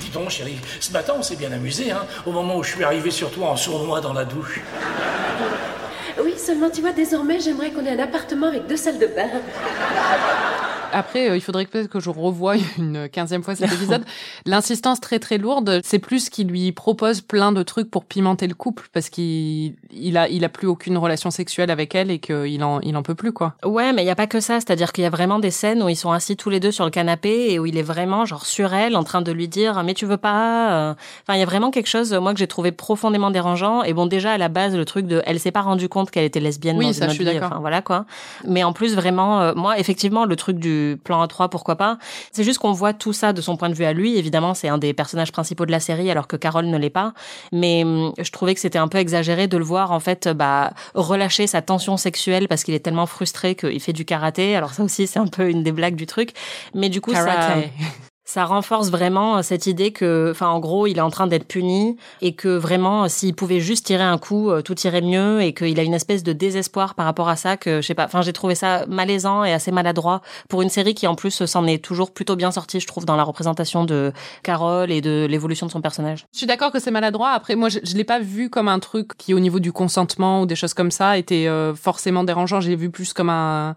Dis 0.00 0.08
donc, 0.14 0.30
chérie, 0.30 0.56
ce 0.80 0.92
matin 0.92 1.12
on 1.18 1.22
s'est 1.22 1.36
bien 1.36 1.52
amusé, 1.52 1.90
hein, 1.90 2.06
au 2.24 2.32
moment 2.32 2.56
où 2.56 2.62
je 2.62 2.70
suis 2.70 2.84
arrivé 2.84 3.10
sur 3.10 3.30
toi 3.30 3.50
en 3.50 3.56
sournois 3.56 4.00
dans 4.00 4.14
la 4.14 4.24
douche. 4.24 4.62
Oui, 6.24 6.32
seulement 6.38 6.70
tu 6.70 6.80
vois, 6.80 6.92
désormais, 6.92 7.38
j'aimerais 7.38 7.70
qu'on 7.70 7.84
ait 7.84 8.00
un 8.00 8.02
appartement 8.02 8.46
avec 8.46 8.66
deux 8.66 8.78
salles 8.78 8.98
de 8.98 9.08
bain. 9.08 9.28
Après, 10.94 11.28
euh, 11.30 11.36
il 11.36 11.40
faudrait 11.40 11.66
peut-être 11.66 11.88
que 11.88 12.00
je 12.00 12.10
revoie 12.10 12.54
une 12.78 13.08
quinzième 13.08 13.42
fois 13.42 13.54
cet 13.56 13.72
épisode. 13.72 14.04
L'insistance 14.46 15.00
très 15.00 15.18
très 15.18 15.38
lourde, 15.38 15.80
c'est 15.84 15.98
plus 15.98 16.30
qu'il 16.30 16.48
lui 16.48 16.72
propose 16.72 17.20
plein 17.20 17.52
de 17.52 17.62
trucs 17.62 17.90
pour 17.90 18.04
pimenter 18.04 18.46
le 18.46 18.54
couple 18.54 18.88
parce 18.92 19.10
qu'il 19.10 19.74
il 19.92 20.16
a 20.16 20.28
il 20.28 20.44
a 20.44 20.48
plus 20.48 20.66
aucune 20.66 20.96
relation 20.96 21.30
sexuelle 21.30 21.70
avec 21.70 21.94
elle 21.94 22.10
et 22.10 22.18
qu'il 22.18 22.62
en 22.62 22.80
il 22.80 22.96
en 22.96 23.02
peut 23.02 23.14
plus 23.14 23.32
quoi. 23.32 23.54
Ouais, 23.64 23.92
mais 23.92 24.02
il 24.02 24.06
y 24.06 24.10
a 24.10 24.14
pas 24.14 24.26
que 24.26 24.40
ça. 24.40 24.54
C'est-à-dire 24.60 24.92
qu'il 24.92 25.02
y 25.02 25.06
a 25.06 25.10
vraiment 25.10 25.38
des 25.38 25.50
scènes 25.50 25.82
où 25.82 25.88
ils 25.88 25.96
sont 25.96 26.12
assis 26.12 26.36
tous 26.36 26.50
les 26.50 26.60
deux 26.60 26.70
sur 26.70 26.84
le 26.84 26.90
canapé 26.90 27.48
et 27.50 27.58
où 27.58 27.66
il 27.66 27.76
est 27.76 27.82
vraiment 27.82 28.24
genre 28.24 28.46
sur 28.46 28.72
elle, 28.72 28.96
en 28.96 29.04
train 29.04 29.22
de 29.22 29.32
lui 29.32 29.48
dire 29.48 29.82
mais 29.82 29.94
tu 29.94 30.06
veux 30.06 30.16
pas. 30.16 30.90
euh? 30.90 30.94
Enfin, 31.22 31.36
il 31.36 31.40
y 31.40 31.42
a 31.42 31.46
vraiment 31.46 31.70
quelque 31.70 31.88
chose 31.88 32.12
moi 32.12 32.32
que 32.32 32.38
j'ai 32.38 32.46
trouvé 32.46 32.70
profondément 32.72 33.30
dérangeant. 33.30 33.82
Et 33.82 33.92
bon, 33.92 34.06
déjà 34.06 34.32
à 34.32 34.38
la 34.38 34.48
base, 34.48 34.76
le 34.76 34.84
truc 34.84 35.06
de, 35.06 35.22
elle 35.26 35.40
s'est 35.40 35.50
pas 35.50 35.62
rendue 35.62 35.88
compte 35.88 36.10
qu'elle 36.10 36.24
était 36.24 36.40
lesbienne. 36.40 36.76
Oui, 36.78 36.86
dans 36.86 36.92
ça, 36.92 37.04
une 37.06 37.10
je 37.10 37.14
suis 37.16 37.24
d'accord. 37.24 37.50
Enfin 37.50 37.60
voilà 37.60 37.82
quoi. 37.82 38.06
Mais 38.46 38.62
en 38.62 38.72
plus 38.72 38.94
vraiment, 38.94 39.40
euh, 39.40 39.52
moi 39.56 39.78
effectivement, 39.78 40.24
le 40.24 40.36
truc 40.36 40.58
du 40.58 40.83
plan 41.02 41.20
à 41.22 41.28
trois, 41.28 41.48
pourquoi 41.48 41.76
pas. 41.76 41.98
C'est 42.32 42.44
juste 42.44 42.58
qu'on 42.58 42.72
voit 42.72 42.92
tout 42.92 43.12
ça 43.12 43.32
de 43.32 43.40
son 43.40 43.56
point 43.56 43.68
de 43.68 43.74
vue 43.74 43.84
à 43.84 43.92
lui. 43.92 44.16
Évidemment, 44.16 44.54
c'est 44.54 44.68
un 44.68 44.78
des 44.78 44.92
personnages 44.92 45.32
principaux 45.32 45.66
de 45.66 45.70
la 45.70 45.80
série, 45.80 46.10
alors 46.10 46.26
que 46.26 46.36
Carole 46.36 46.66
ne 46.66 46.78
l'est 46.78 46.90
pas. 46.90 47.12
Mais 47.52 47.84
hum, 47.84 48.12
je 48.18 48.30
trouvais 48.30 48.54
que 48.54 48.60
c'était 48.60 48.78
un 48.78 48.88
peu 48.88 48.98
exagéré 48.98 49.48
de 49.48 49.56
le 49.56 49.64
voir 49.64 49.92
en 49.92 50.00
fait, 50.00 50.28
bah 50.28 50.72
relâcher 50.94 51.46
sa 51.46 51.62
tension 51.62 51.96
sexuelle 51.96 52.48
parce 52.48 52.64
qu'il 52.64 52.74
est 52.74 52.80
tellement 52.80 53.06
frustré 53.06 53.54
qu'il 53.54 53.80
fait 53.80 53.92
du 53.92 54.04
karaté. 54.04 54.56
Alors 54.56 54.72
ça 54.74 54.82
aussi, 54.82 55.06
c'est 55.06 55.18
un 55.18 55.26
peu 55.26 55.48
une 55.48 55.62
des 55.62 55.72
blagues 55.72 55.96
du 55.96 56.06
truc. 56.06 56.30
Mais 56.74 56.88
du 56.88 57.00
coup, 57.00 57.12
ça, 57.12 57.24
Karaté. 57.24 57.70
ça 57.80 58.13
renforce 58.46 58.90
vraiment 58.90 59.36
euh, 59.36 59.42
cette 59.42 59.66
idée 59.66 59.92
que, 59.92 60.30
enfin, 60.30 60.48
en 60.48 60.58
gros, 60.58 60.86
il 60.86 60.96
est 60.98 61.02
en 61.02 61.10
train 61.10 61.26
d'être 61.26 61.46
puni 61.46 61.96
et 62.22 62.34
que 62.34 62.48
vraiment, 62.48 63.04
euh, 63.04 63.08
s'il 63.08 63.34
pouvait 63.34 63.60
juste 63.60 63.86
tirer 63.86 64.02
un 64.02 64.18
coup, 64.18 64.50
euh, 64.50 64.62
tout 64.62 64.78
irait 64.80 65.02
mieux 65.02 65.42
et 65.42 65.52
qu'il 65.52 65.78
a 65.78 65.82
une 65.82 65.94
espèce 65.94 66.22
de 66.22 66.32
désespoir 66.32 66.94
par 66.94 67.04
rapport 67.04 67.28
à 67.28 67.36
ça 67.36 67.56
que, 67.56 67.80
je 67.82 67.86
sais 67.86 67.94
pas, 67.94 68.06
enfin, 68.06 68.22
j'ai 68.22 68.32
trouvé 68.32 68.54
ça 68.54 68.86
malaisant 68.88 69.44
et 69.44 69.52
assez 69.52 69.70
maladroit 69.70 70.22
pour 70.48 70.62
une 70.62 70.70
série 70.70 70.94
qui, 70.94 71.06
en 71.06 71.14
plus, 71.14 71.44
s'en 71.44 71.66
est 71.66 71.84
toujours 71.84 72.12
plutôt 72.12 72.34
bien 72.34 72.50
sortie, 72.50 72.80
je 72.80 72.86
trouve, 72.86 73.04
dans 73.04 73.16
la 73.16 73.24
représentation 73.24 73.84
de 73.84 74.12
Carole 74.42 74.90
et 74.90 75.02
de 75.02 75.26
l'évolution 75.28 75.66
de 75.66 75.72
son 75.72 75.82
personnage. 75.82 76.26
Je 76.32 76.38
suis 76.38 76.46
d'accord 76.46 76.72
que 76.72 76.80
c'est 76.80 76.90
maladroit. 76.90 77.30
Après, 77.30 77.56
moi, 77.56 77.68
je, 77.68 77.80
je 77.82 77.94
l'ai 77.94 78.04
pas 78.04 78.20
vu 78.20 78.48
comme 78.48 78.68
un 78.68 78.78
truc 78.78 79.16
qui, 79.18 79.34
au 79.34 79.40
niveau 79.40 79.60
du 79.60 79.70
consentement 79.72 80.40
ou 80.40 80.46
des 80.46 80.56
choses 80.56 80.74
comme 80.74 80.90
ça, 80.90 81.18
était 81.18 81.46
forcément 81.74 82.24
dérangeant. 82.24 82.60
J'ai 82.60 82.76
vu 82.76 82.90
plus 82.90 83.12
comme 83.12 83.30
un. 83.30 83.76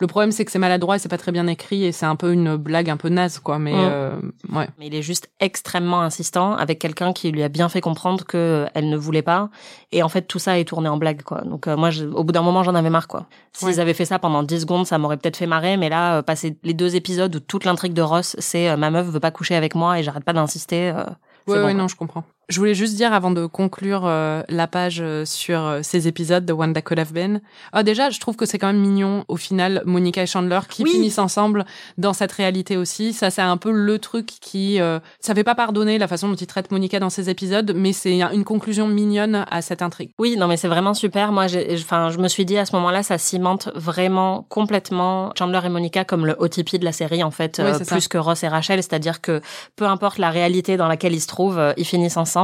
Le 0.00 0.06
problème, 0.06 0.30
c'est 0.30 0.44
que 0.44 0.52
c'est 0.52 0.58
maladroit 0.60 0.94
et 0.96 0.98
c'est 1.00 1.08
pas 1.08 1.18
très 1.18 1.32
bien 1.32 1.46
écrit 1.48 1.84
et 1.84 1.90
c'est 1.92 2.06
un 2.06 2.14
peu 2.14 2.32
une 2.32 2.56
blague 2.56 2.88
un 2.88 2.96
peu 2.96 3.08
naze, 3.08 3.38
quoi. 3.40 3.58
Mais 3.58 3.72
Mm. 3.72 3.76
euh, 3.90 4.20
ouais. 4.52 4.68
Mais 4.78 4.86
il 4.86 4.94
est 4.94 5.02
juste 5.02 5.28
extrêmement 5.40 6.00
insistant 6.02 6.54
avec 6.54 6.78
quelqu'un 6.78 7.12
qui 7.12 7.32
lui 7.32 7.42
a 7.42 7.48
bien 7.48 7.68
fait 7.68 7.80
comprendre 7.80 8.24
que 8.24 8.36
euh, 8.36 8.66
elle 8.74 8.88
ne 8.90 8.96
voulait 8.96 9.22
pas. 9.22 9.50
Et 9.90 10.02
en 10.04 10.08
fait, 10.08 10.22
tout 10.22 10.38
ça 10.38 10.58
est 10.58 10.64
tourné 10.64 10.88
en 10.88 10.98
blague, 10.98 11.22
quoi. 11.22 11.40
Donc, 11.40 11.66
euh, 11.66 11.76
moi, 11.76 11.90
je- 11.90 12.06
au 12.06 12.22
bout 12.22 12.30
d'un 12.32 12.42
moment, 12.42 12.62
j'en 12.62 12.76
avais 12.76 12.90
marre, 12.90 13.08
quoi. 13.08 13.26
S'ils 13.52 13.66
Ouais. 13.68 13.80
avaient 13.80 13.94
fait 13.94 14.04
ça 14.04 14.18
pendant 14.20 14.42
10 14.44 14.60
secondes, 14.60 14.86
ça 14.86 14.98
m'aurait 14.98 15.16
peut-être 15.16 15.36
fait 15.36 15.46
marrer. 15.48 15.76
Mais 15.76 15.88
là, 15.88 16.18
euh, 16.18 16.22
passer 16.22 16.56
les 16.62 16.74
deux 16.74 16.94
épisodes 16.94 17.34
où 17.34 17.40
toute 17.40 17.64
l'intrigue 17.64 17.92
de 17.92 18.02
Ross, 18.02 18.36
c'est 18.38 18.68
euh, 18.68 18.76
ma 18.76 18.90
meuf 18.90 19.06
veut 19.08 19.20
pas 19.20 19.30
coucher 19.32 19.56
avec 19.56 19.74
moi 19.74 19.98
et 19.98 20.02
j'arrête 20.04 20.24
pas 20.24 20.32
d'insister. 20.32 20.90
euh, 20.90 21.02
c'est 21.46 21.52
Ouais, 21.54 21.58
bon, 21.60 21.66
ouais, 21.66 21.72
quoi. 21.72 21.80
non, 21.82 21.88
je 21.88 21.96
comprends. 21.96 22.24
Je 22.48 22.58
voulais 22.60 22.74
juste 22.74 22.94
dire 22.96 23.12
avant 23.12 23.30
de 23.30 23.44
conclure 23.44 24.04
euh, 24.06 24.42
la 24.48 24.66
page 24.66 25.00
euh, 25.02 25.26
sur 25.26 25.60
euh, 25.66 25.80
ces 25.82 26.08
épisodes 26.08 26.46
de 26.46 26.52
One 26.54 26.72
That 26.72 26.80
Could 26.80 26.98
Have 26.98 27.12
Been. 27.12 27.42
Ah, 27.74 27.82
déjà, 27.82 28.08
je 28.08 28.18
trouve 28.20 28.36
que 28.36 28.46
c'est 28.46 28.58
quand 28.58 28.68
même 28.68 28.80
mignon 28.80 29.26
au 29.28 29.36
final 29.36 29.82
Monica 29.84 30.22
et 30.22 30.26
Chandler 30.26 30.60
qui 30.66 30.82
Oui. 30.82 30.90
finissent 30.92 31.18
ensemble 31.18 31.66
dans 31.98 32.14
cette 32.14 32.32
réalité 32.32 32.78
aussi. 32.78 33.12
Ça, 33.12 33.28
c'est 33.30 33.42
un 33.42 33.58
peu 33.58 33.70
le 33.70 33.98
truc 33.98 34.24
qui 34.40 34.80
euh, 34.80 34.98
ça 35.20 35.34
fait 35.34 35.44
pas 35.44 35.54
pardonner 35.54 35.98
la 35.98 36.08
façon 36.08 36.26
dont 36.30 36.36
il 36.36 36.46
traite 36.46 36.70
Monica 36.70 36.98
dans 36.98 37.10
ces 37.10 37.28
épisodes, 37.28 37.72
mais 37.76 37.92
c'est 37.92 38.22
un- 38.22 38.30
une 38.32 38.44
conclusion 38.44 38.88
mignonne 38.88 39.44
à 39.50 39.60
cette 39.60 39.82
intrigue. 39.82 40.12
Oui, 40.18 40.36
non, 40.38 40.46
mais 40.48 40.56
c'est 40.56 40.68
vraiment 40.68 40.94
super. 40.94 41.32
Moi, 41.32 41.48
enfin, 41.74 42.08
je 42.08 42.16
me 42.16 42.28
suis 42.28 42.46
dit 42.46 42.56
à 42.56 42.64
ce 42.64 42.74
moment-là, 42.76 43.02
ça 43.02 43.18
cimente 43.18 43.68
vraiment 43.74 44.46
complètement 44.48 45.32
Chandler 45.38 45.60
et 45.66 45.68
Monica 45.68 46.06
comme 46.06 46.24
le 46.24 46.34
OTP 46.38 46.78
de 46.78 46.86
la 46.86 46.92
série, 46.92 47.22
en 47.22 47.30
fait, 47.30 47.56
Oui, 47.62 47.66
euh, 47.70 47.74
ça. 47.74 47.84
plus 47.84 48.08
que 48.08 48.16
Ross 48.16 48.42
et 48.42 48.48
Rachel. 48.48 48.82
C'est-à-dire 48.82 49.20
que 49.20 49.42
peu 49.76 49.84
importe 49.84 50.16
la 50.16 50.30
réalité 50.30 50.78
dans 50.78 50.88
laquelle 50.88 51.12
ils 51.14 51.20
se 51.20 51.26
trouvent, 51.26 51.58
euh, 51.58 51.74
ils 51.76 51.84
finissent 51.84 52.16
ensemble. 52.16 52.37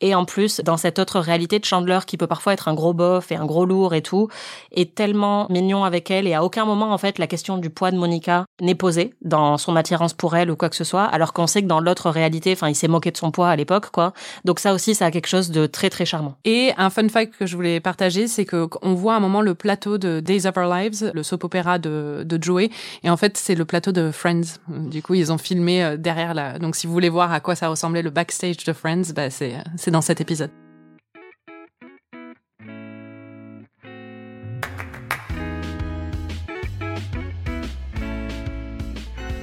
Et 0.00 0.14
en 0.14 0.24
plus, 0.24 0.60
dans 0.60 0.76
cette 0.76 0.98
autre 0.98 1.20
réalité 1.20 1.58
de 1.58 1.64
Chandler 1.64 2.00
qui 2.06 2.16
peut 2.16 2.26
parfois 2.26 2.52
être 2.52 2.68
un 2.68 2.74
gros 2.74 2.92
bof 2.92 3.32
et 3.32 3.36
un 3.36 3.46
gros 3.46 3.64
lourd 3.64 3.94
et 3.94 4.02
tout, 4.02 4.28
est 4.72 4.94
tellement 4.94 5.46
mignon 5.50 5.84
avec 5.84 6.10
elle. 6.10 6.26
Et 6.26 6.34
à 6.34 6.44
aucun 6.44 6.64
moment, 6.64 6.92
en 6.92 6.98
fait, 6.98 7.18
la 7.18 7.26
question 7.26 7.58
du 7.58 7.70
poids 7.70 7.90
de 7.90 7.96
Monica 7.96 8.44
n'est 8.60 8.74
posée 8.74 9.14
dans 9.22 9.58
son 9.58 9.76
attirance 9.76 10.14
pour 10.14 10.36
elle 10.36 10.50
ou 10.50 10.56
quoi 10.56 10.68
que 10.68 10.76
ce 10.76 10.84
soit. 10.84 11.04
Alors 11.04 11.32
qu'on 11.32 11.46
sait 11.46 11.62
que 11.62 11.66
dans 11.66 11.80
l'autre 11.80 12.10
réalité, 12.10 12.52
enfin, 12.52 12.68
il 12.68 12.74
s'est 12.74 12.88
moqué 12.88 13.10
de 13.10 13.16
son 13.16 13.30
poids 13.30 13.48
à 13.48 13.56
l'époque, 13.56 13.90
quoi. 13.90 14.12
Donc 14.44 14.60
ça 14.60 14.74
aussi, 14.74 14.94
ça 14.94 15.06
a 15.06 15.10
quelque 15.10 15.28
chose 15.28 15.50
de 15.50 15.66
très, 15.66 15.90
très 15.90 16.04
charmant. 16.04 16.36
Et 16.44 16.72
un 16.76 16.90
fun 16.90 17.08
fact 17.08 17.36
que 17.36 17.46
je 17.46 17.56
voulais 17.56 17.80
partager, 17.80 18.26
c'est 18.28 18.44
que 18.44 18.68
on 18.82 18.94
voit 18.94 19.14
à 19.14 19.16
un 19.16 19.20
moment 19.20 19.40
le 19.40 19.54
plateau 19.54 19.98
de 19.98 20.20
Days 20.20 20.46
of 20.46 20.56
Our 20.56 20.72
Lives, 20.72 21.10
le 21.14 21.22
soap 21.22 21.44
opéra 21.44 21.78
de, 21.78 22.26
Joey, 22.40 22.70
et 23.02 23.10
en 23.10 23.16
fait 23.16 23.36
c'est 23.36 23.54
le 23.54 23.64
plateau 23.64 23.92
de 23.92 24.10
Friends. 24.10 24.58
Du 24.68 25.02
coup, 25.02 25.14
ils 25.14 25.32
ont 25.32 25.38
filmé 25.38 25.82
euh, 25.82 25.96
derrière 25.96 26.34
la. 26.34 26.58
Donc, 26.58 26.76
si 26.76 26.86
vous 26.86 26.92
voulez 26.92 27.08
voir 27.08 27.32
à 27.32 27.40
quoi 27.40 27.54
ça 27.54 27.68
ressemblait 27.68 28.02
le 28.02 28.10
backstage 28.10 28.58
de 28.58 28.72
Friends, 28.72 29.12
bah, 29.14 29.30
c'est 29.32 29.54
c'est 29.76 29.90
dans 29.90 30.02
cet 30.02 30.20
épisode. 30.20 30.50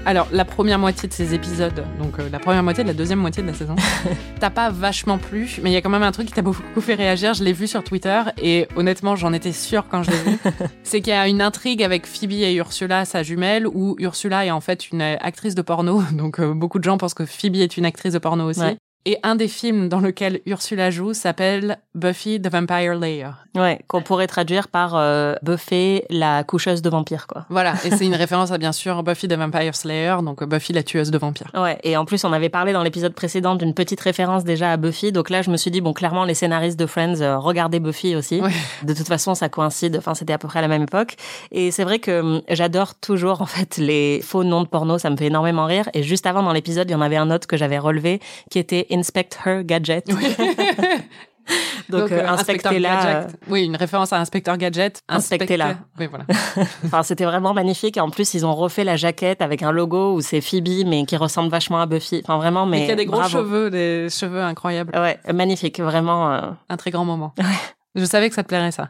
Alors, 0.10 0.28
la 0.32 0.44
première 0.44 0.80
moitié 0.80 1.08
de 1.08 1.14
ces 1.14 1.36
épisodes, 1.36 1.86
donc 2.00 2.18
euh, 2.18 2.30
la 2.32 2.40
première 2.40 2.64
moitié 2.64 2.84
de 2.84 2.88
la 2.88 2.96
deuxième 2.96 3.20
moitié 3.20 3.44
de 3.44 3.48
la 3.48 3.54
saison, 3.54 3.76
t'as 4.40 4.50
pas 4.50 4.72
vachement 4.72 5.20
plu, 5.20 5.60
mais 5.62 5.70
il 5.70 5.74
y 5.74 5.76
a 5.76 5.82
quand 5.82 5.92
même 5.92 6.02
un 6.02 6.12
truc 6.12 6.26
qui 6.26 6.34
t'a 6.34 6.42
beaucoup 6.42 6.82
fait 6.82 6.96
réagir. 6.96 7.36
Je 7.36 7.44
l'ai 7.44 7.54
vu 7.54 7.68
sur 7.68 7.84
Twitter 7.84 8.20
et 8.42 8.68
honnêtement, 8.76 9.16
j'en 9.16 9.34
étais 9.34 9.52
sûre 9.52 9.86
quand 9.88 10.02
je 10.02 10.10
l'ai 10.10 10.18
vu. 10.18 10.38
C'est 10.84 11.02
qu'il 11.02 11.14
y 11.14 11.16
a 11.16 11.28
une 11.28 11.44
intrigue 11.44 11.84
avec 11.84 12.08
Phoebe 12.08 12.32
et 12.32 12.56
Ursula, 12.56 13.06
sa 13.06 13.22
jumelle, 13.22 13.68
où 13.68 13.96
Ursula 14.00 14.48
est 14.48 14.52
en 14.52 14.62
fait 14.62 14.90
une 14.90 15.04
actrice 15.04 15.54
de 15.54 15.62
porno. 15.62 16.02
Donc, 16.14 16.40
euh, 16.40 16.56
beaucoup 16.56 16.80
de 16.80 16.86
gens 16.86 16.98
pensent 16.98 17.14
que 17.14 17.28
Phoebe 17.28 17.58
est 17.58 17.78
une 17.78 17.86
actrice 17.86 18.14
de 18.14 18.20
porno 18.20 18.50
aussi. 18.50 18.62
Et 19.06 19.18
un 19.24 19.36
des 19.36 19.48
films 19.48 19.88
dans 19.88 20.02
lequel 20.02 20.42
Ursula 20.46 20.92
joue 20.92 21.14
s'appelle 21.14 21.80
Buffy 21.96 22.42
the 22.42 22.52
Vampire 22.52 22.96
Layer. 22.96 23.30
Ouais, 23.56 23.80
qu'on 23.88 24.02
pourrait 24.02 24.28
traduire 24.28 24.68
par 24.68 24.96
euh, 24.96 25.36
Buffy 25.42 26.02
la 26.10 26.44
coucheuse 26.44 26.82
de 26.82 26.90
vampires, 26.90 27.26
quoi. 27.26 27.46
Voilà, 27.50 27.74
et 27.86 27.92
c'est 27.92 28.06
une 28.06 28.16
référence 28.26 28.52
à 28.52 28.58
bien 28.58 28.74
sûr 28.74 29.02
Buffy 29.02 29.28
the 29.28 29.34
Vampire 29.34 29.74
Slayer, 29.74 30.18
donc 30.22 30.44
Buffy 30.44 30.74
la 30.74 30.84
tueuse 30.84 31.12
de 31.12 31.18
vampires. 31.18 31.50
Ouais, 31.56 31.80
et 31.84 31.96
en 31.96 32.04
plus 32.04 32.26
on 32.26 32.34
avait 32.34 32.50
parlé 32.50 32.74
dans 32.74 32.84
l'épisode 32.84 33.14
précédent 33.14 33.56
d'une 33.56 33.74
petite 33.74 34.02
référence 34.02 34.44
déjà 34.44 34.72
à 34.74 34.78
Buffy, 34.78 35.12
donc 35.14 35.30
là 35.30 35.42
je 35.42 35.50
me 35.50 35.58
suis 35.58 35.72
dit 35.72 35.80
bon 35.80 35.94
clairement 35.94 36.26
les 36.26 36.34
scénaristes 36.34 36.78
de 36.78 36.86
Friends 36.86 37.22
euh, 37.22 37.38
regardaient 37.38 37.80
Buffy 37.80 38.16
aussi. 38.16 38.42
De 38.84 38.94
toute 38.94 39.08
façon 39.08 39.34
ça 39.34 39.48
coïncide, 39.48 39.96
enfin 39.98 40.14
c'était 40.14 40.34
à 40.34 40.38
peu 40.38 40.48
près 40.48 40.60
à 40.60 40.62
la 40.62 40.68
même 40.68 40.84
époque. 40.84 41.16
Et 41.52 41.72
c'est 41.72 41.86
vrai 41.86 42.00
que 42.00 42.20
hum, 42.20 42.42
j'adore 42.50 42.96
toujours 42.96 43.42
en 43.42 43.46
fait 43.46 43.78
les 43.78 44.22
faux 44.22 44.44
noms 44.44 44.62
de 44.62 44.68
porno, 44.68 44.98
ça 44.98 45.10
me 45.10 45.16
fait 45.16 45.28
énormément 45.28 45.66
rire. 45.66 45.90
Et 45.94 46.04
juste 46.04 46.28
avant 46.28 46.44
dans 46.44 46.54
l'épisode 46.54 46.90
il 46.90 46.94
y 46.94 46.96
en 46.96 47.02
avait 47.02 47.18
un 47.18 47.32
autre 47.32 47.48
que 47.48 47.56
j'avais 47.56 47.80
relevé 47.80 48.20
qui 48.50 48.60
était 48.60 48.88
Inspect 48.92 49.30
Her 49.46 49.64
Gadget. 49.64 50.06
Donc, 51.90 52.12
euh, 52.12 52.28
inspectez-la. 52.28 53.28
Oui, 53.48 53.66
une 53.66 53.76
référence 53.76 54.14
à 54.14 54.20
Inspecteur 54.20 54.58
Gadget. 54.58 55.02
Inspectez-la. 55.08 55.78
Oui, 56.00 56.08
voilà. 56.08 56.26
enfin, 56.86 57.04
c'était 57.04 57.26
vraiment 57.26 57.54
magnifique. 57.54 57.98
Et 57.98 58.00
en 58.00 58.10
plus, 58.10 58.34
ils 58.36 58.46
ont 58.46 58.54
refait 58.54 58.84
la 58.84 58.96
jaquette 58.96 59.42
avec 59.42 59.64
un 59.64 59.72
logo 59.72 60.14
où 60.14 60.22
c'est 60.22 60.42
Phoebe, 60.42 60.86
mais 60.86 61.06
qui 61.06 61.18
ressemble 61.18 61.50
vachement 61.50 61.82
à 61.82 61.86
Buffy. 61.86 62.22
Enfin, 62.24 62.38
vraiment, 62.38 62.66
mais. 62.66 62.84
Et 62.84 62.86
qui 62.86 62.92
a 62.92 62.96
des 62.96 63.06
gros 63.06 63.24
cheveux, 63.24 63.70
des 63.70 64.08
cheveux 64.10 64.42
incroyables. 64.42 64.98
Ouais, 64.98 65.20
magnifique, 65.34 65.80
vraiment. 65.80 66.32
Euh. 66.32 66.42
Un 66.70 66.78
très 66.78 66.92
grand 66.92 67.06
moment. 67.06 67.34
Je 67.96 68.06
savais 68.06 68.30
que 68.30 68.36
ça 68.36 68.44
te 68.44 68.48
plairait, 68.48 68.72
ça. 68.72 68.90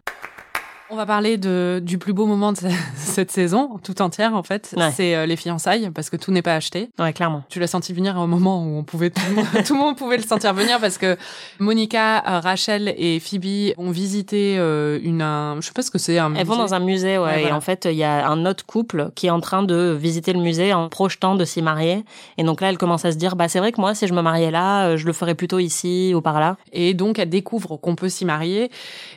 On 0.91 0.95
va 0.95 1.05
parler 1.05 1.37
de, 1.37 1.79
du 1.83 1.99
plus 1.99 2.13
beau 2.13 2.25
moment 2.25 2.51
de 2.51 2.57
cette 2.95 3.29
saison, 3.29 3.79
tout 3.83 4.01
entière 4.01 4.33
en 4.33 4.41
fait. 4.41 4.73
C'est 4.95 5.15
euh, 5.15 5.27
les 5.27 5.35
fiançailles, 5.35 5.91
parce 5.91 6.09
que 6.09 6.17
tout 6.17 6.31
n'est 6.31 6.41
pas 6.41 6.55
acheté. 6.55 6.89
Ouais, 6.97 7.13
clairement. 7.13 7.43
Tu 7.47 7.59
l'as 7.59 7.67
senti 7.67 7.93
venir 7.93 8.17
à 8.17 8.21
un 8.21 8.27
moment 8.27 8.63
où 8.63 8.75
on 8.75 8.83
pouvait 8.83 9.09
tout, 9.11 9.21
le 9.29 9.77
monde 9.77 9.97
pouvait 9.97 10.17
le 10.17 10.23
sentir 10.23 10.51
venir 10.55 10.79
parce 10.79 10.97
que 10.97 11.15
Monica, 11.59 12.23
euh, 12.27 12.39
Rachel 12.39 12.91
et 12.97 13.19
Phoebe 13.19 13.75
ont 13.77 13.91
visité 13.91 14.55
euh, 14.57 14.99
une, 15.03 15.21
un, 15.21 15.57
je 15.61 15.67
sais 15.67 15.73
pas 15.73 15.83
ce 15.83 15.91
que 15.91 15.99
c'est. 15.99 16.15
Elles 16.15 16.45
vont 16.47 16.57
dans 16.57 16.73
un 16.73 16.79
musée, 16.79 17.19
ouais. 17.19 17.43
Et 17.43 17.51
en 17.51 17.61
fait, 17.61 17.85
il 17.85 17.97
y 17.97 18.03
a 18.03 18.27
un 18.27 18.47
autre 18.47 18.65
couple 18.65 19.11
qui 19.13 19.27
est 19.27 19.31
en 19.31 19.41
train 19.41 19.61
de 19.61 19.95
visiter 19.99 20.33
le 20.33 20.39
musée 20.39 20.73
en 20.73 20.89
projetant 20.89 21.35
de 21.35 21.45
s'y 21.45 21.61
marier. 21.61 22.03
Et 22.39 22.43
donc 22.43 22.61
là, 22.61 22.69
elle 22.69 22.79
commence 22.79 23.05
à 23.05 23.11
se 23.11 23.17
dire, 23.17 23.35
bah 23.35 23.47
c'est 23.47 23.59
vrai 23.59 23.71
que 23.71 23.79
moi, 23.79 23.93
si 23.93 24.07
je 24.07 24.13
me 24.13 24.23
mariais 24.23 24.49
là, 24.49 24.95
je 24.95 25.05
le 25.05 25.13
ferais 25.13 25.35
plutôt 25.35 25.59
ici 25.59 26.13
ou 26.15 26.21
par 26.21 26.39
là. 26.39 26.57
Et 26.73 26.95
donc, 26.95 27.19
elle 27.19 27.29
découvre 27.29 27.77
qu'on 27.77 27.95
peut 27.95 28.09
s'y 28.09 28.25
marier, 28.25 28.71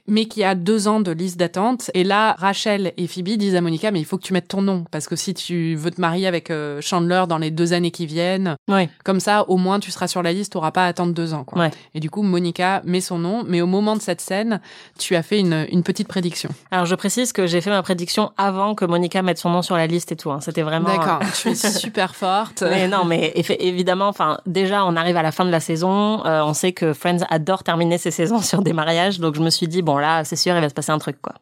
mais 0.07 0.26
qu'il 0.26 0.43
y 0.43 0.45
a 0.45 0.55
deux 0.55 0.87
ans 0.87 1.00
de 1.00 1.12
liste 1.12 1.38
d'attente 1.38 1.62
et 1.95 2.04
là, 2.04 2.35
Rachel 2.38 2.92
et 2.97 3.07
Phoebe 3.07 3.37
disent 3.37 3.54
à 3.54 3.61
Monica, 3.61 3.90
mais 3.90 4.00
il 4.00 4.04
faut 4.04 4.16
que 4.19 4.23
tu 4.23 4.33
mettes 4.33 4.49
ton 4.49 4.62
nom. 4.62 4.85
Parce 4.90 5.07
que 5.07 5.16
si 5.16 5.35
tu 5.35 5.75
veux 5.75 5.90
te 5.90 6.00
marier 6.00 6.26
avec 6.26 6.50
euh, 6.50 6.81
Chandler 6.81 7.25
dans 7.28 7.38
les 7.38 7.50
deux 7.50 7.73
années 7.73 7.90
qui 7.90 8.07
viennent, 8.07 8.57
comme 9.04 9.21
ça, 9.21 9.49
au 9.49 9.57
moins, 9.57 9.81
tu 9.81 9.90
seras 9.90 10.09
sur 10.09 10.23
la 10.23 10.33
liste, 10.33 10.52
tu 10.52 10.59
n'auras 10.59 10.71
pas 10.71 10.85
à 10.85 10.88
attendre 10.88 11.12
deux 11.12 11.35
ans. 11.35 11.45
Quoi. 11.45 11.69
Et 11.95 12.00
du 12.00 12.11
coup, 12.11 12.23
Monica 12.23 12.83
met 12.85 13.00
son 13.00 13.19
nom. 13.19 13.45
Mais 13.47 13.61
au 13.61 13.66
moment 13.66 13.97
de 13.97 14.02
cette 14.02 14.21
scène, 14.21 14.61
tu 14.99 15.16
as 15.16 15.23
fait 15.23 15.38
une, 15.38 15.66
une 15.71 15.83
petite 15.83 16.09
prédiction. 16.09 16.50
Alors, 16.71 16.87
je 16.87 16.95
précise 16.95 17.33
que 17.33 17.47
j'ai 17.47 17.61
fait 17.61 17.71
ma 17.71 17.83
prédiction 17.83 18.33
avant 18.37 18.75
que 18.75 18.85
Monica 18.85 19.23
mette 19.23 19.38
son 19.38 19.50
nom 19.50 19.62
sur 19.62 19.76
la 19.76 19.87
liste 19.87 20.12
et 20.12 20.16
tout. 20.16 20.31
Hein. 20.31 20.40
C'était 20.40 20.62
vraiment... 20.62 20.88
D'accord, 20.88 21.21
tu 21.40 21.50
es 21.50 21.54
super 21.54 22.14
forte. 22.14 22.62
Mais 22.73 22.88
non, 22.88 23.04
mais 23.04 23.33
évidemment, 23.61 24.09
enfin, 24.09 24.38
déjà, 24.47 24.85
on 24.85 24.97
arrive 24.97 25.16
à 25.16 25.23
la 25.23 25.33
fin 25.33 25.45
de 25.45 25.50
la 25.50 25.61
saison. 25.61 26.25
Euh, 26.25 26.42
on 26.42 26.54
sait 26.54 26.73
que 26.73 26.92
Friends 26.92 27.25
adore 27.31 27.62
terminer 27.62 27.99
ses 27.99 28.11
saisons 28.11 28.38
sur 28.42 28.62
des 28.62 28.73
mariages. 28.73 29.21
Donc, 29.21 29.35
je 29.35 29.40
me 29.40 29.50
suis 29.50 29.69
dit, 29.69 29.83
bon, 29.83 29.99
là, 29.99 30.25
c'est 30.25 30.37
sûr, 30.37 30.54
il 30.54 30.61
va 30.61 30.69
se 30.69 30.75
passer 30.75 30.92
un 30.92 30.99
truc, 30.99 31.21
quoi. 31.21 31.35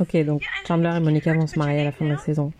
Ok, 0.00 0.16
donc 0.24 0.42
Chandler 0.66 0.94
et 0.96 1.00
Monica 1.00 1.32
vont 1.34 1.46
se 1.46 1.58
marier 1.58 1.80
à 1.80 1.84
la 1.84 1.92
fin 1.92 2.04
de 2.04 2.10
la 2.10 2.18
saison. 2.18 2.52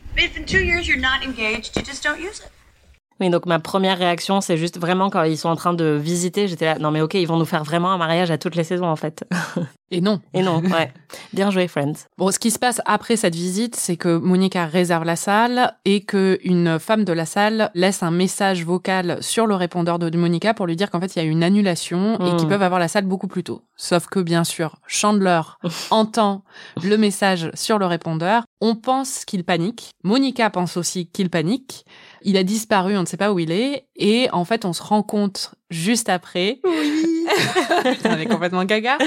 Oui, 3.21 3.31
donc 3.31 3.47
ma 3.47 3.59
première 3.59 3.99
réaction, 3.99 4.41
c'est 4.41 4.57
juste 4.57 4.79
vraiment 4.79 5.11
quand 5.11 5.23
ils 5.25 5.39
sont 5.39 5.49
en 5.49 5.57
train 5.57 5.75
de 5.75 5.99
visiter, 6.01 6.47
j'étais 6.47 6.67
là, 6.67 6.79
non 6.79 6.91
mais 6.91 7.01
ok, 7.01 7.15
ils 7.15 7.27
vont 7.27 7.37
nous 7.37 7.45
faire 7.45 7.65
vraiment 7.65 7.91
un 7.91 7.99
mariage 7.99 8.31
à 8.31 8.39
toutes 8.39 8.55
les 8.55 8.65
saisons 8.65 8.87
en 8.87 8.97
fait. 8.97 9.25
Et 9.91 10.01
non. 10.03 10.21
Et 10.35 10.43
non, 10.43 10.61
ouais. 10.61 10.93
Bien 11.33 11.51
joué, 11.51 11.67
Friends. 11.67 11.95
Bon, 12.19 12.31
ce 12.31 12.39
qui 12.39 12.51
se 12.51 12.59
passe 12.59 12.83
après 12.85 13.17
cette 13.17 13.35
visite, 13.35 13.75
c'est 13.75 13.97
que 13.97 14.19
Monica 14.19 14.67
réserve 14.67 15.05
la 15.05 15.17
salle 15.17 15.75
et 15.87 16.05
que 16.05 16.39
une 16.45 16.79
femme 16.79 17.05
de 17.05 17.13
la 17.15 17.25
salle 17.25 17.71
laisse 17.75 18.03
un 18.03 18.11
message 18.11 18.65
vocal 18.65 19.17
sur 19.23 19.47
le 19.47 19.55
répondeur 19.55 19.99
de 19.99 20.15
Monica 20.19 20.53
pour 20.53 20.67
lui 20.67 20.77
dire 20.77 20.91
qu'en 20.91 21.01
fait, 21.01 21.17
il 21.17 21.19
y 21.21 21.23
a 21.23 21.25
une 21.25 21.43
annulation 21.43 22.17
et 22.17 22.37
qu'ils 22.37 22.47
hmm. 22.47 22.51
peuvent 22.51 22.63
avoir 22.63 22.81
la 22.81 22.89
salle 22.89 23.07
beaucoup 23.07 23.29
plus 23.29 23.45
tôt. 23.45 23.63
Sauf 23.77 24.09
que, 24.09 24.21
bien 24.21 24.45
sûr, 24.45 24.77
Chandler 24.87 25.41
entend 25.91 26.45
le 26.83 26.97
message 26.99 27.51
sur 27.55 27.79
le 27.79 27.87
répondeur. 27.87 28.43
On 28.61 28.75
pense 28.75 29.25
qu'il 29.25 29.45
panique. 29.45 29.91
Monica 30.05 30.51
pense 30.51 30.77
aussi 30.77 31.07
qu'il 31.07 31.31
panique. 31.31 31.87
Il 32.23 32.37
a 32.37 32.43
disparu, 32.43 32.97
on 32.97 33.03
ne 33.03 33.07
sait 33.07 33.17
pas 33.17 33.33
où 33.33 33.39
il 33.39 33.51
est. 33.51 33.87
Et 33.97 34.29
en 34.33 34.45
fait, 34.45 34.65
on 34.65 34.73
se 34.73 34.83
rend 34.83 35.03
compte 35.03 35.55
juste 35.71 36.09
après. 36.09 36.61
Oui. 36.65 37.27
on 38.05 38.17
est 38.17 38.27
complètement 38.27 38.65
gaga. 38.65 38.99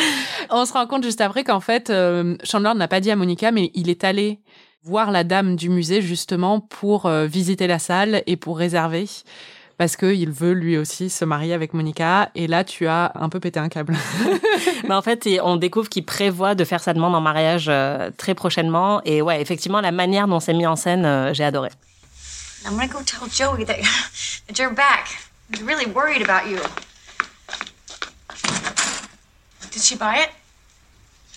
On 0.50 0.66
se 0.66 0.74
rend 0.74 0.88
compte 0.88 1.04
juste 1.04 1.22
après 1.22 1.44
qu'en 1.44 1.60
fait, 1.60 1.90
euh, 1.90 2.36
Chandler 2.44 2.74
n'a 2.76 2.88
pas 2.88 3.00
dit 3.00 3.12
à 3.12 3.16
Monica, 3.16 3.52
mais 3.52 3.72
il 3.74 3.90
est 3.90 4.04
allé 4.04 4.40
voir 4.84 5.12
la 5.12 5.24
dame 5.24 5.56
du 5.56 5.70
musée 5.70 6.02
justement 6.02 6.60
pour 6.60 7.06
euh, 7.06 7.26
visiter 7.26 7.68
la 7.68 7.80
salle 7.80 8.24
et 8.26 8.36
pour 8.36 8.58
réserver 8.58 9.06
parce 9.78 9.96
qu'il 9.96 10.30
veut 10.30 10.52
lui 10.52 10.78
aussi 10.78 11.10
se 11.10 11.26
marier 11.26 11.54
avec 11.54 11.74
Monica. 11.74 12.30
Et 12.36 12.46
là, 12.46 12.64
tu 12.64 12.86
as 12.86 13.14
un 13.16 13.30
peu 13.30 13.40
pété 13.40 13.60
un 13.60 13.68
câble. 13.68 13.98
Mais 14.88 14.94
en 14.94 15.02
fait, 15.02 15.28
on 15.44 15.56
découvre 15.56 15.90
qu'il 15.90 16.06
prévoit 16.06 16.54
de 16.54 16.64
faire 16.66 16.82
sa 16.82 16.94
demande 16.94 17.16
en 17.16 17.22
mariage 17.22 17.66
euh, 17.68 18.12
très 18.16 18.36
prochainement. 18.36 19.02
Et 19.06 19.24
ouais, 19.24 19.42
effectivement, 19.42 19.82
la 19.82 19.92
manière 19.92 20.28
dont 20.28 20.40
c'est 20.40 20.54
mis 20.54 20.68
en 20.68 20.76
scène, 20.76 21.34
j'ai 21.34 21.44
adoré. 21.44 21.70
I'm 22.66 22.74
gonna 22.74 22.88
go 22.88 23.02
tell 23.02 23.28
Joey 23.28 23.64
that, 23.66 23.80
that 24.48 24.60
you're 24.60 24.70
back. 24.72 25.10
He's 25.50 25.62
really 25.62 25.86
worried 25.86 26.22
about 26.22 26.48
you. 26.48 26.60
Did 29.72 29.82
she 29.82 29.96
buy 29.96 30.18
it? 30.20 30.30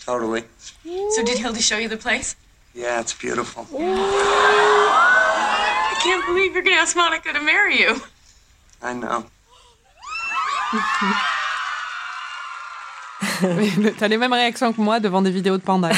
Totally. 0.04 0.44
So 0.84 1.24
did 1.24 1.38
Hildy 1.38 1.60
show 1.60 1.78
you 1.78 1.88
the 1.88 1.96
place? 1.96 2.36
Yeah, 2.74 3.00
it's 3.00 3.14
beautiful. 3.14 3.66
I 3.72 5.18
can't 6.02 6.26
believe 6.26 6.52
you're 6.52 6.62
gonna 6.62 6.76
ask 6.76 6.94
Monica 6.96 7.32
to 7.32 7.40
marry 7.40 7.80
you. 7.80 8.02
I 8.82 8.92
know. 8.92 9.24
T'as 13.98 14.08
les 14.08 14.16
mêmes 14.16 14.32
réactions 14.32 14.72
que 14.72 14.80
moi 14.80 15.00
devant 15.00 15.22
des 15.22 15.30
vidéos 15.30 15.56
de 15.56 15.62
panda. 15.62 15.90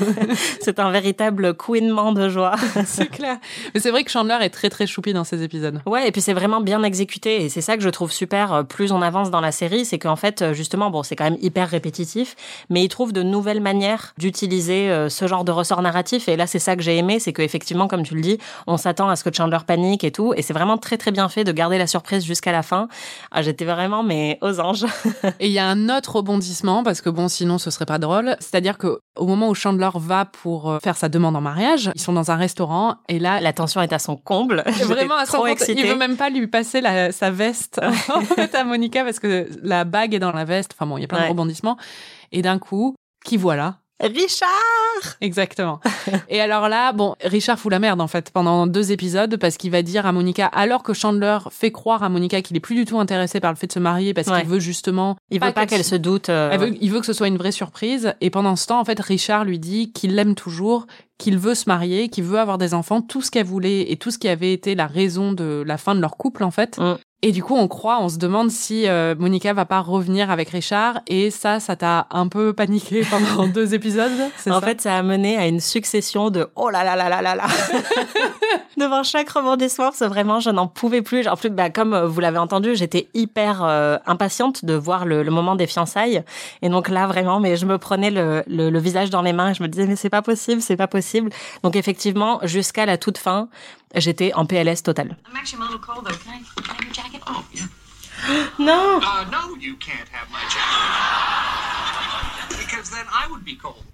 c'est 0.60 0.78
un 0.78 0.90
véritable 0.90 1.54
couinement 1.54 2.12
de 2.12 2.28
joie. 2.28 2.54
c'est 2.86 3.10
clair. 3.10 3.38
Mais 3.74 3.80
c'est 3.80 3.90
vrai 3.90 4.04
que 4.04 4.10
Chandler 4.10 4.38
est 4.40 4.50
très 4.50 4.70
très 4.70 4.86
choupi 4.86 5.12
dans 5.12 5.24
ces 5.24 5.42
épisodes. 5.42 5.80
Ouais, 5.86 6.08
et 6.08 6.12
puis 6.12 6.20
c'est 6.20 6.32
vraiment 6.32 6.60
bien 6.60 6.82
exécuté. 6.82 7.44
Et 7.44 7.48
c'est 7.48 7.60
ça 7.60 7.76
que 7.76 7.82
je 7.82 7.88
trouve 7.88 8.12
super. 8.12 8.52
Euh, 8.52 8.62
plus 8.62 8.92
on 8.92 9.02
avance 9.02 9.30
dans 9.30 9.40
la 9.40 9.52
série, 9.52 9.84
c'est 9.84 9.98
qu'en 9.98 10.16
fait, 10.16 10.42
euh, 10.42 10.54
justement, 10.54 10.90
bon, 10.90 11.02
c'est 11.02 11.16
quand 11.16 11.24
même 11.24 11.38
hyper 11.40 11.68
répétitif, 11.68 12.36
mais 12.70 12.82
il 12.84 12.88
trouve 12.88 13.12
de 13.12 13.22
nouvelles 13.22 13.60
manières 13.60 14.14
d'utiliser 14.18 14.90
euh, 14.90 15.08
ce 15.08 15.26
genre 15.26 15.44
de 15.44 15.52
ressort 15.52 15.82
narratif. 15.82 16.28
Et 16.28 16.36
là, 16.36 16.46
c'est 16.46 16.58
ça 16.58 16.76
que 16.76 16.82
j'ai 16.82 16.96
aimé, 16.96 17.18
c'est 17.18 17.32
qu'effectivement, 17.32 17.88
comme 17.88 18.02
tu 18.02 18.14
le 18.14 18.20
dis, 18.20 18.38
on 18.66 18.76
s'attend 18.76 19.08
à 19.08 19.16
ce 19.16 19.24
que 19.24 19.34
Chandler 19.34 19.58
panique 19.66 20.04
et 20.04 20.12
tout. 20.12 20.34
Et 20.36 20.42
c'est 20.42 20.54
vraiment 20.54 20.78
très 20.78 20.96
très 20.96 21.10
bien 21.10 21.28
fait 21.28 21.44
de 21.44 21.52
garder 21.52 21.78
la 21.78 21.86
surprise 21.86 22.24
jusqu'à 22.24 22.52
la 22.52 22.62
fin. 22.62 22.88
Ah, 23.30 23.42
J'étais 23.42 23.64
vraiment, 23.64 24.02
mais 24.02 24.38
aux 24.40 24.60
anges. 24.60 24.86
et 25.40 25.46
il 25.46 25.52
y 25.52 25.58
a 25.58 25.66
un 25.66 25.88
autre 25.88 26.16
rebondissement 26.16 26.82
parce 26.84 27.00
que 27.00 27.10
bon, 27.10 27.28
sinon 27.28 27.58
ce 27.58 27.70
serait 27.70 27.86
pas 27.86 27.98
drôle. 27.98 28.36
C'est-à-dire 28.38 28.78
que 28.78 29.00
au 29.16 29.26
moment 29.26 29.48
où 29.48 29.54
Chandler 29.54 29.90
va 29.94 30.24
pour 30.24 30.70
euh, 30.70 30.78
faire 30.78 30.96
sa 30.96 31.08
demande 31.08 31.34
en 31.34 31.40
mariage, 31.40 31.90
ils 31.94 32.00
sont 32.00 32.12
dans 32.12 32.30
un 32.30 32.36
restaurant 32.36 32.96
et 33.08 33.18
là, 33.18 33.40
la 33.40 33.52
tension 33.52 33.80
est 33.82 33.92
à 33.92 33.98
son 33.98 34.16
comble. 34.16 34.62
Vraiment 34.84 35.16
à 35.16 35.26
son 35.26 35.38
comble. 35.38 35.56
Il 35.68 35.86
veut 35.86 35.96
même 35.96 36.16
pas 36.16 36.30
lui 36.30 36.46
passer 36.46 36.82
sa 37.10 37.30
veste 37.30 37.80
en 38.14 38.20
fait 38.20 38.54
à 38.54 38.64
Monica 38.64 39.02
parce 39.04 39.18
que 39.18 39.48
la 39.62 39.84
bague 39.84 40.14
est 40.14 40.20
dans 40.20 40.32
la 40.32 40.44
veste. 40.44 40.72
Enfin 40.74 40.86
bon, 40.86 40.98
il 40.98 41.00
y 41.00 41.04
a 41.04 41.08
plein 41.08 41.24
de 41.24 41.28
rebondissements. 41.28 41.76
Et 42.30 42.42
d'un 42.42 42.58
coup, 42.58 42.94
qui 43.24 43.36
voilà? 43.36 43.78
Richard 44.00 44.48
Exactement. 45.20 45.80
Et 46.28 46.40
alors 46.40 46.68
là, 46.68 46.92
bon, 46.92 47.14
Richard 47.22 47.58
fout 47.58 47.70
la 47.70 47.78
merde 47.78 48.00
en 48.00 48.08
fait 48.08 48.30
pendant 48.30 48.66
deux 48.66 48.92
épisodes 48.92 49.36
parce 49.36 49.56
qu'il 49.56 49.70
va 49.70 49.82
dire 49.82 50.04
à 50.04 50.12
Monica, 50.12 50.46
alors 50.46 50.82
que 50.82 50.92
Chandler 50.92 51.38
fait 51.50 51.70
croire 51.70 52.02
à 52.02 52.08
Monica 52.08 52.42
qu'il 52.42 52.56
est 52.56 52.60
plus 52.60 52.74
du 52.74 52.84
tout 52.84 52.98
intéressé 52.98 53.40
par 53.40 53.52
le 53.52 53.56
fait 53.56 53.68
de 53.68 53.72
se 53.72 53.78
marier 53.78 54.12
parce 54.12 54.28
qu'il 54.28 54.48
veut 54.48 54.58
justement, 54.58 55.16
il 55.30 55.40
veut 55.40 55.52
pas 55.52 55.66
qu'elle 55.66 55.84
se 55.84 55.94
doute. 55.94 56.28
Euh, 56.28 56.72
il 56.80 56.90
veut 56.90 57.00
que 57.00 57.06
ce 57.06 57.12
soit 57.12 57.28
une 57.28 57.38
vraie 57.38 57.52
surprise. 57.52 58.14
Et 58.20 58.30
pendant 58.30 58.56
ce 58.56 58.66
temps, 58.66 58.80
en 58.80 58.84
fait, 58.84 58.98
Richard 59.00 59.44
lui 59.44 59.58
dit 59.58 59.92
qu'il 59.92 60.14
l'aime 60.14 60.34
toujours, 60.34 60.86
qu'il 61.18 61.38
veut 61.38 61.54
se 61.54 61.68
marier, 61.68 62.08
qu'il 62.08 62.24
veut 62.24 62.38
avoir 62.38 62.58
des 62.58 62.74
enfants, 62.74 63.00
tout 63.00 63.22
ce 63.22 63.30
qu'elle 63.30 63.46
voulait 63.46 63.92
et 63.92 63.96
tout 63.96 64.10
ce 64.10 64.18
qui 64.18 64.28
avait 64.28 64.52
été 64.52 64.74
la 64.74 64.86
raison 64.86 65.32
de 65.32 65.62
la 65.66 65.78
fin 65.78 65.94
de 65.94 66.00
leur 66.00 66.16
couple 66.16 66.42
en 66.42 66.50
fait. 66.50 66.78
Mm. 66.78 66.96
Et 67.26 67.32
du 67.32 67.42
coup, 67.42 67.56
on 67.56 67.68
croit, 67.68 68.02
on 68.02 68.10
se 68.10 68.18
demande 68.18 68.50
si 68.50 68.86
euh, 68.86 69.14
Monica 69.18 69.54
va 69.54 69.64
pas 69.64 69.80
revenir 69.80 70.30
avec 70.30 70.50
Richard. 70.50 71.00
Et 71.06 71.30
ça, 71.30 71.58
ça 71.58 71.74
t'a 71.74 72.06
un 72.10 72.28
peu 72.28 72.52
paniqué 72.52 73.00
pendant 73.10 73.46
deux 73.48 73.72
épisodes. 73.72 74.12
En 74.50 74.60
fait, 74.60 74.82
ça 74.82 74.94
a 74.96 75.02
mené 75.02 75.38
à 75.38 75.46
une 75.46 75.60
succession 75.60 76.28
de 76.28 76.48
oh 76.54 76.68
là 76.68 76.84
là 76.84 76.96
là 76.96 77.08
là 77.08 77.22
là 77.22 77.34
là. 77.34 77.46
Devant 78.76 79.02
chaque 79.04 79.30
rebondissement, 79.30 79.88
c'est 79.94 80.06
vraiment, 80.06 80.38
je 80.40 80.50
n'en 80.50 80.66
pouvais 80.66 81.00
plus. 81.00 81.26
En 81.26 81.36
plus, 81.36 81.48
bah, 81.48 81.70
comme 81.70 81.98
vous 81.98 82.20
l'avez 82.20 82.36
entendu, 82.36 82.76
j'étais 82.76 83.08
hyper 83.14 83.64
euh, 83.64 83.96
impatiente 84.04 84.66
de 84.66 84.74
voir 84.74 85.06
le, 85.06 85.22
le, 85.22 85.30
moment 85.30 85.56
des 85.56 85.66
fiançailles. 85.66 86.22
Et 86.60 86.68
donc 86.68 86.90
là, 86.90 87.06
vraiment, 87.06 87.40
mais 87.40 87.56
je 87.56 87.64
me 87.64 87.78
prenais 87.78 88.10
le, 88.10 88.42
le, 88.48 88.68
le 88.68 88.78
visage 88.78 89.08
dans 89.08 89.22
les 89.22 89.32
mains 89.32 89.52
et 89.52 89.54
je 89.54 89.62
me 89.62 89.68
disais 89.68 89.86
mais 89.86 89.96
c'est 89.96 90.10
pas 90.10 90.20
possible, 90.20 90.60
c'est 90.60 90.76
pas 90.76 90.88
possible. 90.88 91.30
Donc 91.62 91.74
effectivement, 91.74 92.40
jusqu'à 92.42 92.84
la 92.84 92.98
toute 92.98 93.16
fin, 93.16 93.48
j'étais 94.00 94.32
en 94.34 94.46
PLS 94.46 94.82
total. 94.82 95.16
Oh, 97.26 97.44
yeah. 97.52 97.66
no. 98.58 99.00
Uh, 99.02 99.24
no, 99.30 99.54
you 99.56 99.76
can't 99.76 100.08
have 100.08 100.30
my 100.30 100.42
jacket. 100.48 101.94
because 102.58 102.90
then 102.90 103.06
I 103.12 103.28
would 103.30 103.44
be 103.44 103.56
cold. 103.56 103.84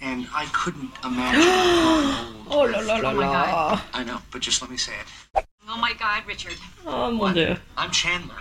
And 0.00 0.26
I 0.34 0.46
couldn't 0.52 0.90
imagine. 1.04 1.40
oh 2.50 2.68
la 2.70 2.80
la 2.80 2.96
la 2.98 3.10
oh 3.10 3.18
la. 3.18 3.80
I 3.92 4.04
know, 4.04 4.20
but 4.30 4.40
just 4.42 4.60
let 4.60 4.70
me 4.70 4.76
say 4.76 4.92
it. 4.92 5.46
Oh 5.68 5.78
my 5.78 5.94
God, 5.94 6.22
Richard. 6.26 6.56
Oh 6.86 7.10
mon 7.10 7.32
dieu. 7.34 7.56
I'm 7.76 7.90
Chandler. 7.90 8.34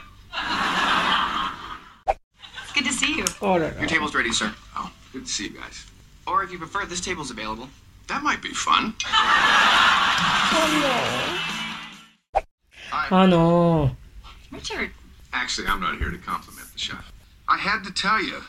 It's 2.07 2.73
good 2.73 2.85
to 2.85 2.93
see 2.93 3.15
you. 3.15 3.25
Oh 3.41 3.53
la 3.53 3.67
la. 3.67 3.79
Your 3.79 3.87
table's 3.87 4.13
ready, 4.13 4.31
sir. 4.31 4.53
Oh, 4.75 4.91
good 5.13 5.25
to 5.25 5.31
see 5.31 5.45
you 5.45 5.51
guys. 5.51 5.85
Or 6.27 6.43
if 6.43 6.51
you 6.51 6.57
prefer, 6.57 6.85
this 6.85 7.01
table's 7.01 7.31
available. 7.31 7.69
That 8.07 8.21
might 8.21 8.41
be 8.41 8.49
fun. 8.49 8.93
Oh 13.11 13.25
no. 13.25 13.95
Richard. 14.51 14.91
Actually, 15.33 15.67
I'm 15.67 15.79
not 15.81 15.97
here 15.97 16.11
to 16.11 16.17
compliment 16.17 16.71
the 16.73 16.79
chef. 16.79 17.11
I 17.47 17.57
had 17.57 17.83
to 17.83 17.91
tell 17.91 18.21
you, 18.23 18.41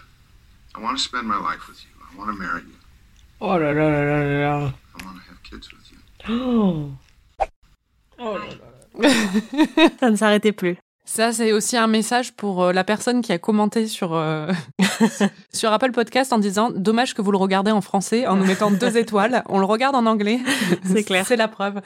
I 0.74 0.80
want 0.80 0.98
to 0.98 1.02
spend 1.02 1.26
my 1.26 1.38
life 1.38 1.66
with 1.66 1.82
you. 1.82 1.90
I 2.02 2.16
want 2.18 2.30
to 2.30 2.36
marry 2.36 2.62
you. 2.62 2.76
Oh 3.40 3.56
là 3.56 3.72
là 3.72 3.88
là 3.88 4.02
là 4.04 4.22
là. 4.44 4.74
I 5.00 5.04
want 5.04 5.18
to 5.18 5.24
have 5.28 5.42
kids 5.42 5.72
with 5.72 5.90
you. 5.90 5.98
Oh. 8.16 8.18
Oh 8.18 8.38
là 8.38 8.46
là. 8.46 9.90
Ça 9.98 10.10
ne 10.10 10.16
s'arrêtait 10.16 10.52
plus. 10.52 10.76
Ça, 11.14 11.32
c'est 11.32 11.52
aussi 11.52 11.76
un 11.76 11.86
message 11.86 12.32
pour 12.32 12.64
euh, 12.64 12.72
la 12.72 12.82
personne 12.82 13.22
qui 13.22 13.30
a 13.30 13.38
commenté 13.38 13.86
sur 13.86 14.14
euh, 14.14 14.50
sur 15.52 15.70
Apple 15.70 15.92
Podcast 15.92 16.32
en 16.32 16.38
disant 16.38 16.72
dommage 16.74 17.14
que 17.14 17.22
vous 17.22 17.30
le 17.30 17.38
regardez 17.38 17.70
en 17.70 17.80
français 17.80 18.26
en 18.26 18.34
nous 18.34 18.44
mettant 18.44 18.72
deux 18.72 18.96
étoiles. 18.96 19.44
On 19.48 19.60
le 19.60 19.64
regarde 19.64 19.94
en 19.94 20.06
anglais. 20.06 20.40
C'est 20.84 21.04
clair. 21.04 21.24
c'est 21.24 21.36
la 21.36 21.46
preuve. 21.46 21.80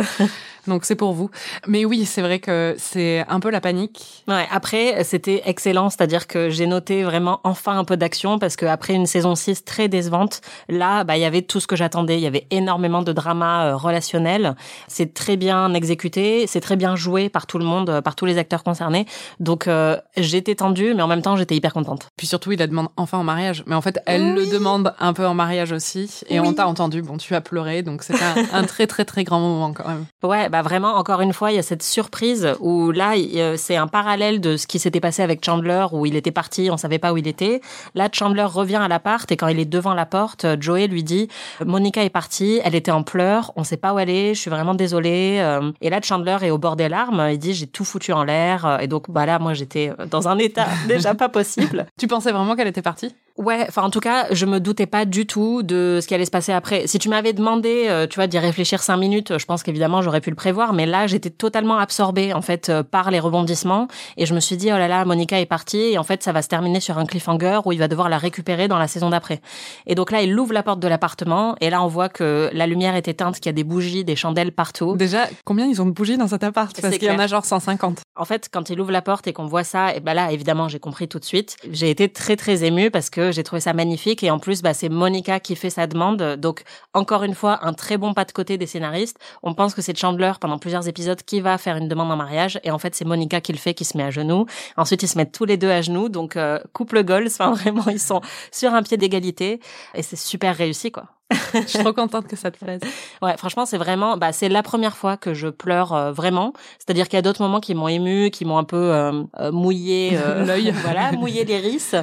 Donc 0.66 0.86
c'est 0.86 0.94
pour 0.94 1.12
vous. 1.12 1.30
Mais 1.66 1.84
oui, 1.84 2.06
c'est 2.06 2.22
vrai 2.22 2.38
que 2.38 2.74
c'est 2.78 3.24
un 3.28 3.40
peu 3.40 3.50
la 3.50 3.60
panique. 3.60 4.24
Ouais. 4.28 4.46
Après, 4.50 5.02
c'était 5.04 5.42
excellent, 5.46 5.88
c'est-à-dire 5.90 6.26
que 6.26 6.50
j'ai 6.50 6.66
noté 6.66 7.04
vraiment 7.04 7.40
enfin 7.44 7.78
un 7.78 7.84
peu 7.84 7.96
d'action 7.96 8.38
parce 8.38 8.56
que 8.56 8.66
après 8.66 8.94
une 8.94 9.06
saison 9.06 9.34
6 9.34 9.64
très 9.64 9.88
décevante, 9.88 10.40
là, 10.68 11.04
bah 11.04 11.16
il 11.16 11.20
y 11.20 11.24
avait 11.24 11.42
tout 11.42 11.60
ce 11.60 11.66
que 11.66 11.76
j'attendais. 11.76 12.16
Il 12.16 12.22
y 12.22 12.26
avait 12.26 12.46
énormément 12.50 13.02
de 13.02 13.12
drama 13.12 13.66
euh, 13.66 13.76
relationnel. 13.76 14.56
C'est 14.88 15.14
très 15.14 15.36
bien 15.36 15.72
exécuté, 15.74 16.46
c'est 16.46 16.60
très 16.60 16.76
bien 16.76 16.96
joué 16.96 17.28
par 17.28 17.46
tout 17.46 17.58
le 17.58 17.64
monde, 17.64 18.00
par 18.02 18.14
tous 18.14 18.26
les 18.26 18.38
acteurs 18.38 18.62
concernés. 18.62 19.06
Donc 19.40 19.66
euh, 19.66 19.96
j'étais 20.16 20.54
tendue, 20.54 20.94
mais 20.94 21.02
en 21.02 21.06
même 21.06 21.22
temps 21.22 21.36
j'étais 21.36 21.56
hyper 21.56 21.72
contente. 21.72 22.08
Puis 22.16 22.26
surtout, 22.26 22.52
il 22.52 22.58
la 22.58 22.66
demande 22.66 22.88
enfin 22.96 23.18
en 23.18 23.24
mariage. 23.24 23.64
Mais 23.66 23.74
en 23.74 23.80
fait, 23.80 24.00
elle 24.06 24.34
le 24.34 24.46
demande 24.46 24.94
un 24.98 25.12
peu 25.12 25.26
en 25.26 25.34
mariage 25.34 25.72
aussi. 25.72 26.22
Et 26.28 26.40
on 26.40 26.52
t'a 26.52 26.66
entendu. 26.66 27.02
Bon, 27.02 27.16
tu 27.16 27.34
as 27.34 27.40
pleuré, 27.40 27.82
donc 27.82 28.02
c'est 28.02 28.14
un, 28.14 28.34
un, 28.52 28.64
très 28.64 28.86
très 28.86 29.04
très 29.04 29.24
grand 29.24 29.40
moment 29.40 29.72
quand 29.72 29.86
même. 29.86 30.04
Ouais, 30.22 30.48
bah 30.48 30.62
vraiment, 30.62 30.94
encore 30.94 31.20
une 31.20 31.32
fois, 31.32 31.52
il 31.52 31.56
y 31.56 31.58
a 31.58 31.62
cette 31.62 31.82
surprise 31.82 32.48
où 32.60 32.90
là, 32.90 33.14
c'est 33.56 33.76
un 33.76 33.86
parallèle 33.86 34.40
de 34.40 34.56
ce 34.56 34.66
qui 34.66 34.78
s'était 34.78 35.00
passé 35.00 35.22
avec 35.22 35.44
Chandler, 35.44 35.86
où 35.92 36.06
il 36.06 36.16
était 36.16 36.30
parti, 36.30 36.68
on 36.70 36.76
savait 36.76 36.98
pas 36.98 37.12
où 37.12 37.16
il 37.16 37.26
était. 37.26 37.60
Là, 37.94 38.08
Chandler 38.12 38.44
revient 38.44 38.76
à 38.76 38.88
l'appart 38.88 39.30
et 39.30 39.36
quand 39.36 39.48
il 39.48 39.58
est 39.58 39.64
devant 39.64 39.94
la 39.94 40.06
porte, 40.06 40.46
Joey 40.60 40.86
lui 40.86 41.02
dit 41.02 41.28
Monica 41.64 42.04
est 42.04 42.10
partie, 42.10 42.60
elle 42.64 42.74
était 42.74 42.90
en 42.90 43.02
pleurs, 43.02 43.52
on 43.56 43.64
sait 43.64 43.76
pas 43.76 43.94
où 43.94 43.98
elle 43.98 44.10
est, 44.10 44.34
je 44.34 44.40
suis 44.40 44.50
vraiment 44.50 44.74
désolée. 44.74 45.38
Euh, 45.40 45.72
et 45.80 45.90
là, 45.90 46.00
Chandler 46.02 46.36
est 46.42 46.50
au 46.50 46.58
bord 46.58 46.76
des 46.76 46.88
larmes, 46.88 47.28
il 47.30 47.38
dit 47.38 47.54
j'ai 47.54 47.66
tout 47.66 47.84
foutu 47.84 48.12
en 48.12 48.24
l'air. 48.24 48.78
Et 48.80 48.86
donc, 48.86 48.97
bah 49.08 49.26
là, 49.26 49.38
moi, 49.38 49.54
j'étais 49.54 49.92
dans 50.10 50.28
un 50.28 50.38
état 50.38 50.66
déjà 50.88 51.14
pas 51.14 51.28
possible. 51.28 51.86
tu 51.98 52.06
pensais 52.06 52.32
vraiment 52.32 52.56
qu'elle 52.56 52.68
était 52.68 52.82
partie? 52.82 53.14
Ouais, 53.38 53.64
enfin 53.68 53.82
en 53.84 53.90
tout 53.90 54.00
cas, 54.00 54.26
je 54.32 54.46
me 54.46 54.58
doutais 54.58 54.86
pas 54.86 55.04
du 55.04 55.24
tout 55.24 55.62
de 55.62 56.00
ce 56.02 56.08
qui 56.08 56.14
allait 56.14 56.24
se 56.24 56.30
passer 56.30 56.50
après. 56.52 56.88
Si 56.88 56.98
tu 56.98 57.08
m'avais 57.08 57.32
demandé, 57.32 57.86
euh, 57.88 58.08
tu 58.08 58.16
vois, 58.16 58.26
d'y 58.26 58.36
réfléchir 58.36 58.82
cinq 58.82 58.96
minutes, 58.96 59.38
je 59.38 59.46
pense 59.46 59.62
qu'évidemment 59.62 60.02
j'aurais 60.02 60.20
pu 60.20 60.30
le 60.30 60.36
prévoir, 60.36 60.72
mais 60.72 60.86
là 60.86 61.06
j'étais 61.06 61.30
totalement 61.30 61.78
absorbée 61.78 62.32
en 62.32 62.42
fait 62.42 62.68
euh, 62.68 62.82
par 62.82 63.12
les 63.12 63.20
rebondissements 63.20 63.86
et 64.16 64.26
je 64.26 64.34
me 64.34 64.40
suis 64.40 64.56
dit 64.56 64.72
oh 64.72 64.76
là 64.76 64.88
là, 64.88 65.04
Monica 65.04 65.38
est 65.38 65.46
partie 65.46 65.78
et 65.78 65.98
en 65.98 66.02
fait 66.02 66.24
ça 66.24 66.32
va 66.32 66.42
se 66.42 66.48
terminer 66.48 66.80
sur 66.80 66.98
un 66.98 67.06
cliffhanger 67.06 67.60
où 67.64 67.70
il 67.70 67.78
va 67.78 67.86
devoir 67.86 68.08
la 68.08 68.18
récupérer 68.18 68.66
dans 68.66 68.76
la 68.76 68.88
saison 68.88 69.10
d'après. 69.10 69.40
Et 69.86 69.94
donc 69.94 70.10
là 70.10 70.20
il 70.20 70.36
ouvre 70.36 70.52
la 70.52 70.64
porte 70.64 70.80
de 70.80 70.88
l'appartement 70.88 71.54
et 71.60 71.70
là 71.70 71.80
on 71.80 71.86
voit 71.86 72.08
que 72.08 72.50
la 72.52 72.66
lumière 72.66 72.96
est 72.96 73.06
éteinte, 73.06 73.36
qu'il 73.36 73.46
y 73.46 73.50
a 73.50 73.52
des 73.52 73.62
bougies, 73.62 74.02
des 74.02 74.16
chandelles 74.16 74.50
partout. 74.50 74.96
Déjà, 74.96 75.28
combien 75.44 75.66
ils 75.66 75.80
ont 75.80 75.86
de 75.86 75.92
bougies 75.92 76.18
dans 76.18 76.26
cet 76.26 76.42
appart? 76.42 76.76
Parce 76.80 76.98
qu'il 76.98 77.06
y 77.06 77.10
en 77.12 77.20
a 77.20 77.28
genre 77.28 77.44
150. 77.44 78.00
En 78.16 78.24
fait, 78.24 78.48
quand 78.52 78.68
il 78.68 78.80
ouvre 78.80 78.90
la 78.90 79.00
porte 79.02 79.28
et 79.28 79.32
qu'on 79.32 79.46
voit 79.46 79.62
ça, 79.62 79.94
et 79.94 80.00
ben 80.00 80.14
là 80.14 80.32
évidemment 80.32 80.66
j'ai 80.66 80.80
compris 80.80 81.06
tout 81.06 81.20
de 81.20 81.24
suite. 81.24 81.56
J'ai 81.70 81.88
été 81.88 82.08
très 82.08 82.34
très 82.34 82.64
émue 82.64 82.90
parce 82.90 83.10
que 83.10 83.27
j'ai 83.32 83.42
trouvé 83.42 83.60
ça 83.60 83.72
magnifique 83.72 84.22
et 84.22 84.30
en 84.30 84.38
plus, 84.38 84.62
bah, 84.62 84.74
c'est 84.74 84.88
Monica 84.88 85.40
qui 85.40 85.56
fait 85.56 85.70
sa 85.70 85.86
demande. 85.86 86.36
Donc, 86.36 86.62
encore 86.94 87.22
une 87.22 87.34
fois, 87.34 87.60
un 87.62 87.72
très 87.72 87.96
bon 87.96 88.14
pas 88.14 88.24
de 88.24 88.32
côté 88.32 88.58
des 88.58 88.66
scénaristes. 88.66 89.18
On 89.42 89.54
pense 89.54 89.74
que 89.74 89.82
c'est 89.82 89.96
Chandler 89.96 90.32
pendant 90.40 90.58
plusieurs 90.58 90.88
épisodes 90.88 91.20
qui 91.22 91.40
va 91.40 91.58
faire 91.58 91.76
une 91.76 91.88
demande 91.88 92.10
en 92.10 92.16
mariage 92.16 92.60
et 92.64 92.70
en 92.70 92.78
fait, 92.78 92.94
c'est 92.94 93.04
Monica 93.04 93.40
qui 93.40 93.52
le 93.52 93.58
fait, 93.58 93.74
qui 93.74 93.84
se 93.84 93.96
met 93.96 94.04
à 94.04 94.10
genoux. 94.10 94.46
Ensuite, 94.76 95.02
ils 95.02 95.08
se 95.08 95.18
mettent 95.18 95.32
tous 95.32 95.44
les 95.44 95.56
deux 95.56 95.70
à 95.70 95.82
genoux. 95.82 96.08
Donc, 96.08 96.36
euh, 96.36 96.58
couple 96.72 97.04
goals. 97.04 97.26
Enfin, 97.26 97.52
vraiment, 97.54 97.86
ils 97.88 98.00
sont 98.00 98.20
sur 98.52 98.74
un 98.74 98.82
pied 98.82 98.96
d'égalité 98.96 99.60
et 99.94 100.02
c'est 100.02 100.16
super 100.16 100.56
réussi, 100.56 100.90
quoi. 100.90 101.17
je 101.54 101.66
suis 101.66 101.78
trop 101.78 101.92
contente 101.92 102.26
que 102.26 102.36
ça 102.36 102.50
te 102.50 102.62
plaise. 102.62 102.80
Ouais, 103.20 103.36
franchement, 103.36 103.66
c'est 103.66 103.76
vraiment, 103.76 104.16
bah, 104.16 104.32
c'est 104.32 104.48
la 104.48 104.62
première 104.62 104.96
fois 104.96 105.16
que 105.16 105.34
je 105.34 105.48
pleure 105.48 105.92
euh, 105.92 106.12
vraiment. 106.12 106.52
C'est-à-dire 106.78 107.06
qu'il 107.08 107.16
y 107.16 107.18
a 107.18 107.22
d'autres 107.22 107.42
moments 107.42 107.60
qui 107.60 107.74
m'ont 107.74 107.88
ému, 107.88 108.30
qui 108.30 108.44
m'ont 108.44 108.58
un 108.58 108.64
peu 108.64 108.76
euh, 108.76 109.24
euh 109.38 109.52
mouillé 109.52 110.18
l'œil, 110.46 110.70
voilà, 110.82 111.12
mouillé 111.12 111.44
l'iris. 111.44 111.94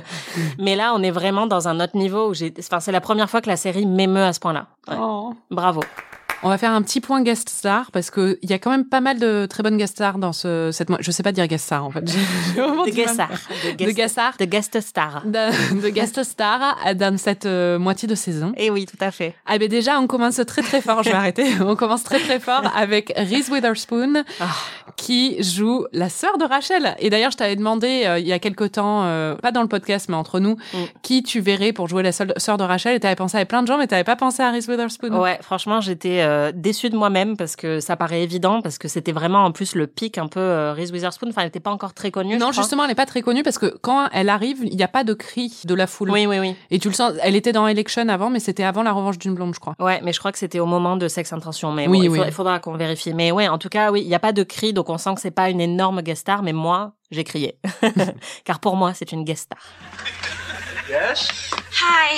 Mais 0.60 0.76
là, 0.76 0.94
on 0.96 1.02
est 1.02 1.12
vraiment 1.12 1.48
dans 1.48 1.68
un 1.68 1.80
autre 1.80 1.98
niveau 1.98 2.30
où 2.30 2.34
j'ai, 2.34 2.54
enfin, 2.60 2.80
c'est 2.80 2.92
la 2.92 3.02
première 3.02 3.30
fois 3.30 3.42
que 3.42 3.50
la 3.50 3.58
série 3.58 3.86
m'émeut 3.86 4.24
à 4.24 4.34
ce 4.34 4.40
point-là. 4.40 4.68
Ouais. 4.88 4.96
Oh. 5.00 5.34
Bravo. 5.50 5.82
On 6.44 6.50
va 6.50 6.58
faire 6.58 6.72
un 6.72 6.82
petit 6.82 7.02
point 7.02 7.22
guest 7.22 7.50
star 7.50 7.92
parce 7.92 8.12
que 8.12 8.38
il 8.42 8.50
y 8.50 8.54
a 8.54 8.60
quand 8.60 8.72
même 8.72 8.86
pas 8.86 9.02
mal 9.02 9.20
de 9.20 9.46
très 9.48 9.64
bonnes 9.64 9.78
guest 9.78 9.96
stars 9.96 10.18
dans 10.18 10.34
ce 10.34 10.70
cette 10.72 10.90
je 11.00 11.12
sais 11.12 11.24
pas 11.24 11.32
dire 11.32 11.48
guest 11.48 11.66
star 11.66 11.86
en 11.86 11.92
fait. 11.92 12.02
de 12.06 12.92
guest 12.92 13.14
star. 13.14 13.30
De 13.78 13.86
guest 13.92 14.12
star. 14.14 14.34
De 14.38 14.46
guest 14.46 14.82
star. 14.82 15.24
De, 15.26 15.90
guest 15.90 16.24
star 16.24 16.78
dans 16.96 17.18
cette 17.18 17.46
euh, 17.46 17.80
moitié 17.80 18.08
de 18.08 18.16
saison. 18.16 18.54
Et 18.58 18.66
eh 18.66 18.70
oui, 18.70 18.86
tout 18.86 18.98
à 19.00 19.12
fait. 19.12 19.36
Ah 19.46 19.58
ben 19.58 19.68
déjà 19.68 20.00
on 20.00 20.08
commence 20.08 20.36
très 20.46 20.62
très 20.62 20.82
fort, 20.82 21.04
je 21.04 21.10
vais 21.10 21.16
arrêter. 21.16 21.46
On 21.62 21.76
commence 21.76 22.04
très 22.04 22.20
très 22.20 22.40
fort 22.40 22.64
avec 22.76 23.12
Reese 23.16 23.50
Witherspoon 23.50 24.24
ah. 24.40 24.46
qui 24.96 25.42
joue 25.42 25.86
la 25.94 26.10
sœur 26.10 26.38
de 26.38 26.46
Rachel. 26.46 26.96
Et 27.00 27.10
d'ailleurs, 27.10 27.32
je 27.32 27.38
t'avais 27.38 27.56
demandé 27.56 28.04
euh, 28.06 28.20
il 28.20 28.28
y 28.28 28.34
a 28.34 28.40
quelque 28.40 28.66
temps 28.66 29.04
euh, 29.06 29.36
pas 29.36 29.52
dans 29.52 29.62
le 29.62 29.68
podcast 29.68 30.08
mais 30.10 30.16
entre 30.16 30.40
nous, 30.40 30.58
mm. 30.74 30.78
qui 31.02 31.24
tu 31.24 31.40
verrais 31.40 31.74
pour 31.74 31.88
jouer 31.88 32.04
la 32.04 32.12
sœur 32.12 32.58
de 32.58 32.64
Rachel 32.64 32.96
et 32.96 33.00
t'avais 33.00 33.16
pensé 33.16 33.38
à 33.38 33.46
plein 33.46 33.62
de 33.62 33.68
gens 33.68 33.78
mais 33.78 33.88
t'avais 33.88 34.04
pas 34.04 34.16
pensé 34.16 34.44
à 34.44 34.52
Reese 34.52 34.68
Witherspoon. 34.68 35.20
Ouais, 35.20 35.40
franchement, 35.42 35.82
j'étais 35.82 36.25
euh, 36.26 36.52
déçue 36.54 36.90
de 36.90 36.98
moi-même 36.98 37.38
parce 37.38 37.56
que 37.56 37.80
ça 37.80 37.96
paraît 37.96 38.24
évident, 38.24 38.62
parce 38.62 38.78
que 38.78 38.88
c'était 38.88 39.12
vraiment 39.12 39.46
en 39.46 39.52
plus 39.52 39.76
le 39.76 39.88
pic 39.88 40.18
un 40.18 40.28
peu 40.28 40.40
euh, 40.40 40.74
Reese 40.74 40.92
Witherspoon. 40.92 41.30
Enfin, 41.30 41.42
elle 41.42 41.48
n'était 41.48 41.60
pas 41.60 41.72
encore 41.72 41.94
très 41.94 42.12
connue. 42.12 42.38
Non, 42.38 42.52
justement, 42.52 42.84
elle 42.84 42.90
n'est 42.90 42.96
pas 42.96 43.06
très 43.06 43.22
connue 43.22 43.44
parce 43.44 43.58
que 43.58 43.78
quand 43.82 44.08
elle 44.12 44.30
arrive, 44.30 44.60
il 44.64 44.76
n'y 44.76 44.84
a 44.84 44.88
pas 44.88 45.04
de 45.04 45.14
cri 45.14 45.62
de 45.64 45.74
la 45.74 45.88
foule. 45.88 46.12
Oui, 46.12 46.26
oui, 46.26 46.40
oui. 46.40 46.56
Et 46.72 46.80
tu 46.80 46.90
le 46.90 46.94
sens, 46.94 47.14
elle 47.22 47.36
était 47.36 47.52
dans 47.52 47.68
Election 47.68 48.08
avant, 48.10 48.30
mais 48.30 48.40
c'était 48.40 48.64
avant 48.64 48.84
la 48.84 48.92
revanche 48.92 49.18
d'une 49.18 49.36
blonde, 49.36 49.54
je 49.54 49.60
crois. 49.60 49.76
Ouais, 49.80 50.02
mais 50.04 50.14
je 50.14 50.20
crois 50.20 50.32
que 50.32 50.40
c'était 50.40 50.60
au 50.60 50.66
moment 50.66 50.98
de 50.98 51.08
Sex 51.08 51.32
Intention. 51.32 51.72
Mais 51.72 51.88
oui, 51.88 52.02
il, 52.04 52.32
faudra, 52.32 52.60
qu'on 52.60 52.76
vérifie. 52.76 53.14
Mais 53.14 53.32
ouais, 53.32 53.48
en 53.48 53.58
tout 53.58 53.70
cas, 53.70 53.92
oui, 53.92 54.02
il 54.02 54.08
n'y 54.08 54.16
a 54.16 54.20
pas 54.20 54.34
de 54.34 54.44
cri, 54.44 54.74
donc 54.74 54.90
on 54.90 54.98
sent 54.98 55.16
que 55.16 55.22
c'est 55.22 55.32
pas 55.32 55.50
une 55.50 55.62
énorme 55.62 56.02
guest 56.02 56.22
star, 56.22 56.44
mais 56.44 56.54
moi, 56.54 56.94
j'ai 57.12 57.24
crié. 57.24 57.60
Car 58.46 58.60
pour 58.60 58.76
moi, 58.76 58.94
c'est 58.94 59.12
une 59.12 59.24
guest 59.24 59.44
star. 59.44 59.60
Yes? 60.90 61.65
Hi. 61.78 62.16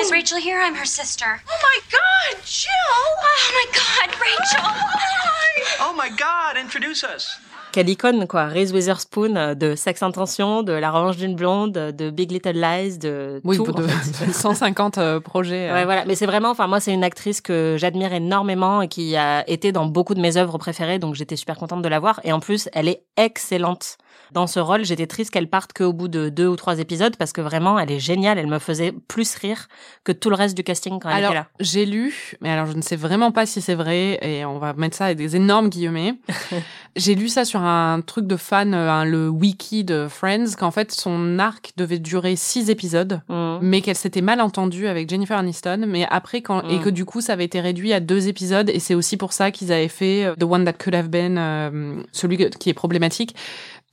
Is 0.00 0.10
Rachel 0.10 0.38
here? 0.38 0.60
I'm 0.60 0.74
her 0.74 0.84
sister. 0.84 1.40
Oh 1.48 1.58
my 1.62 1.78
god, 1.92 2.42
Jill! 2.44 2.70
Oh 2.90 3.50
my 3.54 3.66
god, 3.70 4.10
Rachel! 4.18 4.66
Hi! 4.66 5.62
Oh 5.80 5.94
my 5.94 6.10
god, 6.10 6.56
introduce 6.56 7.04
us. 7.04 7.38
quelle 7.72 7.88
icône 7.88 8.26
quoi. 8.26 8.46
Reese 8.46 8.72
Witherspoon 8.72 9.36
euh, 9.36 9.54
de 9.54 9.74
Sex 9.74 10.02
Intention, 10.02 10.62
de 10.62 10.72
La 10.72 10.90
Revanche 10.90 11.16
d'une 11.16 11.34
blonde, 11.34 11.72
de 11.72 12.10
Big 12.10 12.30
Little 12.30 12.52
Lies, 12.52 12.98
de 12.98 13.40
oui, 13.44 13.56
tout. 13.56 13.72
de 13.72 13.86
150 14.32 14.98
euh, 14.98 15.20
projets. 15.20 15.72
Ouais, 15.72 15.84
voilà. 15.84 16.04
Mais 16.04 16.14
c'est 16.14 16.26
vraiment, 16.26 16.50
enfin 16.50 16.66
moi, 16.66 16.78
c'est 16.78 16.92
une 16.92 17.04
actrice 17.04 17.40
que 17.40 17.76
j'admire 17.78 18.12
énormément 18.12 18.82
et 18.82 18.88
qui 18.88 19.16
a 19.16 19.48
été 19.48 19.72
dans 19.72 19.86
beaucoup 19.86 20.14
de 20.14 20.20
mes 20.20 20.36
œuvres 20.36 20.58
préférées, 20.58 20.98
donc 20.98 21.14
j'étais 21.14 21.36
super 21.36 21.56
contente 21.56 21.82
de 21.82 21.88
la 21.88 21.98
voir. 21.98 22.20
Et 22.24 22.32
en 22.32 22.40
plus, 22.40 22.68
elle 22.72 22.88
est 22.88 23.02
excellente 23.16 23.96
dans 24.32 24.46
ce 24.46 24.60
rôle. 24.60 24.84
J'étais 24.84 25.06
triste 25.06 25.30
qu'elle 25.30 25.48
parte 25.48 25.72
qu'au 25.72 25.92
bout 25.92 26.08
de 26.08 26.28
deux 26.28 26.46
ou 26.46 26.56
trois 26.56 26.78
épisodes 26.78 27.16
parce 27.16 27.32
que 27.32 27.40
vraiment, 27.40 27.78
elle 27.78 27.90
est 27.90 27.98
géniale. 28.00 28.38
Elle 28.38 28.46
me 28.46 28.58
faisait 28.58 28.92
plus 29.08 29.34
rire 29.36 29.68
que 30.04 30.12
tout 30.12 30.30
le 30.30 30.36
reste 30.36 30.56
du 30.56 30.64
casting 30.64 30.98
quand 31.00 31.08
elle 31.10 31.16
alors, 31.16 31.30
était 31.32 31.40
là. 31.40 31.46
J'ai 31.60 31.86
lu, 31.86 32.36
mais 32.40 32.50
alors 32.50 32.66
je 32.66 32.72
ne 32.76 32.82
sais 32.82 32.96
vraiment 32.96 33.32
pas 33.32 33.46
si 33.46 33.60
c'est 33.60 33.74
vrai 33.74 34.18
et 34.22 34.44
on 34.44 34.58
va 34.58 34.72
mettre 34.74 34.96
ça 34.96 35.06
avec 35.06 35.18
des 35.18 35.36
énormes 35.36 35.68
guillemets. 35.68 36.14
j'ai 36.96 37.14
lu 37.14 37.28
ça 37.28 37.44
sur 37.44 37.60
un 37.62 38.00
truc 38.00 38.26
de 38.26 38.36
fan, 38.36 38.74
un, 38.74 39.04
le 39.04 39.28
wiki 39.28 39.84
de 39.84 40.06
Friends, 40.08 40.54
qu'en 40.58 40.70
fait 40.70 40.92
son 40.92 41.38
arc 41.38 41.72
devait 41.76 41.98
durer 41.98 42.36
six 42.36 42.70
épisodes, 42.70 43.20
Mm. 43.28 43.58
mais 43.62 43.80
qu'elle 43.80 43.96
s'était 43.96 44.20
mal 44.20 44.40
entendue 44.40 44.86
avec 44.86 45.08
Jennifer 45.08 45.38
Aniston. 45.38 45.84
Mais 45.86 46.06
après, 46.10 46.42
quand 46.42 46.62
et 46.68 46.78
Mm. 46.78 46.82
que 46.82 46.90
du 46.90 47.04
coup, 47.04 47.20
ça 47.20 47.32
avait 47.34 47.44
été 47.44 47.60
réduit 47.60 47.92
à 47.92 48.00
deux 48.00 48.28
épisodes 48.28 48.68
et 48.70 48.78
c'est 48.78 48.94
aussi 48.94 49.16
pour 49.16 49.32
ça 49.32 49.50
qu'ils 49.50 49.72
avaient 49.72 49.88
fait 49.88 50.24
euh, 50.24 50.34
The 50.34 50.44
One 50.44 50.64
That 50.64 50.74
Could 50.74 50.94
Have 50.94 51.08
Been, 51.08 51.36
euh, 51.38 52.02
celui 52.12 52.36
qui 52.58 52.70
est 52.70 52.74
problématique. 52.74 53.34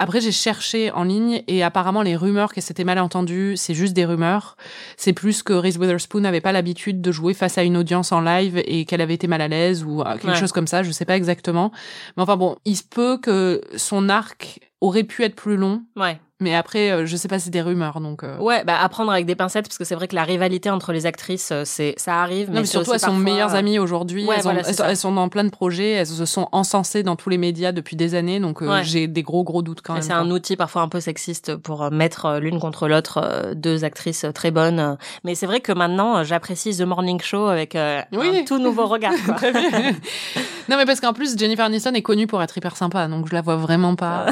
Après, 0.02 0.22
j'ai 0.22 0.32
cherché 0.32 0.92
en 0.92 1.04
ligne 1.04 1.44
et 1.48 1.62
apparemment 1.62 2.02
les 2.02 2.16
rumeurs 2.16 2.54
que 2.54 2.62
c'était 2.62 2.86
mal 2.86 3.00
entendu, 3.00 3.56
c'est 3.58 3.74
juste 3.74 3.94
des 3.94 4.06
rumeurs. 4.06 4.56
C'est 4.96 5.12
plus 5.12 5.44
que 5.44 5.52
Reese 5.52 5.78
Witherspoon 5.78 6.22
n'avait 6.22 6.40
pas 6.40 6.54
l'habitude 6.54 7.02
de 7.02 7.12
jouer 7.12 7.34
face 7.34 7.58
à 7.58 7.64
une 7.64 7.76
audience 7.76 8.14
en 8.14 8.22
live 8.22 8.62
et 8.66 8.86
qu'elle 8.86 9.02
avait 9.02 9.16
été 9.16 9.28
mal 9.28 9.42
à 9.42 9.50
l'aise 9.50 9.84
ou 9.84 10.02
euh, 10.02 10.14
quelque 10.14 10.28
Ouais. 10.28 10.36
chose 10.36 10.54
comme 10.54 10.68
ça. 10.68 10.84
Je 10.84 10.92
sais 10.92 11.04
pas 11.06 11.18
exactement. 11.18 11.72
Mais 12.16 12.24
enfin 12.24 12.38
bon, 12.38 12.56
il 12.64 12.78
se 12.78 12.84
peut 12.90 13.18
que 13.22 13.62
son 13.76 14.08
arc 14.08 14.62
aurait 14.82 15.04
pu 15.04 15.24
être 15.24 15.36
plus 15.36 15.58
long. 15.58 15.84
Ouais. 15.98 16.18
Mais 16.42 16.56
après, 16.56 16.90
euh, 16.92 17.06
je 17.06 17.18
sais 17.18 17.28
pas, 17.28 17.38
c'est 17.38 17.50
des 17.50 17.62
rumeurs, 17.62 18.00
donc. 18.00 18.24
euh, 18.24 18.38
Ouais, 18.38 18.64
bah 18.64 18.78
à 18.82 18.88
prendre 18.88 19.12
avec 19.12 19.26
des 19.26 19.36
pincettes 19.36 19.68
parce 19.68 19.78
que 19.78 19.84
c'est 19.84 19.96
vrai 19.96 20.08
que 20.08 20.16
la 20.16 20.24
rivalité 20.24 20.70
entre 20.70 20.94
les 20.94 21.06
actrices, 21.06 21.50
euh, 21.52 21.64
c'est 21.66 21.96
ça 21.98 22.22
arrive. 22.22 22.48
Non, 22.50 22.62
mais 22.62 22.66
c'est 22.66 22.72
surtout, 22.72 22.94
elles 22.94 23.00
sont 23.02 23.08
parfois- 23.08 23.24
meilleures 23.24 23.56
amies 23.56 23.78
aujourd'hui. 23.78 24.26
Ouais, 24.26 24.36
elles, 24.38 24.44
voilà, 24.44 24.62
ont- 24.62 24.64
elles, 24.88 24.96
sont- 24.96 25.12
dans 25.12 25.28
plein 25.28 25.44
de 25.44 25.50
projets. 25.50 25.90
Elles 25.92 26.08
se 26.08 26.26
sont 26.26 26.48
encensées 26.54 27.04
dans 27.04 27.18
tous 27.18 27.30
les 27.30 27.38
médias 27.38 27.74
depuis 27.74 27.98
des 27.98 28.16
années. 28.16 28.40
Donc, 28.40 28.62
euh, 28.62 28.70
Ouais. 28.70 28.84
j'ai 28.86 29.08
des 29.08 29.22
gros, 29.22 29.44
gros 29.44 29.62
doutes 29.64 29.82
quand 29.82 29.96
Et 29.96 29.98
même. 29.98 30.04
c'est 30.04 30.14
un 30.14 30.32
outil 30.32 30.56
parfois 30.56 30.82
un 30.82 30.88
peu 30.88 31.02
sexiste 31.02 31.58
pour 31.58 31.92
mettre 31.92 32.38
l'une 32.40 32.60
contre 32.60 32.88
l'autre 32.88 33.52
deux 33.56 33.84
actrices 33.84 34.26
très 34.34 34.52
bonnes. 34.52 34.98
Mais 35.26 35.36
c'est 35.36 35.46
vrai 35.46 35.60
que 35.60 35.74
maintenant, 35.74 36.24
j'apprécie 36.24 36.74
The 36.78 36.82
Morning 36.84 37.20
Show 37.22 37.48
avec 37.48 37.76
euh, 37.76 38.02
Oui. 38.14 38.40
un 38.40 38.46
tout 38.46 38.60
nouveau 38.60 38.86
regard. 38.88 39.12
Quoi. 39.26 39.36
non, 40.70 40.78
mais 40.78 40.86
parce 40.86 41.02
qu'en 41.02 41.12
plus, 41.12 41.38
Jennifer 41.38 41.66
Aniston 41.66 41.94
est 41.96 42.02
connue 42.02 42.28
pour 42.28 42.42
être 42.42 42.58
hyper 42.58 42.78
sympa. 42.78 43.08
Donc, 43.10 43.28
je 43.28 43.34
la 43.36 43.42
vois 43.42 43.58
vraiment 43.58 43.96
pas. 43.96 44.28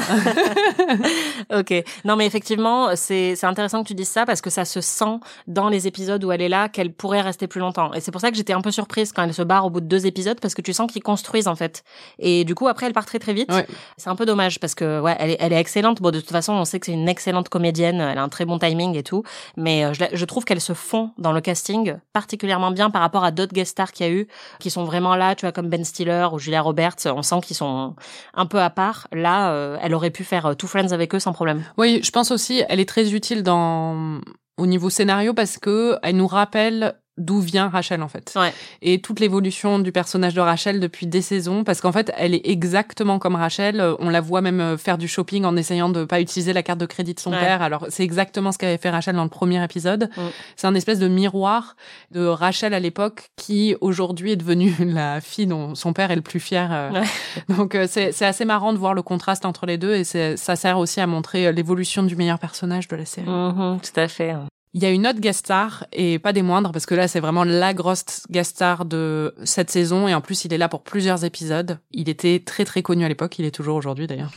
ok. 1.54 1.84
Non, 2.04 2.16
mais 2.16 2.26
effectivement, 2.26 2.94
c'est 2.96 3.36
c'est 3.36 3.46
intéressant 3.46 3.82
que 3.82 3.88
tu 3.88 3.94
dises 3.94 4.08
ça 4.08 4.26
parce 4.26 4.40
que 4.40 4.50
ça 4.50 4.64
se 4.64 4.80
sent 4.80 5.18
dans 5.46 5.68
les 5.68 5.86
épisodes 5.86 6.22
où 6.24 6.32
elle 6.32 6.42
est 6.42 6.48
là 6.48 6.68
qu'elle 6.68 6.92
pourrait 6.92 7.20
rester 7.20 7.46
plus 7.46 7.60
longtemps. 7.60 7.92
Et 7.94 8.00
c'est 8.00 8.10
pour 8.10 8.20
ça 8.20 8.30
que 8.30 8.36
j'étais 8.36 8.52
un 8.52 8.60
peu 8.60 8.70
surprise 8.70 9.12
quand 9.12 9.22
elle 9.22 9.34
se 9.34 9.42
barre 9.42 9.66
au 9.66 9.70
bout 9.70 9.80
de 9.80 9.86
deux 9.86 10.06
épisodes 10.06 10.38
parce 10.40 10.54
que 10.54 10.62
tu 10.62 10.72
sens 10.72 10.90
qu'ils 10.90 11.02
construisent 11.02 11.48
en 11.48 11.56
fait. 11.56 11.84
Et 12.18 12.44
du 12.44 12.54
coup, 12.54 12.68
après, 12.68 12.86
elle 12.86 12.92
part 12.92 13.06
très 13.06 13.18
très 13.18 13.32
vite. 13.32 13.52
Ouais. 13.52 13.66
C'est 13.96 14.10
un 14.10 14.16
peu 14.16 14.26
dommage 14.26 14.60
parce 14.60 14.74
que 14.74 15.00
ouais, 15.00 15.16
elle 15.18 15.30
est, 15.30 15.36
elle 15.40 15.52
est 15.52 15.60
excellente. 15.60 16.00
Bon, 16.00 16.10
de 16.10 16.20
toute 16.20 16.30
façon, 16.30 16.52
on 16.52 16.64
sait 16.64 16.80
que 16.80 16.86
c'est 16.86 16.92
une 16.92 17.08
excellente 17.08 17.48
comédienne. 17.48 18.00
Elle 18.00 18.18
a 18.18 18.22
un 18.22 18.28
très 18.28 18.44
bon 18.44 18.58
timing 18.58 18.96
et 18.96 19.02
tout. 19.02 19.22
Mais 19.56 19.84
euh, 19.84 19.92
je 20.12 20.24
trouve 20.24 20.44
qu'elle 20.44 20.60
se 20.60 20.72
fond 20.72 21.10
dans 21.18 21.32
le 21.32 21.40
casting 21.40 21.96
particulièrement 22.12 22.70
bien 22.70 22.90
par 22.90 23.02
rapport 23.02 23.24
à 23.24 23.30
d'autres 23.30 23.52
guest 23.52 23.72
stars 23.72 23.92
qu'il 23.92 24.06
y 24.06 24.08
a 24.08 24.12
eu 24.12 24.28
qui 24.58 24.70
sont 24.70 24.84
vraiment 24.84 25.16
là, 25.16 25.34
tu 25.34 25.46
vois, 25.46 25.52
comme 25.52 25.68
Ben 25.68 25.84
Stiller 25.84 26.28
ou 26.32 26.38
Julia 26.38 26.62
Roberts. 26.62 27.06
On 27.06 27.22
sent 27.22 27.40
qu'ils 27.42 27.56
sont 27.56 27.94
un 28.34 28.46
peu 28.46 28.60
à 28.60 28.70
part. 28.70 29.08
Là, 29.12 29.50
euh, 29.52 29.78
elle 29.82 29.94
aurait 29.94 30.10
pu 30.10 30.24
faire 30.24 30.46
euh, 30.46 30.54
Two 30.54 30.68
Friends 30.68 30.92
avec 30.92 31.14
eux 31.14 31.20
sans 31.20 31.32
problème. 31.32 31.62
Je 31.88 32.10
pense 32.10 32.30
aussi, 32.30 32.62
elle 32.68 32.80
est 32.80 32.88
très 32.88 33.14
utile 33.14 33.42
au 33.48 34.66
niveau 34.66 34.90
scénario 34.90 35.34
parce 35.34 35.58
que 35.58 35.96
elle 36.02 36.16
nous 36.16 36.26
rappelle 36.26 36.94
d'où 37.18 37.40
vient 37.40 37.68
Rachel 37.68 38.02
en 38.02 38.08
fait. 38.08 38.32
Ouais. 38.36 38.52
Et 38.82 39.00
toute 39.00 39.20
l'évolution 39.20 39.78
du 39.78 39.92
personnage 39.92 40.34
de 40.34 40.40
Rachel 40.40 40.80
depuis 40.80 41.06
des 41.06 41.22
saisons 41.22 41.64
parce 41.64 41.80
qu'en 41.80 41.92
fait, 41.92 42.12
elle 42.16 42.34
est 42.34 42.46
exactement 42.48 43.18
comme 43.18 43.34
Rachel, 43.34 43.80
Euh, 43.80 43.94
on 43.98 44.08
la 44.10 44.20
voit 44.20 44.40
même 44.40 44.60
euh, 44.60 44.76
faire 44.78 44.98
du 44.98 45.08
shopping 45.08 45.44
en 45.44 45.56
essayant 45.56 45.88
de 45.88 46.04
pas 46.04 46.20
utiliser 46.20 46.52
la 46.52 46.62
carte 46.62 46.78
de 46.78 46.86
crédit 46.86 47.14
de 47.14 47.20
son 47.20 47.32
Ouais. 47.32 47.38
père. 47.40 47.60
Alors, 47.62 47.86
c'est 47.90 48.02
exactement 48.04 48.52
ce 48.52 48.58
qu'avait 48.58 48.78
fait 48.78 48.90
Rachel 48.90 49.14
dans 49.16 49.24
le 49.24 49.28
premier 49.28 49.62
épisode. 49.62 50.10
Mm. 50.16 50.20
C'est 50.56 50.66
un 50.66 50.74
espèce 50.74 50.98
de 50.98 51.08
miroir 51.08 51.76
de 52.10 52.24
Rachel 52.26 52.72
à 52.74 52.80
l'époque 52.80 53.30
qui 53.36 53.76
aujourd'hui 53.80 54.32
est 54.32 54.36
devenue 54.36 54.74
la 54.84 55.20
fille 55.20 55.46
dont 55.46 55.74
son 55.74 55.92
père 55.92 56.10
est 56.10 56.16
le 56.16 56.22
plus 56.22 56.40
fier. 56.40 56.68
euh. 56.72 56.90
Ouais. 56.92 57.06
Donc 57.56 57.76
c'est 57.88 58.22
assez 58.22 58.44
marrant 58.44 58.72
de 58.72 58.78
voir 58.78 58.94
le 58.94 59.02
contraste 59.02 59.44
entre 59.44 59.66
les 59.66 59.78
deux 59.78 59.94
et 59.94 60.04
ça 60.04 60.56
sert 60.56 60.78
aussi 60.78 61.00
à 61.00 61.06
montrer 61.06 61.52
l'évolution 61.52 62.02
du 62.02 62.16
meilleur 62.16 62.38
personnage 62.38 62.88
de 62.88 62.96
la 62.96 63.04
série. 63.04 63.28
Mhm, 63.28 63.78
tout 63.82 64.00
à 64.00 64.08
fait. 64.08 64.34
Il 64.74 64.82
y 64.82 64.86
a 64.86 64.90
une 64.90 65.06
autre 65.06 65.20
guest 65.20 65.40
star 65.46 65.86
et 65.92 66.18
pas 66.18 66.32
des 66.32 66.42
moindres 66.42 66.72
parce 66.72 66.84
que 66.84 66.94
là 66.94 67.08
c'est 67.08 67.20
vraiment 67.20 67.44
la 67.44 67.72
grosse 67.72 68.26
guest 68.30 68.56
star 68.56 68.84
de 68.84 69.34
cette 69.44 69.70
saison 69.70 70.08
et 70.08 70.14
en 70.14 70.20
plus 70.20 70.44
il 70.44 70.52
est 70.52 70.58
là 70.58 70.68
pour 70.68 70.82
plusieurs 70.82 71.24
épisodes. 71.24 71.78
Il 71.90 72.08
était 72.08 72.42
très 72.44 72.64
très 72.64 72.82
connu 72.82 73.04
à 73.04 73.08
l'époque, 73.08 73.38
il 73.38 73.46
est 73.46 73.50
toujours 73.50 73.76
aujourd'hui 73.76 74.06
d'ailleurs. 74.06 74.30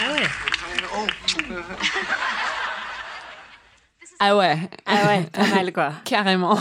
Ah 0.00 0.12
ouais. 0.12 0.28
Ah 4.28 4.36
ouais, 4.36 4.58
pas 5.32 5.46
mal 5.54 5.72
quoi. 5.72 5.90
Carrément. 6.04 6.56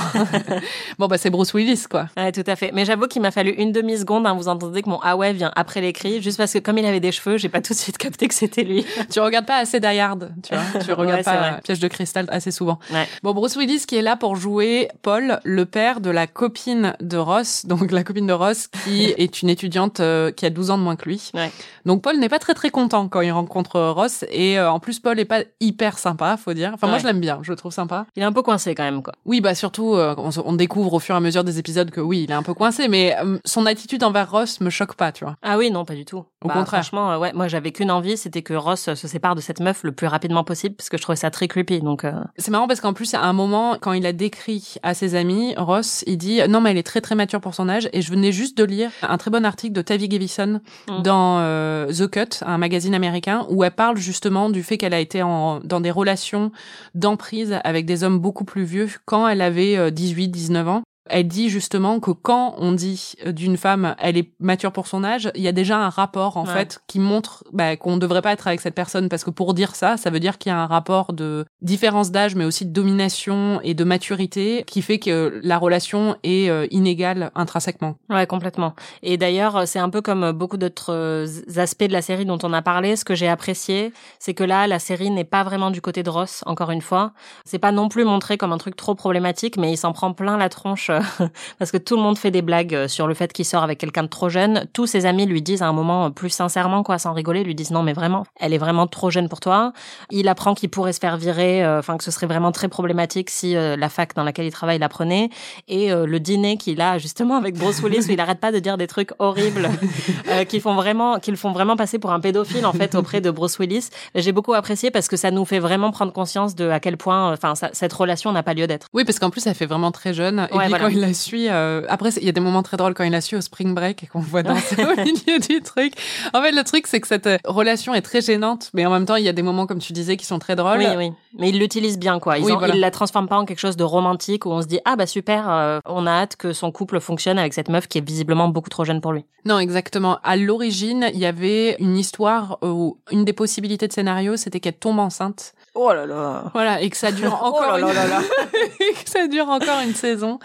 bon 0.99 1.07
bah 1.07 1.17
c'est 1.17 1.29
Bruce 1.29 1.53
Willis 1.53 1.85
quoi. 1.89 2.07
Ouais, 2.17 2.31
tout 2.31 2.43
à 2.47 2.55
fait. 2.55 2.71
Mais 2.73 2.85
j'avoue 2.85 3.07
qu'il 3.07 3.21
m'a 3.21 3.31
fallu 3.31 3.51
une 3.51 3.71
demi 3.71 3.97
seconde. 3.97 4.25
Hein, 4.27 4.33
vous 4.33 4.47
entendez 4.47 4.81
que 4.81 4.89
mon 4.89 4.99
ah 5.03 5.15
ouais 5.15 5.33
vient 5.33 5.51
après 5.55 5.81
l'écrit, 5.81 6.21
juste 6.21 6.37
parce 6.37 6.53
que 6.53 6.59
comme 6.59 6.77
il 6.77 6.85
avait 6.85 6.99
des 6.99 7.11
cheveux, 7.11 7.37
j'ai 7.37 7.49
pas 7.49 7.61
tout 7.61 7.73
de 7.73 7.77
suite 7.77 7.97
capté 7.97 8.27
que 8.27 8.33
c'était 8.33 8.63
lui. 8.63 8.85
tu 9.11 9.19
regardes 9.19 9.45
pas 9.45 9.57
assez 9.57 9.79
Die 9.79 9.85
Hard, 9.99 10.33
tu 10.43 10.53
vois. 10.55 10.81
Tu 10.83 10.91
regardes 10.93 11.13
Ouais, 11.13 11.23
pas. 11.23 11.59
Piège 11.63 11.79
de 11.79 11.87
cristal 11.87 12.25
assez 12.29 12.51
souvent. 12.51 12.79
Ouais. 12.91 13.07
Bon, 13.21 13.33
Bruce 13.33 13.55
Willis 13.55 13.85
qui 13.87 13.95
est 13.95 14.01
là 14.01 14.15
pour 14.15 14.35
jouer 14.35 14.89
Paul, 15.01 15.39
le 15.43 15.65
père 15.65 16.01
de 16.01 16.09
la 16.09 16.27
copine 16.27 16.95
de 17.01 17.17
Ross, 17.17 17.65
donc 17.65 17.91
la 17.91 18.03
copine 18.03 18.27
de 18.27 18.33
Ross 18.33 18.67
qui 18.83 19.05
est 19.17 19.41
une 19.41 19.49
étudiante 19.49 19.99
euh, 19.99 20.31
qui 20.31 20.45
a 20.45 20.49
12 20.49 20.71
ans 20.71 20.77
de 20.77 20.83
moins 20.83 20.95
que 20.95 21.05
lui. 21.05 21.29
Ouais. 21.33 21.51
Donc 21.85 22.01
Paul 22.01 22.17
n'est 22.17 22.29
pas 22.29 22.39
très 22.39 22.53
très 22.53 22.69
content 22.71 23.07
quand 23.07 23.21
il 23.21 23.31
rencontre 23.31 23.79
Ross 23.79 24.25
et 24.31 24.57
euh, 24.57 24.71
en 24.71 24.79
plus 24.79 24.99
Paul 24.99 25.19
est 25.19 25.25
pas 25.25 25.41
hyper 25.59 25.97
sympa, 25.99 26.37
faut 26.37 26.53
dire. 26.53 26.71
Enfin 26.73 26.87
moi 26.87 26.95
Ouais. 26.95 27.01
je 27.01 27.07
l'aime 27.07 27.19
bien, 27.19 27.39
je 27.41 27.52
le 27.53 27.57
trouve 27.57 27.71
sympa. 27.71 28.05
Il 28.15 28.21
est 28.23 28.25
un 28.25 28.31
peu 28.31 28.41
coincé 28.41 28.75
quand 28.75 28.83
même 28.83 29.01
quoi. 29.01 29.13
Oui, 29.25 29.41
bah 29.41 29.55
surtout 29.55 29.95
euh, 29.95 30.15
on, 30.17 30.53
découvre 30.53 30.93
au 30.93 30.99
fur 30.99 31.15
et 31.15 31.17
à 31.17 31.21
mesure 31.21 31.43
des 31.43 31.59
épisodes 31.59 31.89
que 31.91 32.01
oui, 32.01 32.23
il 32.23 32.31
est 32.31 32.35
un 32.35 32.43
peu 32.43 32.53
coincé 32.53 32.87
mais 32.87 33.15
euh, 33.23 33.37
son 33.45 33.65
attitude 33.65 34.03
envers 34.03 34.29
Ross 34.29 34.59
me 34.61 34.69
choque 34.69 34.95
pas, 34.95 35.11
tu 35.11 35.23
vois. 35.23 35.35
Ah 35.41 35.57
oui, 35.57 35.71
non, 35.71 35.85
pas 35.85 35.95
du 35.95 36.05
tout. 36.05 36.25
Au 36.43 36.47
Bah, 36.47 36.53
contraire. 36.55 36.81
Franchement, 36.81 37.11
euh, 37.13 37.17
ouais, 37.17 37.31
moi 37.33 37.47
j'avais 37.47 37.71
qu'une 37.71 37.91
envie, 37.91 38.17
c'était 38.17 38.41
que 38.41 38.53
Ross 38.53 38.93
se 38.93 39.07
sépare 39.07 39.35
de 39.35 39.41
cette 39.41 39.59
meuf 39.59 39.83
le 39.83 39.91
plus 39.91 40.07
rapidement 40.07 40.43
possible, 40.43 40.75
parce 40.75 40.89
que 40.89 40.97
je 40.97 41.01
trouvais 41.03 41.15
ça 41.15 41.31
très 41.31 41.47
creepy. 41.47 41.79
Donc, 41.81 42.05
C'est 42.37 42.51
marrant 42.51 42.67
parce 42.67 42.81
qu'en 42.81 42.93
plus, 42.93 43.13
à 43.13 43.21
un 43.21 43.33
moment, 43.33 43.77
quand 43.79 43.93
il 43.93 44.05
a 44.05 44.13
décrit 44.13 44.75
à 44.83 44.93
ses 44.93 45.15
amis, 45.15 45.53
Ross, 45.57 46.03
il 46.07 46.17
dit 46.17 46.41
non 46.49 46.59
mais 46.61 46.71
elle 46.71 46.77
est 46.77 46.83
très 46.83 47.01
très 47.01 47.15
mature 47.15 47.39
pour 47.41 47.55
son 47.55 47.69
âge. 47.69 47.89
Et 47.93 48.01
je 48.01 48.09
venais 48.11 48.31
juste 48.31 48.57
de 48.57 48.63
lire 48.63 48.89
un 49.01 49.17
très 49.17 49.31
bon 49.31 49.45
article 49.45 49.73
de 49.73 49.81
Tavi 49.81 50.09
Gavison 50.09 50.59
Mm. 50.89 51.01
dans 51.01 51.39
The 51.87 52.07
Cut, 52.09 52.43
un 52.45 52.57
magazine 52.57 52.95
américain, 52.95 53.45
où 53.49 53.63
elle 53.63 53.71
parle 53.71 53.97
justement 53.97 54.49
du 54.49 54.63
fait 54.63 54.77
qu'elle 54.77 54.93
a 54.93 54.99
été 54.99 55.21
en, 55.23 55.59
dans 55.61 55.79
des 55.79 55.91
relations 55.91 56.51
d'emprise 56.95 57.42
avec 57.51 57.85
des 57.85 58.03
hommes 58.03 58.19
beaucoup 58.19 58.45
plus 58.45 58.63
vieux 58.63 58.89
quand 59.05 59.27
elle 59.27 59.41
avait 59.41 59.77
euh, 59.77 59.89
18, 59.91 60.29
19 60.29 60.67
ans. 60.67 60.83
Elle 61.09 61.27
dit 61.27 61.49
justement 61.49 61.99
que 61.99 62.11
quand 62.11 62.55
on 62.59 62.71
dit 62.71 63.13
euh, 63.25 63.31
d'une 63.31 63.57
femme 63.57 63.95
elle 63.99 64.17
est 64.17 64.31
mature 64.39 64.71
pour 64.71 64.87
son 64.87 65.03
âge, 65.03 65.29
il 65.35 65.41
y 65.41 65.47
a 65.47 65.51
déjà 65.51 65.77
un 65.77 65.89
rapport 65.89 66.37
en 66.37 66.45
Ouais. 66.45 66.53
fait 66.53 66.79
qui 66.87 66.99
montre 66.99 67.43
bah, 67.51 67.75
qu'on 67.77 67.95
ne 67.95 67.99
devrait 67.99 68.21
pas 68.21 68.31
être 68.31 68.47
avec 68.47 68.61
cette 68.61 68.75
personne 68.75 69.09
parce 69.09 69.23
que 69.23 69.29
pour 69.29 69.53
dire 69.53 69.75
ça, 69.75 69.97
ça 69.97 70.09
veut 70.09 70.19
dire 70.19 70.37
qu'il 70.37 70.49
y 70.51 70.53
a 70.53 70.59
un 70.59 70.65
rapport 70.67 71.13
de 71.13 71.45
différence 71.61 72.11
d'âge 72.11 72.35
mais 72.35 72.45
aussi 72.45 72.65
de 72.65 72.71
domination 72.71 73.59
et 73.63 73.73
de 73.73 73.83
maturité 73.83 74.63
qui 74.67 74.81
fait 74.81 74.99
que 74.99 75.39
la 75.43 75.57
relation 75.57 76.15
est 76.23 76.49
euh, 76.49 76.67
inégale 76.71 77.31
intrinsèquement. 77.35 77.95
ouais, 78.09 78.25
complètement. 78.27 78.73
Et 79.01 79.17
d'ailleurs, 79.17 79.67
c'est 79.67 79.79
un 79.79 79.89
peu 79.89 80.01
comme 80.01 80.31
beaucoup 80.31 80.57
d'autres 80.57 80.93
euh, 80.93 81.27
aspects 81.57 81.83
de 81.83 81.93
la 81.93 82.01
série 82.01 82.25
dont 82.25 82.37
on 82.43 82.53
a 82.53 82.61
parlé. 82.61 82.95
Ce 82.95 83.03
que 83.05 83.15
j'ai 83.15 83.27
apprécié, 83.27 83.91
c'est 84.19 84.33
que 84.33 84.43
là, 84.43 84.67
la 84.67 84.79
série 84.79 85.09
n'est 85.09 85.23
pas 85.23 85.43
vraiment 85.43 85.71
du 85.71 85.81
côté 85.81 86.03
de 86.03 86.09
Ross, 86.09 86.43
encore 86.45 86.71
une 86.71 86.81
fois. 86.81 87.11
C'est 87.45 87.59
pas 87.59 87.71
non 87.71 87.89
plus 87.89 88.05
montré 88.05 88.37
comme 88.37 88.51
un 88.53 88.57
truc 88.57 88.75
trop 88.75 88.95
problématique, 88.95 89.57
mais 89.57 89.71
il 89.71 89.77
s'en 89.77 89.91
prend 89.93 90.13
plein 90.13 90.37
la 90.37 90.49
tronche 90.49 90.89
parce 91.59 91.71
que 91.71 91.77
tout 91.77 91.95
le 91.95 92.01
monde 92.01 92.17
fait 92.17 92.31
des 92.31 92.41
blagues 92.41 92.75
euh, 92.75 92.87
sur 92.87 93.07
le 93.07 93.13
fait 93.13 93.31
qu'il 93.33 93.45
sort 93.45 93.63
avec 93.63 93.77
quelqu'un 93.79 94.03
de 94.03 94.07
trop 94.07 94.29
jeune. 94.29 94.65
Tous 94.73 94.85
ses 94.87 95.05
amis 95.05 95.25
lui 95.25 95.41
disent 95.41 95.61
à 95.61 95.67
un 95.67 95.73
moment 95.73 96.05
euh, 96.05 96.09
plus 96.09 96.29
sincèrement, 96.29 96.83
quoi, 96.83 96.97
sans 96.97 97.13
rigoler, 97.13 97.43
lui 97.43 97.55
disent 97.55 97.71
non, 97.71 97.83
mais 97.83 97.93
vraiment, 97.93 98.25
elle 98.39 98.53
est 98.53 98.57
vraiment 98.57 98.87
trop 98.87 99.09
jeune 99.09 99.29
pour 99.29 99.39
toi. 99.39 99.73
Il 100.11 100.27
apprend 100.27 100.53
qu'il 100.53 100.69
pourrait 100.69 100.93
se 100.93 100.99
faire 100.99 101.17
virer, 101.17 101.63
euh, 101.63 101.79
enfin 101.79 101.97
que 101.97 102.03
ce 102.03 102.11
serait 102.11 102.27
vraiment 102.27 102.51
très 102.51 102.67
problématique 102.67 103.29
si 103.29 103.55
euh, 103.55 103.75
la 103.75 103.89
fac 103.89 104.15
dans 104.15 104.23
laquelle 104.23 104.45
il 104.45 104.51
travaille 104.51 104.79
la 104.79 104.89
prenait. 104.89 105.29
Et 105.67 105.91
euh, 105.91 106.05
le 106.05 106.19
dîner 106.19 106.57
qu'il 106.57 106.81
a 106.81 106.97
justement 106.97 107.37
avec 107.37 107.57
Bruce 107.57 107.81
Willis 107.81 108.05
où 108.07 108.11
il 108.11 108.19
arrête 108.19 108.39
pas 108.39 108.51
de 108.51 108.59
dire 108.59 108.77
des 108.77 108.87
trucs 108.87 109.11
horribles 109.19 109.69
euh, 110.29 110.43
qui 110.45 110.59
font 110.59 110.75
vraiment, 110.75 111.19
qui 111.19 111.31
le 111.31 111.37
font 111.37 111.51
vraiment 111.51 111.75
passer 111.75 111.99
pour 111.99 112.11
un 112.11 112.19
pédophile 112.19 112.65
en 112.65 112.73
fait 112.73 112.95
auprès 112.95 113.21
de 113.21 113.31
Bruce 113.31 113.59
Willis. 113.59 113.89
J'ai 114.15 114.31
beaucoup 114.31 114.53
apprécié 114.53 114.91
parce 114.91 115.07
que 115.07 115.17
ça 115.17 115.31
nous 115.31 115.45
fait 115.45 115.59
vraiment 115.59 115.91
prendre 115.91 116.11
conscience 116.13 116.55
de 116.55 116.69
à 116.69 116.79
quel 116.79 116.97
point, 116.97 117.31
enfin, 117.33 117.55
ça- 117.55 117.69
cette 117.73 117.93
relation 117.93 118.31
n'a 118.31 118.43
pas 118.43 118.53
lieu 118.53 118.67
d'être. 118.67 118.87
Oui, 118.93 119.03
parce 119.05 119.19
qu'en 119.19 119.29
plus 119.29 119.45
elle 119.47 119.55
fait 119.55 119.65
vraiment 119.65 119.91
très 119.91 120.13
jeune. 120.13 120.47
Et 120.51 120.55
Ouais, 120.55 120.63
puis 120.65 120.69
voilà. 120.69 120.82
Quand 120.83 120.89
il 120.89 120.99
la 120.99 121.13
suit, 121.13 121.49
euh, 121.49 121.81
après, 121.89 122.09
il 122.17 122.23
y 122.25 122.29
a 122.29 122.31
des 122.31 122.41
moments 122.41 122.63
très 122.63 122.77
drôles 122.77 122.93
quand 122.93 123.03
il 123.03 123.11
la 123.11 123.21
suit 123.21 123.35
au 123.35 123.41
spring 123.41 123.73
break 123.73 124.03
et 124.03 124.07
qu'on 124.07 124.19
le 124.19 124.25
voit 124.25 124.43
danser 124.43 124.75
au 124.83 124.95
milieu 125.01 125.39
du 125.39 125.61
truc. 125.61 125.93
En 126.33 126.41
fait, 126.41 126.51
le 126.51 126.63
truc, 126.63 126.87
c'est 126.87 126.99
que 127.01 127.07
cette 127.07 127.27
euh, 127.27 127.37
relation 127.45 127.93
est 127.93 128.01
très 128.01 128.21
gênante, 128.21 128.69
mais 128.73 128.85
en 128.85 128.91
même 128.91 129.05
temps, 129.05 129.15
il 129.15 129.23
y 129.23 129.29
a 129.29 129.33
des 129.33 129.41
moments, 129.41 129.65
comme 129.65 129.79
tu 129.79 129.93
disais, 129.93 130.17
qui 130.17 130.25
sont 130.25 130.39
très 130.39 130.55
drôles. 130.55 130.79
Oui, 130.79 130.85
oui. 130.97 131.11
Mais 131.39 131.49
ils 131.49 131.59
l'utilisent 131.59 131.97
bien, 131.99 132.19
quoi. 132.19 132.37
Ils, 132.37 132.43
Oui, 132.45 132.51
en- 132.51 132.57
voilà. 132.59 132.75
ils 132.75 132.79
la 132.79 132.91
transforment 132.91 133.27
pas 133.27 133.37
en 133.37 133.45
quelque 133.45 133.59
chose 133.59 133.77
de 133.77 133.83
romantique 133.83 134.45
où 134.45 134.49
on 134.51 134.61
se 134.61 134.67
dit, 134.67 134.79
ah 134.85 134.95
bah 134.95 135.07
super, 135.07 135.49
euh, 135.49 135.79
on 135.85 136.05
a 136.05 136.11
hâte 136.11 136.35
que 136.35 136.53
son 136.53 136.71
couple 136.71 136.99
fonctionne 136.99 137.39
avec 137.39 137.53
cette 137.53 137.69
meuf 137.69 137.87
qui 137.87 137.97
est 137.97 138.05
visiblement 138.07 138.47
beaucoup 138.49 138.69
trop 138.69 138.85
jeune 138.85 139.01
pour 139.01 139.13
lui. 139.13 139.25
Non, 139.45 139.59
exactement. 139.59 140.19
À 140.23 140.35
l'origine, 140.35 141.09
il 141.13 141.19
y 141.19 141.25
avait 141.25 141.75
une 141.79 141.97
histoire 141.97 142.57
où 142.61 142.97
une 143.11 143.25
des 143.25 143.33
possibilités 143.33 143.87
de 143.87 143.93
scénario, 143.93 144.37
c'était 144.37 144.59
qu'elle 144.59 144.73
tombe 144.77 144.99
enceinte. 144.99 145.53
Oh 145.75 145.91
là 145.91 146.05
là. 146.05 146.45
Voilà, 146.53 146.81
et 146.81 146.89
que 146.89 146.97
ça 146.97 147.11
dure 147.11 147.33
encore 147.43 147.63
Oh 147.67 147.71
là 147.71 147.79
une... 147.79 147.93
là 147.95 148.07
là 148.07 148.21
et 148.79 148.93
que 148.93 149.09
ça 149.09 149.27
dure 149.27 149.49
encore 149.49 149.79
une 149.83 149.95
saison. 149.95 150.37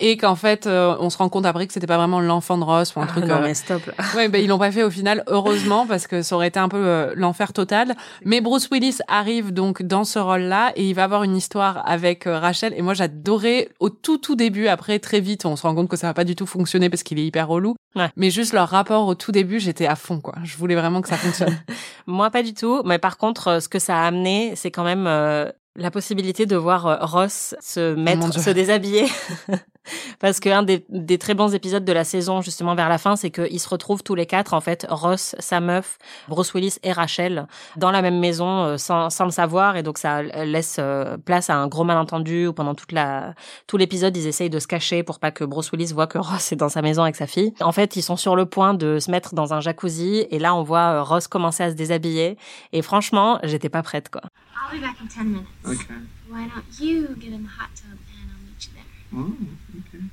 Et 0.00 0.16
qu'en 0.16 0.34
fait, 0.36 0.66
euh, 0.66 0.94
on 1.00 1.10
se 1.10 1.18
rend 1.18 1.28
compte 1.28 1.46
après 1.46 1.66
que 1.66 1.72
c'était 1.72 1.86
pas 1.86 1.96
vraiment 1.96 2.20
l'enfant 2.20 2.58
de 2.58 2.64
Ross 2.64 2.94
ou 2.94 3.00
un 3.00 3.04
Ah, 3.04 3.06
truc. 3.06 3.24
non, 3.24 3.36
euh, 3.36 3.40
mais 3.42 3.54
stop. 3.54 3.84
là. 3.86 3.92
Ouais, 4.16 4.28
ben 4.28 4.42
ils 4.42 4.48
l'ont 4.48 4.58
pas 4.58 4.70
fait 4.70 4.82
au 4.82 4.90
final, 4.90 5.22
heureusement, 5.28 5.86
parce 5.86 6.06
que 6.06 6.22
ça 6.22 6.34
aurait 6.36 6.48
été 6.48 6.58
un 6.60 6.68
peu 6.68 6.76
euh, 6.76 7.12
l'enfer 7.16 7.52
total. 7.52 7.94
Mais 8.24 8.40
Bruce 8.40 8.68
Willis 8.70 8.98
arrive 9.08 9.52
donc 9.52 9.82
dans 9.82 10.04
ce 10.04 10.18
rôle-là 10.18 10.72
et 10.76 10.84
il 10.88 10.94
va 10.94 11.04
avoir 11.04 11.22
une 11.22 11.36
histoire 11.36 11.82
avec 11.88 12.24
Rachel. 12.26 12.74
Et 12.76 12.82
moi, 12.82 12.94
j'adorais 12.94 13.70
au 13.80 13.90
tout 13.90 14.18
tout 14.18 14.36
début. 14.36 14.66
Après, 14.68 14.98
très 14.98 15.20
vite, 15.20 15.46
on 15.46 15.56
se 15.56 15.62
rend 15.62 15.74
compte 15.74 15.88
que 15.88 15.96
ça 15.96 16.06
va 16.08 16.14
pas 16.14 16.24
du 16.24 16.36
tout 16.36 16.46
fonctionner 16.46 16.90
parce 16.90 17.02
qu'il 17.02 17.18
est 17.18 17.24
hyper 17.26 17.48
relou. 17.48 17.74
Ouais. 17.98 18.10
Mais 18.16 18.30
juste 18.30 18.52
leur 18.52 18.68
rapport 18.68 19.06
au 19.06 19.14
tout 19.14 19.32
début, 19.32 19.58
j'étais 19.58 19.86
à 19.86 19.96
fond, 19.96 20.20
quoi. 20.20 20.34
Je 20.44 20.56
voulais 20.56 20.74
vraiment 20.74 21.00
que 21.00 21.08
ça 21.08 21.16
fonctionne. 21.16 21.58
Moi, 22.06 22.30
pas 22.30 22.42
du 22.42 22.54
tout. 22.54 22.82
Mais 22.84 22.98
par 22.98 23.18
contre, 23.18 23.48
euh, 23.48 23.60
ce 23.60 23.68
que 23.68 23.78
ça 23.78 23.98
a 23.98 24.06
amené, 24.06 24.54
c'est 24.56 24.70
quand 24.70 24.84
même 24.84 25.06
euh, 25.06 25.50
la 25.78 25.90
possibilité 25.90 26.44
de 26.44 26.56
voir 26.56 26.86
euh, 26.86 26.96
Ross 27.00 27.54
se 27.60 27.94
mettre, 27.94 28.32
se 28.32 28.50
déshabiller. 28.50 29.06
Parce 30.20 30.40
qu'un 30.40 30.62
des, 30.62 30.84
des 30.90 31.16
très 31.16 31.32
bons 31.32 31.54
épisodes 31.54 31.84
de 31.84 31.92
la 31.92 32.04
saison, 32.04 32.42
justement 32.42 32.74
vers 32.74 32.88
la 32.88 32.98
fin, 32.98 33.16
c'est 33.16 33.30
qu'ils 33.30 33.60
se 33.60 33.68
retrouvent 33.68 34.02
tous 34.02 34.14
les 34.14 34.26
quatre, 34.26 34.52
en 34.52 34.60
fait, 34.60 34.86
Ross, 34.90 35.34
sa 35.38 35.60
meuf, 35.60 35.96
Bruce 36.28 36.52
Willis 36.52 36.76
et 36.82 36.92
Rachel, 36.92 37.46
dans 37.76 37.90
la 37.90 38.02
même 38.02 38.18
maison 38.18 38.64
euh, 38.64 38.76
sans, 38.76 39.08
sans 39.08 39.24
le 39.24 39.30
savoir. 39.30 39.76
Et 39.76 39.82
donc, 39.82 39.96
ça 39.96 40.22
laisse 40.22 40.76
euh, 40.78 41.16
place 41.16 41.48
à 41.48 41.56
un 41.56 41.68
gros 41.68 41.84
malentendu 41.84 42.48
où 42.48 42.52
pendant 42.52 42.74
toute 42.74 42.92
la, 42.92 43.34
tout 43.66 43.76
l'épisode, 43.76 44.16
ils 44.16 44.26
essayent 44.26 44.50
de 44.50 44.58
se 44.58 44.66
cacher 44.66 45.02
pour 45.02 45.20
pas 45.20 45.30
que 45.30 45.44
Bruce 45.44 45.70
Willis 45.72 45.92
voit 45.94 46.06
que 46.06 46.18
Ross 46.18 46.52
est 46.52 46.56
dans 46.56 46.68
sa 46.68 46.82
maison 46.82 47.02
avec 47.02 47.16
sa 47.16 47.26
fille. 47.26 47.54
En 47.60 47.72
fait, 47.72 47.96
ils 47.96 48.02
sont 48.02 48.16
sur 48.16 48.36
le 48.36 48.46
point 48.46 48.74
de 48.74 48.98
se 48.98 49.10
mettre 49.10 49.34
dans 49.34 49.54
un 49.54 49.60
jacuzzi 49.60 50.26
et 50.30 50.38
là, 50.38 50.54
on 50.54 50.64
voit 50.64 51.02
Ross 51.02 51.28
commencer 51.28 51.62
à 51.62 51.70
se 51.70 51.76
déshabiller. 51.76 52.36
Et 52.72 52.82
franchement, 52.82 53.38
j'étais 53.42 53.68
pas 53.68 53.82
prête, 53.82 54.10
quoi. 54.10 54.22
I'll 54.58 54.72
be 54.72 54.80
back 54.80 55.00
in 55.00 55.08
10 55.08 55.32
minutes. 55.32 55.48
Okay. 55.64 55.94
Why 56.28 56.48
don't 56.48 56.80
you 56.80 57.14
get 57.16 57.32
in 57.32 57.42
the 57.42 57.48
hot 57.48 57.70
tub 57.76 57.98
and 58.20 58.30
I'll 58.30 58.42
meet 58.44 58.66
you 58.66 58.72
there? 58.74 58.84
Oh, 59.14 59.32
okay. 59.80 60.04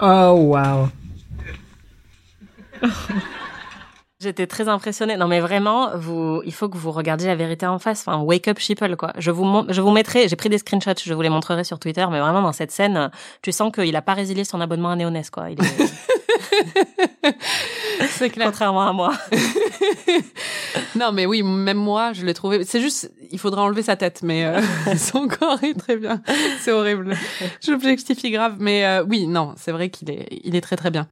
Oh, 0.00 0.34
wow. 0.34 0.90
J'étais 4.20 4.46
très 4.46 4.68
impressionnée. 4.68 5.16
Non, 5.16 5.26
mais 5.26 5.40
vraiment, 5.40 5.96
vous, 5.96 6.42
il 6.44 6.54
faut 6.54 6.68
que 6.68 6.76
vous 6.78 6.92
regardiez 6.92 7.26
la 7.26 7.34
vérité 7.34 7.66
en 7.66 7.80
face. 7.80 8.06
Enfin, 8.06 8.18
wake 8.18 8.46
up, 8.46 8.60
sheeple, 8.60 8.94
quoi. 8.94 9.12
Je 9.18 9.32
vous, 9.32 9.64
je 9.68 9.80
vous 9.80 9.90
mettrai, 9.90 10.28
j'ai 10.28 10.36
pris 10.36 10.48
des 10.48 10.58
screenshots, 10.58 11.02
je 11.04 11.12
vous 11.12 11.22
les 11.22 11.28
montrerai 11.28 11.64
sur 11.64 11.80
Twitter, 11.80 12.06
mais 12.08 12.20
vraiment, 12.20 12.42
dans 12.42 12.52
cette 12.52 12.70
scène, 12.70 13.10
tu 13.42 13.50
sens 13.50 13.72
qu'il 13.72 13.96
a 13.96 14.02
pas 14.02 14.14
résilié 14.14 14.44
son 14.44 14.60
abonnement 14.60 14.90
à 14.90 14.96
Néonès, 14.96 15.28
quoi. 15.28 15.50
Il 15.50 15.60
est... 15.60 15.92
C'est 18.08 18.30
clair. 18.30 18.46
Contrairement 18.46 18.88
à 18.88 18.92
moi. 18.92 19.12
non, 20.96 21.12
mais 21.12 21.26
oui, 21.26 21.42
même 21.42 21.76
moi, 21.76 22.12
je 22.12 22.24
l'ai 22.24 22.34
trouvé. 22.34 22.64
C'est 22.64 22.80
juste, 22.80 23.12
il 23.30 23.38
faudrait 23.38 23.62
enlever 23.62 23.82
sa 23.82 23.96
tête, 23.96 24.20
mais 24.22 24.44
euh, 24.44 24.60
son 24.96 25.28
corps 25.28 25.62
est 25.62 25.74
très 25.74 25.96
bien. 25.96 26.22
C'est 26.60 26.72
horrible. 26.72 27.14
J'objectifie 27.60 28.30
grave, 28.30 28.56
mais 28.58 28.84
euh, 28.84 29.04
oui, 29.08 29.26
non, 29.26 29.54
c'est 29.56 29.72
vrai 29.72 29.90
qu'il 29.90 30.10
est, 30.10 30.28
il 30.44 30.56
est 30.56 30.60
très 30.60 30.76
très 30.76 30.90
bien. 30.90 31.08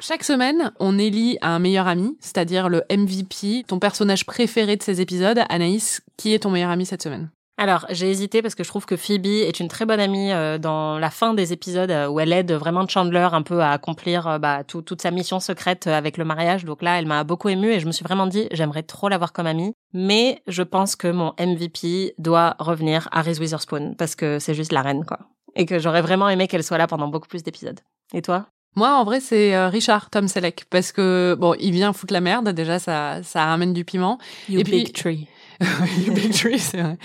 Chaque 0.00 0.22
semaine, 0.22 0.72
on 0.78 0.96
élit 0.96 1.38
un 1.42 1.58
meilleur 1.58 1.88
ami, 1.88 2.16
c'est-à-dire 2.20 2.68
le 2.68 2.84
MVP, 2.88 3.64
ton 3.66 3.80
personnage 3.80 4.26
préféré 4.26 4.76
de 4.76 4.82
ces 4.82 5.00
épisodes. 5.00 5.40
Anaïs, 5.48 6.02
qui 6.16 6.34
est 6.34 6.40
ton 6.40 6.50
meilleur 6.50 6.70
ami 6.70 6.86
cette 6.86 7.02
semaine? 7.02 7.30
Alors, 7.60 7.86
j'ai 7.90 8.08
hésité 8.08 8.40
parce 8.40 8.54
que 8.54 8.62
je 8.62 8.68
trouve 8.68 8.86
que 8.86 8.96
Phoebe 8.96 9.26
est 9.26 9.58
une 9.58 9.66
très 9.66 9.84
bonne 9.84 9.98
amie 9.98 10.30
euh, 10.30 10.58
dans 10.58 10.96
la 10.96 11.10
fin 11.10 11.34
des 11.34 11.52
épisodes 11.52 11.90
euh, 11.90 12.06
où 12.06 12.20
elle 12.20 12.32
aide 12.32 12.52
vraiment 12.52 12.86
Chandler 12.86 13.28
un 13.32 13.42
peu 13.42 13.60
à 13.60 13.72
accomplir 13.72 14.28
euh, 14.28 14.38
bah, 14.38 14.62
tout- 14.62 14.80
toute 14.80 15.02
sa 15.02 15.10
mission 15.10 15.40
secrète 15.40 15.88
avec 15.88 16.18
le 16.18 16.24
mariage. 16.24 16.64
Donc 16.64 16.82
là, 16.82 17.00
elle 17.00 17.06
m'a 17.06 17.24
beaucoup 17.24 17.48
émue 17.48 17.72
et 17.72 17.80
je 17.80 17.86
me 17.86 17.90
suis 17.92 18.04
vraiment 18.04 18.28
dit, 18.28 18.46
j'aimerais 18.52 18.84
trop 18.84 19.08
l'avoir 19.08 19.32
comme 19.32 19.48
amie. 19.48 19.72
Mais 19.92 20.40
je 20.46 20.62
pense 20.62 20.94
que 20.94 21.08
mon 21.08 21.34
MVP 21.40 22.14
doit 22.18 22.54
revenir 22.60 23.08
à 23.10 23.22
Reese 23.22 23.40
Witherspoon 23.40 23.94
parce 23.98 24.14
que 24.14 24.38
c'est 24.38 24.54
juste 24.54 24.72
la 24.72 24.82
reine, 24.82 25.04
quoi. 25.04 25.18
Et 25.56 25.66
que 25.66 25.80
j'aurais 25.80 26.02
vraiment 26.02 26.28
aimé 26.28 26.46
qu'elle 26.46 26.62
soit 26.62 26.78
là 26.78 26.86
pendant 26.86 27.08
beaucoup 27.08 27.26
plus 27.26 27.42
d'épisodes. 27.42 27.80
Et 28.14 28.22
toi? 28.22 28.46
Moi, 28.76 28.94
en 28.96 29.02
vrai, 29.02 29.18
c'est 29.18 29.66
Richard 29.66 30.10
Tom 30.10 30.28
Selleck 30.28 30.66
parce 30.70 30.92
que 30.92 31.36
bon, 31.36 31.54
il 31.58 31.72
vient 31.72 31.92
foutre 31.92 32.12
la 32.12 32.20
merde. 32.20 32.50
Déjà, 32.50 32.78
ça, 32.78 33.20
ça 33.24 33.46
ramène 33.46 33.72
du 33.72 33.84
piment. 33.84 34.18
You 34.48 34.60
Et 34.60 34.62
puis- 34.62 34.84
big 34.84 34.92
tree. 34.92 35.26
You 35.60 36.12
big 36.12 36.32
tree, 36.38 36.58
c'est 36.58 36.80
vrai. 36.82 36.96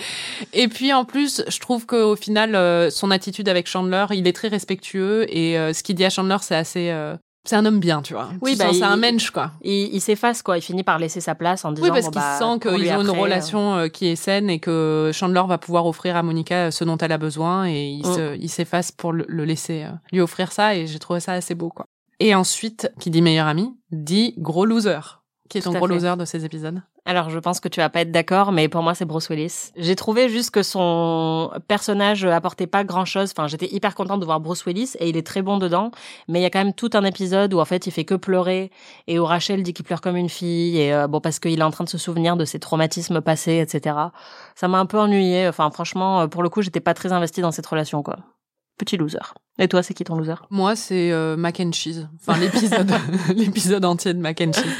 Et 0.54 0.68
puis 0.68 0.94
en 0.94 1.06
plus, 1.06 1.44
je 1.48 1.60
trouve 1.60 1.86
qu'au 1.86 2.16
final, 2.16 2.56
euh, 2.56 2.89
son 2.89 3.10
attitude 3.12 3.50
avec 3.50 3.68
Chandler, 3.68 4.06
il 4.12 4.28
est 4.28 4.34
très 4.34 4.48
respectueux 4.48 5.26
et 5.36 5.58
euh, 5.58 5.74
ce 5.74 5.82
qu'il 5.84 5.96
dit 5.96 6.06
à 6.06 6.10
Chandler, 6.10 6.38
c'est 6.42 6.56
assez, 6.56 6.89
euh, 6.92 7.16
c'est 7.48 7.56
un 7.56 7.66
homme 7.66 7.80
bien, 7.80 8.02
tu 8.02 8.13
vois. 8.13 8.30
Oui, 8.42 8.52
Tu 8.54 8.60
bah, 8.60 8.68
c'est 8.72 8.84
un 8.84 8.96
mensch 8.96 9.32
quoi. 9.32 9.52
Il, 9.63 9.89
il 9.94 10.00
s'efface, 10.02 10.42
quoi. 10.44 10.58
Il 10.58 10.62
finit 10.62 10.84
par 10.84 11.00
laisser 11.00 11.20
sa 11.20 11.36
place 11.36 11.66
en 11.66 11.72
disant 11.72 11.88
Oui, 11.88 11.92
parce 11.92 12.06
bon, 12.06 12.12
qu'il 12.12 12.22
bah, 12.22 12.38
sent 12.39 12.60
qu'ils 12.62 12.92
ont 12.94 13.02
une 13.02 13.08
après, 13.10 13.20
relation 13.22 13.76
euh, 13.76 13.88
qui 13.88 14.08
est 14.08 14.16
saine 14.16 14.50
et 14.50 14.60
que 14.60 15.10
Chandler 15.13 15.42
va 15.48 15.58
pouvoir 15.58 15.86
offrir 15.88 16.16
à 16.16 16.24
Monica 16.24 16.70
ce 16.72 16.84
dont 16.84 16.98
elle 16.98 17.12
a 17.12 17.18
besoin 17.18 17.66
et 17.68 17.88
il 17.89 18.08
Mm. 18.08 18.13
se- 18.42 18.48
s'efface 18.48 18.92
pour 18.92 19.12
le, 19.13 19.26
le 19.28 19.46
laisser 19.46 19.84
euh, 19.84 19.89
lui 20.12 20.22
offrir 20.22 20.52
ça 20.52 20.76
et 20.76 20.86
j'ai 20.88 21.00
trouvé 21.00 21.20
ça 21.20 21.34
assez 21.34 21.56
beau 21.56 21.70
quoi. 21.70 21.86
Et 22.20 22.36
ensuite, 22.36 22.89
qui 23.00 23.10
dit 23.10 23.22
meilleur 23.24 23.48
ami, 23.48 23.74
dit 23.92 24.36
gros 24.38 24.66
loser. 24.66 25.22
Qui 25.49 25.58
est 25.58 25.62
ton 25.62 25.73
gros 25.73 25.88
loser 25.88 26.15
de 26.17 26.25
ces 26.25 26.45
épisodes? 26.45 26.82
Alors, 27.06 27.29
je 27.29 27.38
pense 27.38 27.60
que 27.60 27.67
tu 27.67 27.82
vas 27.82 27.89
pas 27.89 28.01
être 28.01 28.12
d'accord, 28.12 28.53
mais 28.53 28.69
pour 28.69 28.82
moi, 28.82 28.95
c'est 28.95 29.03
Bruce 29.03 29.27
Willis. 29.29 29.71
J'ai 29.75 29.95
trouvé 29.95 30.29
juste 30.29 30.51
que 30.51 30.63
son 30.63 31.51
personnage 31.67 32.23
apportait 32.23 32.65
pas 32.65 32.86
grand 32.86 33.03
chose. 33.03 33.34
Enfin, 33.36 33.47
j'étais 33.47 33.67
hyper 33.73 33.93
contente 33.93 34.21
de 34.21 34.25
voir 34.25 34.39
Bruce 34.39 34.65
Willis 34.65 34.93
et 34.99 35.10
il 35.10 35.17
est 35.17 35.27
très 35.27 35.41
bon 35.41 35.58
dedans. 35.58 35.91
Mais 36.29 36.39
il 36.39 36.43
y 36.43 36.45
a 36.45 36.49
quand 36.49 36.63
même 36.63 36.73
tout 36.73 36.89
un 36.93 37.03
épisode 37.03 37.53
où, 37.53 37.60
en 37.60 37.65
fait, 37.65 37.88
il 37.88 37.91
fait 37.91 38.06
que 38.06 38.15
pleurer 38.15 38.71
et 39.08 39.19
où 39.19 39.25
Rachel 39.25 39.63
dit 39.63 39.73
qu'il 39.73 39.84
pleure 39.84 39.99
comme 39.99 40.15
une 40.15 40.29
fille 40.29 40.79
et 40.79 40.93
euh, 40.93 41.08
bon, 41.08 41.19
parce 41.19 41.39
qu'il 41.39 41.60
est 41.60 41.63
en 41.63 41.71
train 41.71 41.84
de 41.84 41.89
se 41.89 41.97
souvenir 41.97 42.38
de 42.38 42.45
ses 42.45 42.60
traumatismes 42.60 43.19
passés, 43.19 43.58
etc. 43.58 43.97
Ça 44.56 44.69
m'a 44.69 44.79
un 44.79 44.86
peu 44.86 44.97
ennuyé. 44.97 45.49
Enfin, 45.49 45.69
franchement, 45.71 46.21
euh, 46.21 46.27
pour 46.27 46.41
le 46.41 46.47
coup, 46.47 46.62
j'étais 46.62 46.79
pas 46.79 46.93
très 46.93 47.12
investie 47.12 47.41
dans 47.41 47.51
cette 47.51 47.67
relation, 47.67 48.01
quoi. 48.01 48.15
Petit 48.77 48.95
loser. 48.95 49.34
Et 49.60 49.67
toi, 49.67 49.84
c'est 49.84 49.93
qui 49.93 50.06
ton 50.06 50.15
loser? 50.15 50.36
Moi, 50.49 50.77
c'est 50.77 51.12
euh, 51.12 51.36
mac 51.36 51.60
and 51.60 51.73
cheese. 51.73 52.08
Enfin, 52.21 52.39
l'épisode, 52.39 52.91
l'épisode 53.36 53.84
entier 53.84 54.13
de 54.13 54.19
mac 54.19 54.39
and 54.39 54.53
cheese. 54.53 54.71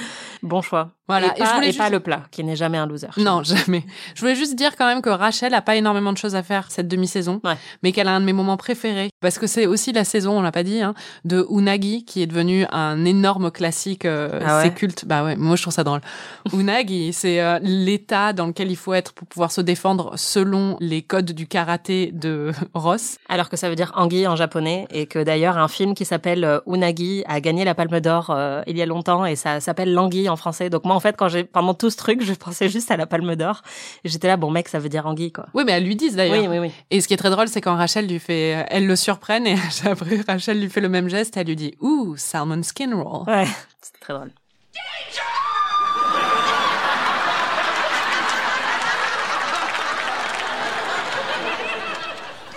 Bon. 0.44 0.62
Voilà. 1.08 1.28
Et, 1.36 1.40
pas, 1.40 1.46
je 1.46 1.54
voulais 1.56 1.66
et 1.68 1.72
juste- 1.72 1.80
pas 1.80 1.90
le 1.90 2.00
plat, 2.00 2.24
qui 2.32 2.44
n'est 2.44 2.56
jamais 2.56 2.78
un 2.78 2.86
loser. 2.88 3.08
Non, 3.18 3.44
jamais. 3.44 3.84
Je 4.16 4.22
voulais 4.22 4.36
juste 4.36 4.56
dire 4.56 4.76
quand 4.78 4.86
même 4.88 5.02
que 5.02 5.10
Rachel 5.10 5.54
a 5.54 5.62
pas 5.62 5.76
énormément 5.76 6.14
de 6.14 6.18
choses 6.18 6.36
à 6.36 6.44
faire 6.44 6.72
cette 6.72 6.88
demi-saison, 6.88 7.42
Ouais. 7.44 7.56
mais 7.84 7.92
qu'elle 7.92 8.08
a 8.08 8.12
un 8.16 8.22
de 8.22 8.26
mes 8.26 8.32
moments 8.34 8.56
préférés 8.58 9.10
parce 9.22 9.38
que 9.38 9.48
c'est 9.48 9.66
aussi 9.66 9.92
la 9.92 10.04
saison, 10.06 10.38
on 10.40 10.42
l'a 10.42 10.52
pas 10.54 10.64
dit, 10.64 10.82
hein, 10.82 10.94
de 11.26 11.46
Unagi 11.50 12.06
qui 12.06 12.22
est 12.22 12.28
devenu 12.28 12.66
un 12.72 13.04
énorme 13.06 13.52
classique. 13.52 14.06
euh, 14.06 14.40
Ah 14.46 14.58
ouais 14.58 14.64
c'est 14.64 14.74
culte. 14.74 15.06
Bah 15.06 15.24
ouais, 15.26 15.36
moi 15.36 15.56
je 15.58 15.62
trouve 15.62 15.74
ça 15.74 15.84
drôle. 15.84 16.02
Unagi, 16.54 17.14
c'est 17.14 17.42
euh, 17.42 17.60
l'état 17.62 18.34
dans 18.34 18.48
lequel 18.48 18.72
il 18.72 18.76
faut 18.78 18.94
être 18.94 19.14
pour 19.14 19.28
pouvoir 19.28 19.52
se 19.52 19.62
défendre 19.62 20.14
selon 20.16 20.78
les 20.80 21.02
codes 21.02 21.32
du 21.32 21.48
karaté 21.48 22.12
de 22.14 22.52
Ross. 22.74 23.18
Alors 23.30 23.50
que 23.50 23.58
ça 23.58 23.70
veut 23.70 23.76
dire 23.76 23.92
anguille 23.96 24.28
en 24.28 24.36
japonais 24.36 24.88
et 24.92 25.06
que 25.06 25.20
d'ailleurs 25.24 25.58
un 25.58 25.68
film 25.68 25.94
qui 25.96 26.06
s'appelle 26.06 26.44
euh, 26.44 26.60
Unagi 26.68 27.24
a 27.28 27.40
gagné 27.42 27.66
la 27.66 27.76
Palme 27.76 28.00
d'Or 28.00 28.30
euh, 28.30 28.62
il 28.68 28.78
y 28.78 28.82
a 28.82 28.86
longtemps 28.86 29.26
et 29.26 29.36
ça 29.36 29.60
s'appelle 29.60 29.94
l'anguille 29.94 30.30
en 30.30 30.36
français. 30.36 30.70
Donc 30.70 30.86
moi 30.86 30.93
en 30.94 31.00
fait 31.00 31.16
quand 31.18 31.28
j'ai 31.28 31.44
pendant 31.44 31.74
tout 31.74 31.90
ce 31.90 31.98
truc 31.98 32.22
je 32.26 32.34
pensais 32.34 32.70
juste 32.70 32.92
à 32.92 32.98
la 32.98 33.06
Palme 33.06 33.36
d'Or 33.36 33.62
et 34.04 34.10
j'étais 34.10 34.28
là 34.28 34.38
bon 34.38 34.52
mec 34.52 34.70
ça 34.70 34.80
veut 34.80 34.90
dire 34.90 35.06
anguille 35.06 35.32
quoi. 35.32 35.48
Oui, 35.54 35.64
mais 35.66 35.74
elles 35.74 35.86
lui 35.86 35.96
disent 35.96 36.16
d'ailleurs. 36.16 36.40
Oui 36.40 36.48
oui 36.48 36.60
oui. 36.60 36.72
Et 36.92 37.02
ce 37.02 37.08
qui 37.08 37.14
est 37.14 37.18
très 37.18 37.30
drôle, 37.30 37.48
c'est 37.48 37.62
quand 37.62 37.76
Rachel 37.76 38.08
lui 38.08 38.20
fait, 38.20 38.56
euh, 38.56 38.64
elle 38.70 38.88
le 38.88 38.96
surprenne 38.96 39.48
et 39.48 39.56
après 39.86 40.22
Rachel 40.28 40.60
lui 40.60 40.70
fait 40.70 40.82
le 40.82 40.90
même 40.90 41.10
geste, 41.10 41.38
elle 41.38 41.48
lui 41.48 41.56
dit, 41.56 41.76
ouh, 41.82 42.16
salmon 42.18 42.64
skin 42.64 42.96
roll. 42.96 43.24
Ouais 43.28 43.48
c'est 43.82 44.00
très 44.00 44.14
drôle. 44.14 44.32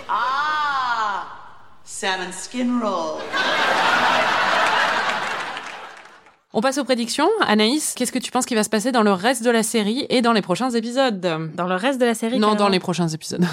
Ah, 0.09 1.27
salmon 1.83 2.31
skin 2.31 2.79
roll. 2.81 3.21
On 6.57 6.59
passe 6.59 6.79
aux 6.79 6.83
prédictions. 6.83 7.29
Anaïs, 7.41 7.93
qu'est-ce 7.95 8.11
que 8.11 8.17
tu 8.17 8.31
penses 8.31 8.47
qui 8.47 8.55
va 8.55 8.63
se 8.63 8.69
passer 8.69 8.91
dans 8.91 9.03
le 9.03 9.11
reste 9.11 9.43
de 9.43 9.51
la 9.51 9.61
série 9.61 10.07
et 10.09 10.23
dans 10.23 10.33
les 10.33 10.41
prochains 10.41 10.71
épisodes 10.71 11.19
Dans 11.53 11.67
le 11.67 11.75
reste 11.75 12.01
de 12.01 12.05
la 12.05 12.15
série 12.15 12.39
Non, 12.39 12.55
dans 12.55 12.67
les 12.67 12.79
prochains 12.79 13.07
épisodes. 13.09 13.45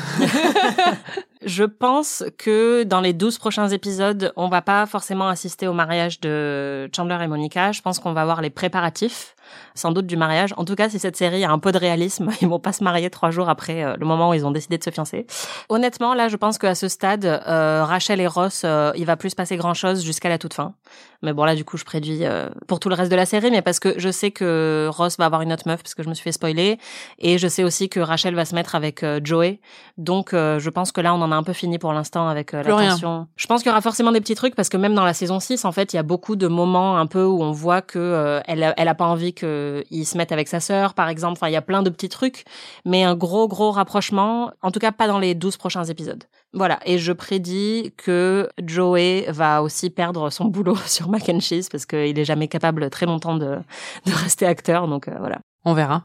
Je 1.44 1.64
pense 1.64 2.24
que 2.38 2.84
dans 2.84 3.02
les 3.02 3.12
12 3.12 3.36
prochains 3.36 3.68
épisodes, 3.68 4.32
on 4.36 4.48
va 4.48 4.62
pas 4.62 4.86
forcément 4.86 5.28
assister 5.28 5.68
au 5.68 5.74
mariage 5.74 6.18
de 6.20 6.88
Chandler 6.96 7.18
et 7.22 7.26
Monica. 7.26 7.72
Je 7.72 7.82
pense 7.82 7.98
qu'on 7.98 8.14
va 8.14 8.24
voir 8.24 8.40
les 8.40 8.48
préparatifs 8.48 9.33
sans 9.74 9.92
doute 9.92 10.06
du 10.06 10.16
mariage. 10.16 10.54
En 10.56 10.64
tout 10.64 10.74
cas, 10.74 10.88
si 10.88 10.98
cette 10.98 11.16
série 11.16 11.44
a 11.44 11.50
un 11.50 11.58
peu 11.58 11.72
de 11.72 11.78
réalisme, 11.78 12.30
ils 12.40 12.48
vont 12.48 12.58
pas 12.58 12.72
se 12.72 12.84
marier 12.84 13.10
trois 13.10 13.30
jours 13.30 13.48
après 13.48 13.84
euh, 13.84 13.96
le 13.98 14.06
moment 14.06 14.30
où 14.30 14.34
ils 14.34 14.46
ont 14.46 14.50
décidé 14.50 14.78
de 14.78 14.84
se 14.84 14.90
fiancer. 14.90 15.26
Honnêtement, 15.68 16.14
là, 16.14 16.28
je 16.28 16.36
pense 16.36 16.58
qu'à 16.58 16.74
ce 16.74 16.88
stade, 16.88 17.24
euh, 17.24 17.84
Rachel 17.84 18.20
et 18.20 18.26
Ross, 18.26 18.62
euh, 18.64 18.92
il 18.96 19.06
va 19.06 19.16
plus 19.16 19.30
se 19.30 19.36
passer 19.36 19.56
grand 19.56 19.74
chose 19.74 20.04
jusqu'à 20.04 20.28
la 20.28 20.38
toute 20.38 20.54
fin. 20.54 20.74
Mais 21.22 21.32
bon, 21.32 21.44
là, 21.44 21.54
du 21.54 21.64
coup, 21.64 21.78
je 21.78 21.84
prédis 21.84 22.24
pour 22.66 22.80
tout 22.80 22.90
le 22.90 22.94
reste 22.94 23.10
de 23.10 23.16
la 23.16 23.24
série, 23.24 23.50
mais 23.50 23.62
parce 23.62 23.80
que 23.80 23.98
je 23.98 24.10
sais 24.10 24.30
que 24.30 24.90
Ross 24.92 25.16
va 25.16 25.24
avoir 25.24 25.40
une 25.40 25.54
autre 25.54 25.66
meuf, 25.66 25.82
parce 25.82 25.94
que 25.94 26.02
je 26.02 26.08
me 26.10 26.12
suis 26.12 26.22
fait 26.22 26.32
spoiler, 26.32 26.78
et 27.18 27.38
je 27.38 27.48
sais 27.48 27.64
aussi 27.64 27.88
que 27.88 27.98
Rachel 27.98 28.34
va 28.34 28.44
se 28.44 28.54
mettre 28.54 28.74
avec 28.74 29.02
Joey. 29.22 29.58
Donc, 29.96 30.32
je 30.32 30.68
pense 30.68 30.92
que 30.92 31.00
là, 31.00 31.14
on 31.14 31.22
en 31.22 31.32
a 31.32 31.34
un 31.34 31.42
peu 31.42 31.54
fini 31.54 31.78
pour 31.78 31.94
l'instant 31.94 32.28
avec 32.28 32.52
la 32.52 32.62
tension. 32.62 33.26
Je 33.36 33.46
pense 33.46 33.62
qu'il 33.62 33.70
y 33.70 33.72
aura 33.72 33.80
forcément 33.80 34.12
des 34.12 34.20
petits 34.20 34.34
trucs, 34.34 34.54
parce 34.54 34.68
que 34.68 34.76
même 34.76 34.94
dans 34.94 35.04
la 35.06 35.14
saison 35.14 35.40
6, 35.40 35.64
en 35.64 35.72
fait, 35.72 35.94
il 35.94 35.96
y 35.96 35.98
a 35.98 36.02
beaucoup 36.02 36.36
de 36.36 36.46
moments 36.46 36.98
un 36.98 37.06
peu 37.06 37.24
où 37.24 37.42
on 37.42 37.52
voit 37.52 37.80
que 37.80 38.42
elle, 38.46 38.74
elle 38.76 38.88
a 38.88 38.94
pas 38.94 39.06
envie 39.06 39.32
qu'il 39.34 40.06
se 40.06 40.16
mette 40.16 40.32
avec 40.32 40.48
sa 40.48 40.60
sœur, 40.60 40.94
par 40.94 41.08
exemple. 41.08 41.32
Enfin, 41.32 41.48
il 41.48 41.52
y 41.52 41.56
a 41.56 41.62
plein 41.62 41.82
de 41.82 41.90
petits 41.90 42.08
trucs, 42.08 42.44
mais 42.84 43.04
un 43.04 43.14
gros, 43.14 43.48
gros 43.48 43.70
rapprochement. 43.70 44.52
En 44.62 44.70
tout 44.70 44.80
cas, 44.80 44.92
pas 44.92 45.06
dans 45.06 45.18
les 45.18 45.34
12 45.34 45.56
prochains 45.56 45.84
épisodes. 45.84 46.24
Voilà. 46.52 46.78
Et 46.86 46.98
je 46.98 47.12
prédis 47.12 47.92
que 47.96 48.48
Joey 48.64 49.26
va 49.28 49.62
aussi 49.62 49.90
perdre 49.90 50.30
son 50.30 50.46
boulot 50.46 50.76
sur 50.86 51.08
Mac 51.08 51.28
and 51.28 51.40
Cheese 51.40 51.68
parce 51.70 51.86
qu'il 51.86 52.18
est 52.18 52.24
jamais 52.24 52.48
capable 52.48 52.88
très 52.90 53.06
longtemps 53.06 53.36
de, 53.36 53.58
de 54.06 54.12
rester 54.12 54.46
acteur. 54.46 54.88
Donc, 54.88 55.08
euh, 55.08 55.14
voilà. 55.18 55.40
On 55.64 55.74
verra. 55.74 56.04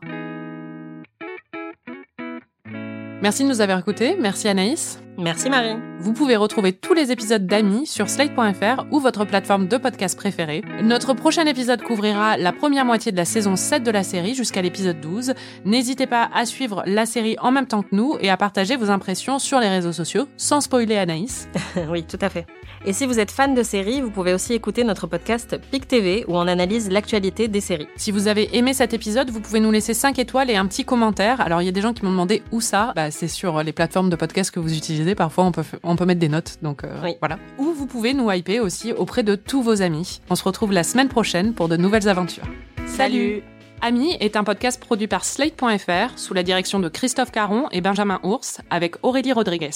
Merci 3.21 3.43
de 3.43 3.49
nous 3.49 3.61
avoir 3.61 3.80
écoutés. 3.80 4.15
Merci 4.17 4.47
Anaïs. 4.47 4.99
Merci 5.20 5.49
Marie. 5.49 5.76
Vous 5.99 6.13
pouvez 6.13 6.38
retrouver 6.38 6.72
tous 6.72 6.93
les 6.93 7.11
épisodes 7.11 7.45
d'Amis 7.45 7.86
sur 7.86 8.09
slate.fr 8.09 8.86
ou 8.89 9.01
votre 9.01 9.26
plateforme 9.26 9.67
de 9.67 9.76
podcast 9.76 10.17
préférée. 10.17 10.63
Notre 10.82 11.13
prochain 11.13 11.45
épisode 11.45 11.82
couvrira 11.82 12.38
la 12.38 12.53
première 12.53 12.86
moitié 12.86 13.11
de 13.11 13.17
la 13.17 13.26
saison 13.26 13.57
7 13.57 13.84
de 13.84 13.91
la 13.91 14.03
série 14.03 14.34
jusqu'à 14.34 14.61
l'épisode 14.61 15.01
12. 15.01 15.34
N'hésitez 15.65 16.07
pas 16.07 16.30
à 16.34 16.45
suivre 16.45 16.84
la 16.86 17.05
série 17.05 17.36
en 17.41 17.51
même 17.51 17.67
temps 17.67 17.82
que 17.82 17.93
nous 17.93 18.15
et 18.22 18.30
à 18.30 18.38
partager 18.38 18.78
vos 18.78 18.91
impressions 18.91 19.39
sur 19.39 19.59
les 19.59 19.67
réseaux 19.67 19.91
sociaux 19.91 20.30
sans 20.38 20.61
spoiler 20.61 20.95
Anaïs. 20.95 21.49
oui, 21.89 22.03
tout 22.03 22.20
à 22.22 22.30
fait. 22.30 22.45
Et 22.86 22.93
si 22.93 23.05
vous 23.05 23.20
êtes 23.20 23.32
fan 23.32 23.53
de 23.53 23.61
séries, 23.61 23.99
vous 23.99 24.11
pouvez 24.11 24.34
aussi 24.34 24.53
écouter 24.53 24.86
notre 24.86 25.05
podcast 25.05 25.59
PIC 25.70 25.86
TV 25.86 26.24
où 26.30 26.38
on 26.38 26.47
analyse 26.47 26.89
l'actualité 26.89 27.49
des 27.49 27.59
séries. 27.59 27.89
Si 27.97 28.11
vous 28.11 28.30
avez 28.30 28.55
aimé 28.57 28.74
cet 28.74 28.93
épisode, 28.93 29.32
vous 29.32 29.41
pouvez 29.41 29.59
nous 29.59 29.72
laisser 29.72 29.93
5 29.93 30.17
étoiles 30.17 30.49
et 30.49 30.55
un 30.55 30.65
petit 30.65 30.86
commentaire. 30.86 31.41
Alors 31.41 31.61
il 31.61 31.65
y 31.65 31.70
a 31.70 31.74
des 31.74 31.82
gens 31.82 31.91
qui 31.91 32.05
m'ont 32.05 32.11
demandé 32.11 32.41
où 32.53 32.61
ça. 32.61 32.93
Bah, 32.95 33.11
c'est 33.11 33.28
sur 33.28 33.61
les 33.63 33.74
plateformes 33.74 34.09
de 34.09 34.15
podcast 34.15 34.49
que 34.51 34.61
vous 34.61 34.78
utilisez. 34.78 35.09
Parfois 35.16 35.45
on 35.45 35.51
peut, 35.51 35.64
on 35.84 35.95
peut 35.95 36.05
mettre 36.05 36.20
des 36.20 36.30
notes. 36.30 36.57
Donc 36.62 36.84
euh, 36.84 37.12
voilà. 37.20 37.38
Ou 37.57 37.74
vous 37.74 37.86
pouvez 37.86 38.14
nous 38.14 38.32
hyper 38.32 38.64
aussi 38.64 38.93
auprès 38.93 39.24
de 39.24 39.36
tous 39.36 39.62
vos 39.62 39.82
amis. 39.82 40.22
On 40.30 40.36
se 40.36 40.43
retrouve 40.43 40.72
la 40.72 40.84
semaine 40.84 41.10
prochaine 41.10 41.53
pour 41.53 41.68
de 41.68 41.78
nouvelles 41.78 42.07
aventures. 42.07 42.47
Salut 42.86 43.43
Ami 43.82 44.18
est 44.20 44.36
un 44.36 44.43
podcast 44.43 44.82
produit 44.82 45.07
par 45.07 45.24
Slate.fr 45.24 46.18
sous 46.18 46.34
la 46.34 46.43
direction 46.43 46.80
de 46.80 46.89
Christophe 46.89 47.32
Caron 47.32 47.68
et 47.72 47.80
Benjamin 47.80 48.20
Ours 48.24 48.60
avec 48.70 48.95
Aurélie 49.03 49.32
Rodriguez. 49.32 49.70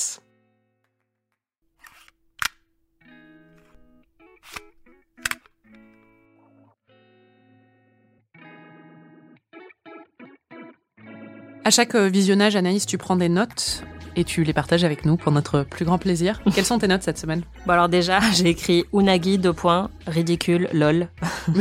À 11.65 11.69
chaque 11.69 11.95
euh, 11.95 12.09
visionnage, 12.09 12.57
Anaïs, 12.57 12.85
tu 12.85 12.97
prends 12.97 13.15
des 13.15 13.29
notes 13.29 13.83
et 14.15 14.23
tu 14.23 14.43
les 14.43 14.53
partages 14.53 14.83
avec 14.83 15.05
nous 15.05 15.17
pour 15.17 15.31
notre 15.31 15.63
plus 15.63 15.85
grand 15.85 15.97
plaisir. 15.97 16.41
Quelles 16.55 16.65
sont 16.65 16.79
tes 16.79 16.87
notes 16.87 17.03
cette 17.03 17.17
semaine? 17.17 17.43
Bon 17.65 17.73
alors 17.73 17.89
déjà, 17.89 18.19
j'ai 18.33 18.49
écrit 18.49 18.85
Unagi, 18.93 19.37
deux 19.37 19.53
points, 19.53 19.89
ridicule, 20.07 20.69
lol. 20.73 21.09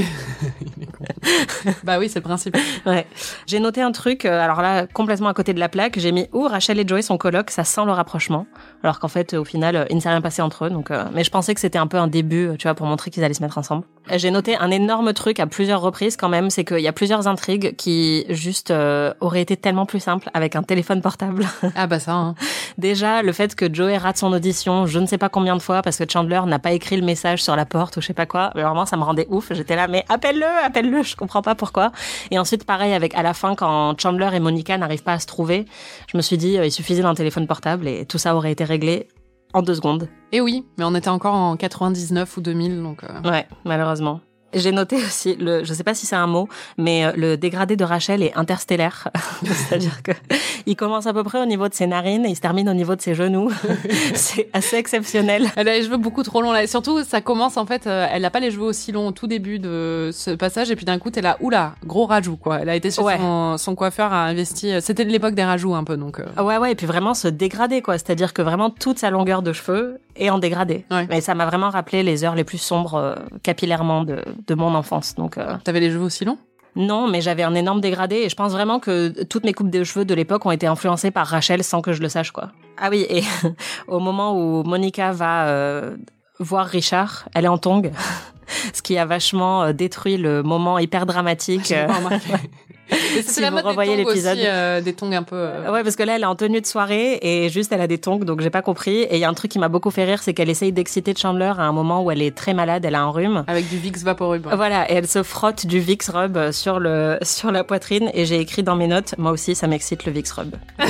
bah 1.84 1.98
oui, 1.98 2.08
c'est 2.08 2.18
le 2.18 2.24
principe. 2.24 2.56
Ouais. 2.86 3.06
J'ai 3.52 3.60
noté 3.60 3.82
un 3.82 3.92
truc, 3.92 4.24
euh, 4.24 4.40
alors 4.40 4.62
là, 4.62 4.86
complètement 4.86 5.28
à 5.28 5.34
côté 5.34 5.52
de 5.52 5.60
la 5.60 5.68
plaque, 5.68 5.98
j'ai 5.98 6.10
mis 6.10 6.26
où 6.32 6.48
Rachel 6.48 6.80
et 6.80 6.88
Joey 6.88 7.02
sont 7.02 7.18
coloc, 7.18 7.50
ça 7.50 7.64
sent 7.64 7.84
le 7.84 7.92
rapprochement. 7.92 8.46
Alors 8.82 8.98
qu'en 8.98 9.08
fait, 9.08 9.34
au 9.34 9.44
final, 9.44 9.76
euh, 9.76 9.84
il 9.90 9.96
ne 9.96 10.00
s'est 10.00 10.08
rien 10.08 10.22
passé 10.22 10.40
entre 10.40 10.64
eux. 10.64 10.70
Donc, 10.70 10.90
euh, 10.90 11.04
mais 11.12 11.22
je 11.22 11.30
pensais 11.30 11.52
que 11.52 11.60
c'était 11.60 11.78
un 11.78 11.86
peu 11.86 11.98
un 11.98 12.06
début, 12.06 12.52
tu 12.58 12.66
vois, 12.66 12.74
pour 12.74 12.86
montrer 12.86 13.10
qu'ils 13.10 13.22
allaient 13.24 13.34
se 13.34 13.42
mettre 13.42 13.58
ensemble. 13.58 13.84
J'ai 14.10 14.30
noté 14.30 14.56
un 14.56 14.70
énorme 14.70 15.12
truc 15.12 15.38
à 15.38 15.46
plusieurs 15.46 15.82
reprises 15.82 16.16
quand 16.16 16.30
même, 16.30 16.48
c'est 16.48 16.64
qu'il 16.64 16.80
y 16.80 16.88
a 16.88 16.94
plusieurs 16.94 17.28
intrigues 17.28 17.76
qui 17.76 18.24
juste 18.30 18.72
auraient 19.20 19.42
été 19.42 19.58
tellement 19.58 19.84
plus 19.84 20.00
simples 20.00 20.30
avec 20.32 20.56
un 20.56 20.62
téléphone 20.62 21.02
portable. 21.02 21.44
Ah 21.74 21.86
bah 21.86 21.98
ça. 21.98 22.12
Hein. 22.12 22.34
Déjà, 22.78 23.22
le 23.22 23.32
fait 23.32 23.54
que 23.54 23.72
Joey 23.72 23.96
rate 23.96 24.18
son 24.18 24.32
audition, 24.32 24.86
je 24.86 24.98
ne 24.98 25.06
sais 25.06 25.18
pas 25.18 25.28
combien 25.28 25.56
de 25.56 25.62
fois 25.62 25.82
parce 25.82 25.96
que 25.98 26.04
Chandler 26.10 26.40
n'a 26.46 26.58
pas 26.58 26.72
écrit 26.72 26.96
le 26.96 27.04
message 27.04 27.42
sur 27.42 27.56
la 27.56 27.64
porte 27.64 27.96
ou 27.96 28.00
je 28.00 28.06
sais 28.06 28.14
pas 28.14 28.26
quoi. 28.26 28.50
Mais 28.54 28.62
vraiment, 28.62 28.86
ça 28.86 28.96
me 28.96 29.02
rendait 29.02 29.26
ouf. 29.30 29.52
J'étais 29.52 29.76
là, 29.76 29.88
mais 29.88 30.04
appelle-le, 30.08 30.46
appelle-le. 30.64 31.02
Je 31.02 31.16
comprends 31.16 31.42
pas 31.42 31.54
pourquoi. 31.54 31.92
Et 32.30 32.38
ensuite, 32.38 32.64
pareil 32.64 32.92
avec 32.92 33.14
à 33.14 33.22
la 33.22 33.34
fin 33.42 33.54
quand 33.56 34.00
Chandler 34.00 34.30
et 34.34 34.40
Monica 34.40 34.78
n'arrivent 34.78 35.02
pas 35.02 35.14
à 35.14 35.18
se 35.18 35.26
trouver, 35.26 35.66
je 36.10 36.16
me 36.16 36.22
suis 36.22 36.38
dit, 36.38 36.58
euh, 36.58 36.64
il 36.64 36.70
suffisait 36.70 37.02
d'un 37.02 37.14
téléphone 37.14 37.46
portable 37.48 37.88
et 37.88 38.06
tout 38.06 38.18
ça 38.18 38.36
aurait 38.36 38.52
été 38.52 38.62
réglé 38.64 39.08
en 39.52 39.62
deux 39.62 39.74
secondes. 39.74 40.08
Et 40.30 40.40
oui, 40.40 40.64
mais 40.78 40.84
on 40.84 40.94
était 40.94 41.08
encore 41.08 41.34
en 41.34 41.56
99 41.56 42.36
ou 42.36 42.40
2000, 42.40 42.82
donc. 42.82 43.02
Euh... 43.04 43.28
Ouais, 43.28 43.46
malheureusement. 43.64 44.20
J'ai 44.54 44.72
noté 44.72 44.96
aussi 44.96 45.36
le, 45.36 45.64
je 45.64 45.72
sais 45.72 45.84
pas 45.84 45.94
si 45.94 46.06
c'est 46.06 46.16
un 46.16 46.26
mot, 46.26 46.48
mais 46.76 47.06
euh, 47.06 47.12
le 47.16 47.36
dégradé 47.36 47.76
de 47.76 47.84
Rachel 47.84 48.22
est 48.22 48.36
interstellaire. 48.36 49.08
C'est-à-dire 49.44 50.02
que 50.02 50.12
il 50.66 50.76
commence 50.76 51.06
à 51.06 51.12
peu 51.12 51.24
près 51.24 51.40
au 51.40 51.46
niveau 51.46 51.68
de 51.68 51.74
ses 51.74 51.86
narines 51.86 52.26
et 52.26 52.28
il 52.28 52.36
se 52.36 52.40
termine 52.40 52.68
au 52.68 52.74
niveau 52.74 52.94
de 52.94 53.00
ses 53.00 53.14
genoux. 53.14 53.50
c'est 54.14 54.48
assez 54.52 54.76
exceptionnel. 54.76 55.50
Elle 55.56 55.68
a 55.68 55.78
les 55.78 55.84
cheveux 55.84 55.96
beaucoup 55.96 56.22
trop 56.22 56.42
longs 56.42 56.52
là. 56.52 56.62
Et 56.62 56.66
surtout, 56.66 57.02
ça 57.02 57.20
commence 57.20 57.56
en 57.56 57.66
fait, 57.66 57.86
euh, 57.86 58.06
elle 58.10 58.22
n'a 58.22 58.30
pas 58.30 58.40
les 58.40 58.50
cheveux 58.50 58.64
aussi 58.64 58.92
longs 58.92 59.08
au 59.08 59.12
tout 59.12 59.26
début 59.26 59.58
de 59.58 60.10
ce 60.12 60.30
passage 60.30 60.70
et 60.70 60.76
puis 60.76 60.84
d'un 60.84 60.98
coup, 60.98 61.10
elle 61.16 61.26
a 61.26 61.36
oula, 61.40 61.74
gros 61.84 62.06
rajout 62.06 62.36
quoi. 62.36 62.60
Elle 62.60 62.68
a 62.68 62.76
été 62.76 62.90
sur 62.90 63.08
son, 63.58 63.74
coiffeur 63.74 64.12
a 64.12 64.24
investi. 64.24 64.72
Euh, 64.72 64.80
c'était 64.80 65.04
l'époque 65.04 65.34
des 65.34 65.44
rajouts 65.44 65.74
un 65.74 65.84
peu 65.84 65.96
donc. 65.96 66.20
Ouais 66.38 66.58
ouais 66.58 66.72
et 66.72 66.74
puis 66.74 66.86
vraiment 66.86 67.14
se 67.14 67.28
dégrader 67.28 67.82
quoi. 67.82 67.94
C'est-à-dire 67.94 68.32
que 68.32 68.42
vraiment 68.42 68.70
toute 68.70 68.98
sa 68.98 69.10
longueur 69.10 69.42
de 69.42 69.52
cheveux 69.52 69.98
est 70.16 70.30
en 70.30 70.38
dégradé. 70.38 70.84
Ouais. 70.90 71.06
Mais 71.08 71.20
ça 71.20 71.34
m'a 71.34 71.46
vraiment 71.46 71.70
rappelé 71.70 72.02
les 72.02 72.24
heures 72.24 72.34
les 72.34 72.44
plus 72.44 72.58
sombres 72.58 73.16
capillairement 73.42 74.04
de 74.04 74.22
de 74.46 74.54
mon 74.54 74.74
enfance. 74.74 75.14
Donc, 75.14 75.38
euh... 75.38 75.56
t'avais 75.64 75.80
les 75.80 75.90
cheveux 75.90 76.04
aussi 76.04 76.24
longs? 76.24 76.38
Non, 76.74 77.06
mais 77.06 77.20
j'avais 77.20 77.42
un 77.42 77.54
énorme 77.54 77.80
dégradé 77.80 78.16
et 78.16 78.28
je 78.28 78.34
pense 78.34 78.52
vraiment 78.52 78.80
que 78.80 79.24
toutes 79.24 79.44
mes 79.44 79.52
coupes 79.52 79.70
de 79.70 79.84
cheveux 79.84 80.04
de 80.06 80.14
l'époque 80.14 80.46
ont 80.46 80.50
été 80.50 80.66
influencées 80.66 81.10
par 81.10 81.26
Rachel 81.26 81.62
sans 81.62 81.82
que 81.82 81.92
je 81.92 82.00
le 82.00 82.08
sache 82.08 82.30
quoi. 82.30 82.50
Ah 82.78 82.88
oui, 82.90 83.06
et 83.10 83.22
au 83.88 83.98
moment 83.98 84.34
où 84.38 84.62
Monica 84.62 85.12
va 85.12 85.48
euh, 85.48 85.96
voir 86.38 86.66
Richard, 86.66 87.28
elle 87.34 87.44
est 87.44 87.48
en 87.48 87.58
tongue, 87.58 87.92
ce 88.72 88.80
qui 88.80 88.96
a 88.96 89.04
vachement 89.04 89.64
euh, 89.64 89.72
détruit 89.72 90.16
le 90.16 90.42
moment 90.42 90.78
hyper 90.78 91.04
dramatique. 91.04 91.74
C'est 93.26 93.40
la 93.40 93.50
mode 93.50 93.64
revoyez 93.64 93.96
l'épisode, 93.96 94.38
euh, 94.38 94.80
des 94.80 94.92
tongs 94.92 95.12
un 95.12 95.22
peu. 95.22 95.36
Euh. 95.36 95.72
Ouais, 95.72 95.82
parce 95.82 95.96
que 95.96 96.02
là, 96.02 96.16
elle 96.16 96.22
est 96.22 96.26
en 96.26 96.34
tenue 96.34 96.60
de 96.60 96.66
soirée 96.66 97.18
et 97.22 97.48
juste 97.48 97.72
elle 97.72 97.80
a 97.80 97.86
des 97.86 97.98
tongs, 97.98 98.18
donc 98.18 98.40
j'ai 98.40 98.50
pas 98.50 98.62
compris. 98.62 99.02
Et 99.02 99.14
il 99.14 99.18
y 99.18 99.24
a 99.24 99.28
un 99.28 99.34
truc 99.34 99.50
qui 99.50 99.58
m'a 99.58 99.68
beaucoup 99.68 99.90
fait 99.90 100.04
rire, 100.04 100.22
c'est 100.22 100.34
qu'elle 100.34 100.50
essaye 100.50 100.72
d'exciter 100.72 101.14
Chandler 101.16 101.52
à 101.56 101.62
un 101.62 101.72
moment 101.72 102.02
où 102.02 102.10
elle 102.10 102.22
est 102.22 102.36
très 102.36 102.54
malade, 102.54 102.84
elle 102.84 102.94
a 102.94 103.02
un 103.02 103.10
rhume. 103.10 103.44
Avec 103.46 103.68
du 103.68 103.76
Vicks 103.78 103.98
Vaporub. 103.98 104.46
Voilà, 104.54 104.90
et 104.90 104.94
elle 104.94 105.08
se 105.08 105.22
frotte 105.22 105.66
du 105.66 105.80
Vicks 105.80 106.04
Rub 106.04 106.50
sur 106.50 106.78
le 106.78 107.18
sur 107.22 107.52
la 107.52 107.64
poitrine 107.64 108.10
et 108.14 108.26
j'ai 108.26 108.40
écrit 108.40 108.62
dans 108.62 108.76
mes 108.76 108.86
notes, 108.86 109.14
moi 109.18 109.30
aussi, 109.30 109.54
ça 109.54 109.66
m'excite 109.66 110.04
le 110.04 110.12
Vicks 110.12 110.30
Rub. 110.30 110.54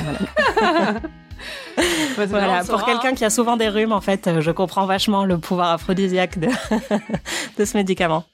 Voilà. 2.16 2.26
voilà, 2.26 2.64
pour 2.64 2.84
quelqu'un 2.84 3.14
qui 3.14 3.24
a 3.24 3.30
souvent 3.30 3.56
des 3.56 3.68
rhumes, 3.68 3.90
en 3.90 4.00
fait, 4.00 4.30
je 4.40 4.50
comprends 4.50 4.86
vachement 4.86 5.24
le 5.24 5.38
pouvoir 5.38 5.72
aphrodisiaque 5.72 6.38
de, 6.38 6.48
de 7.58 7.64
ce 7.64 7.76
médicament. 7.76 8.24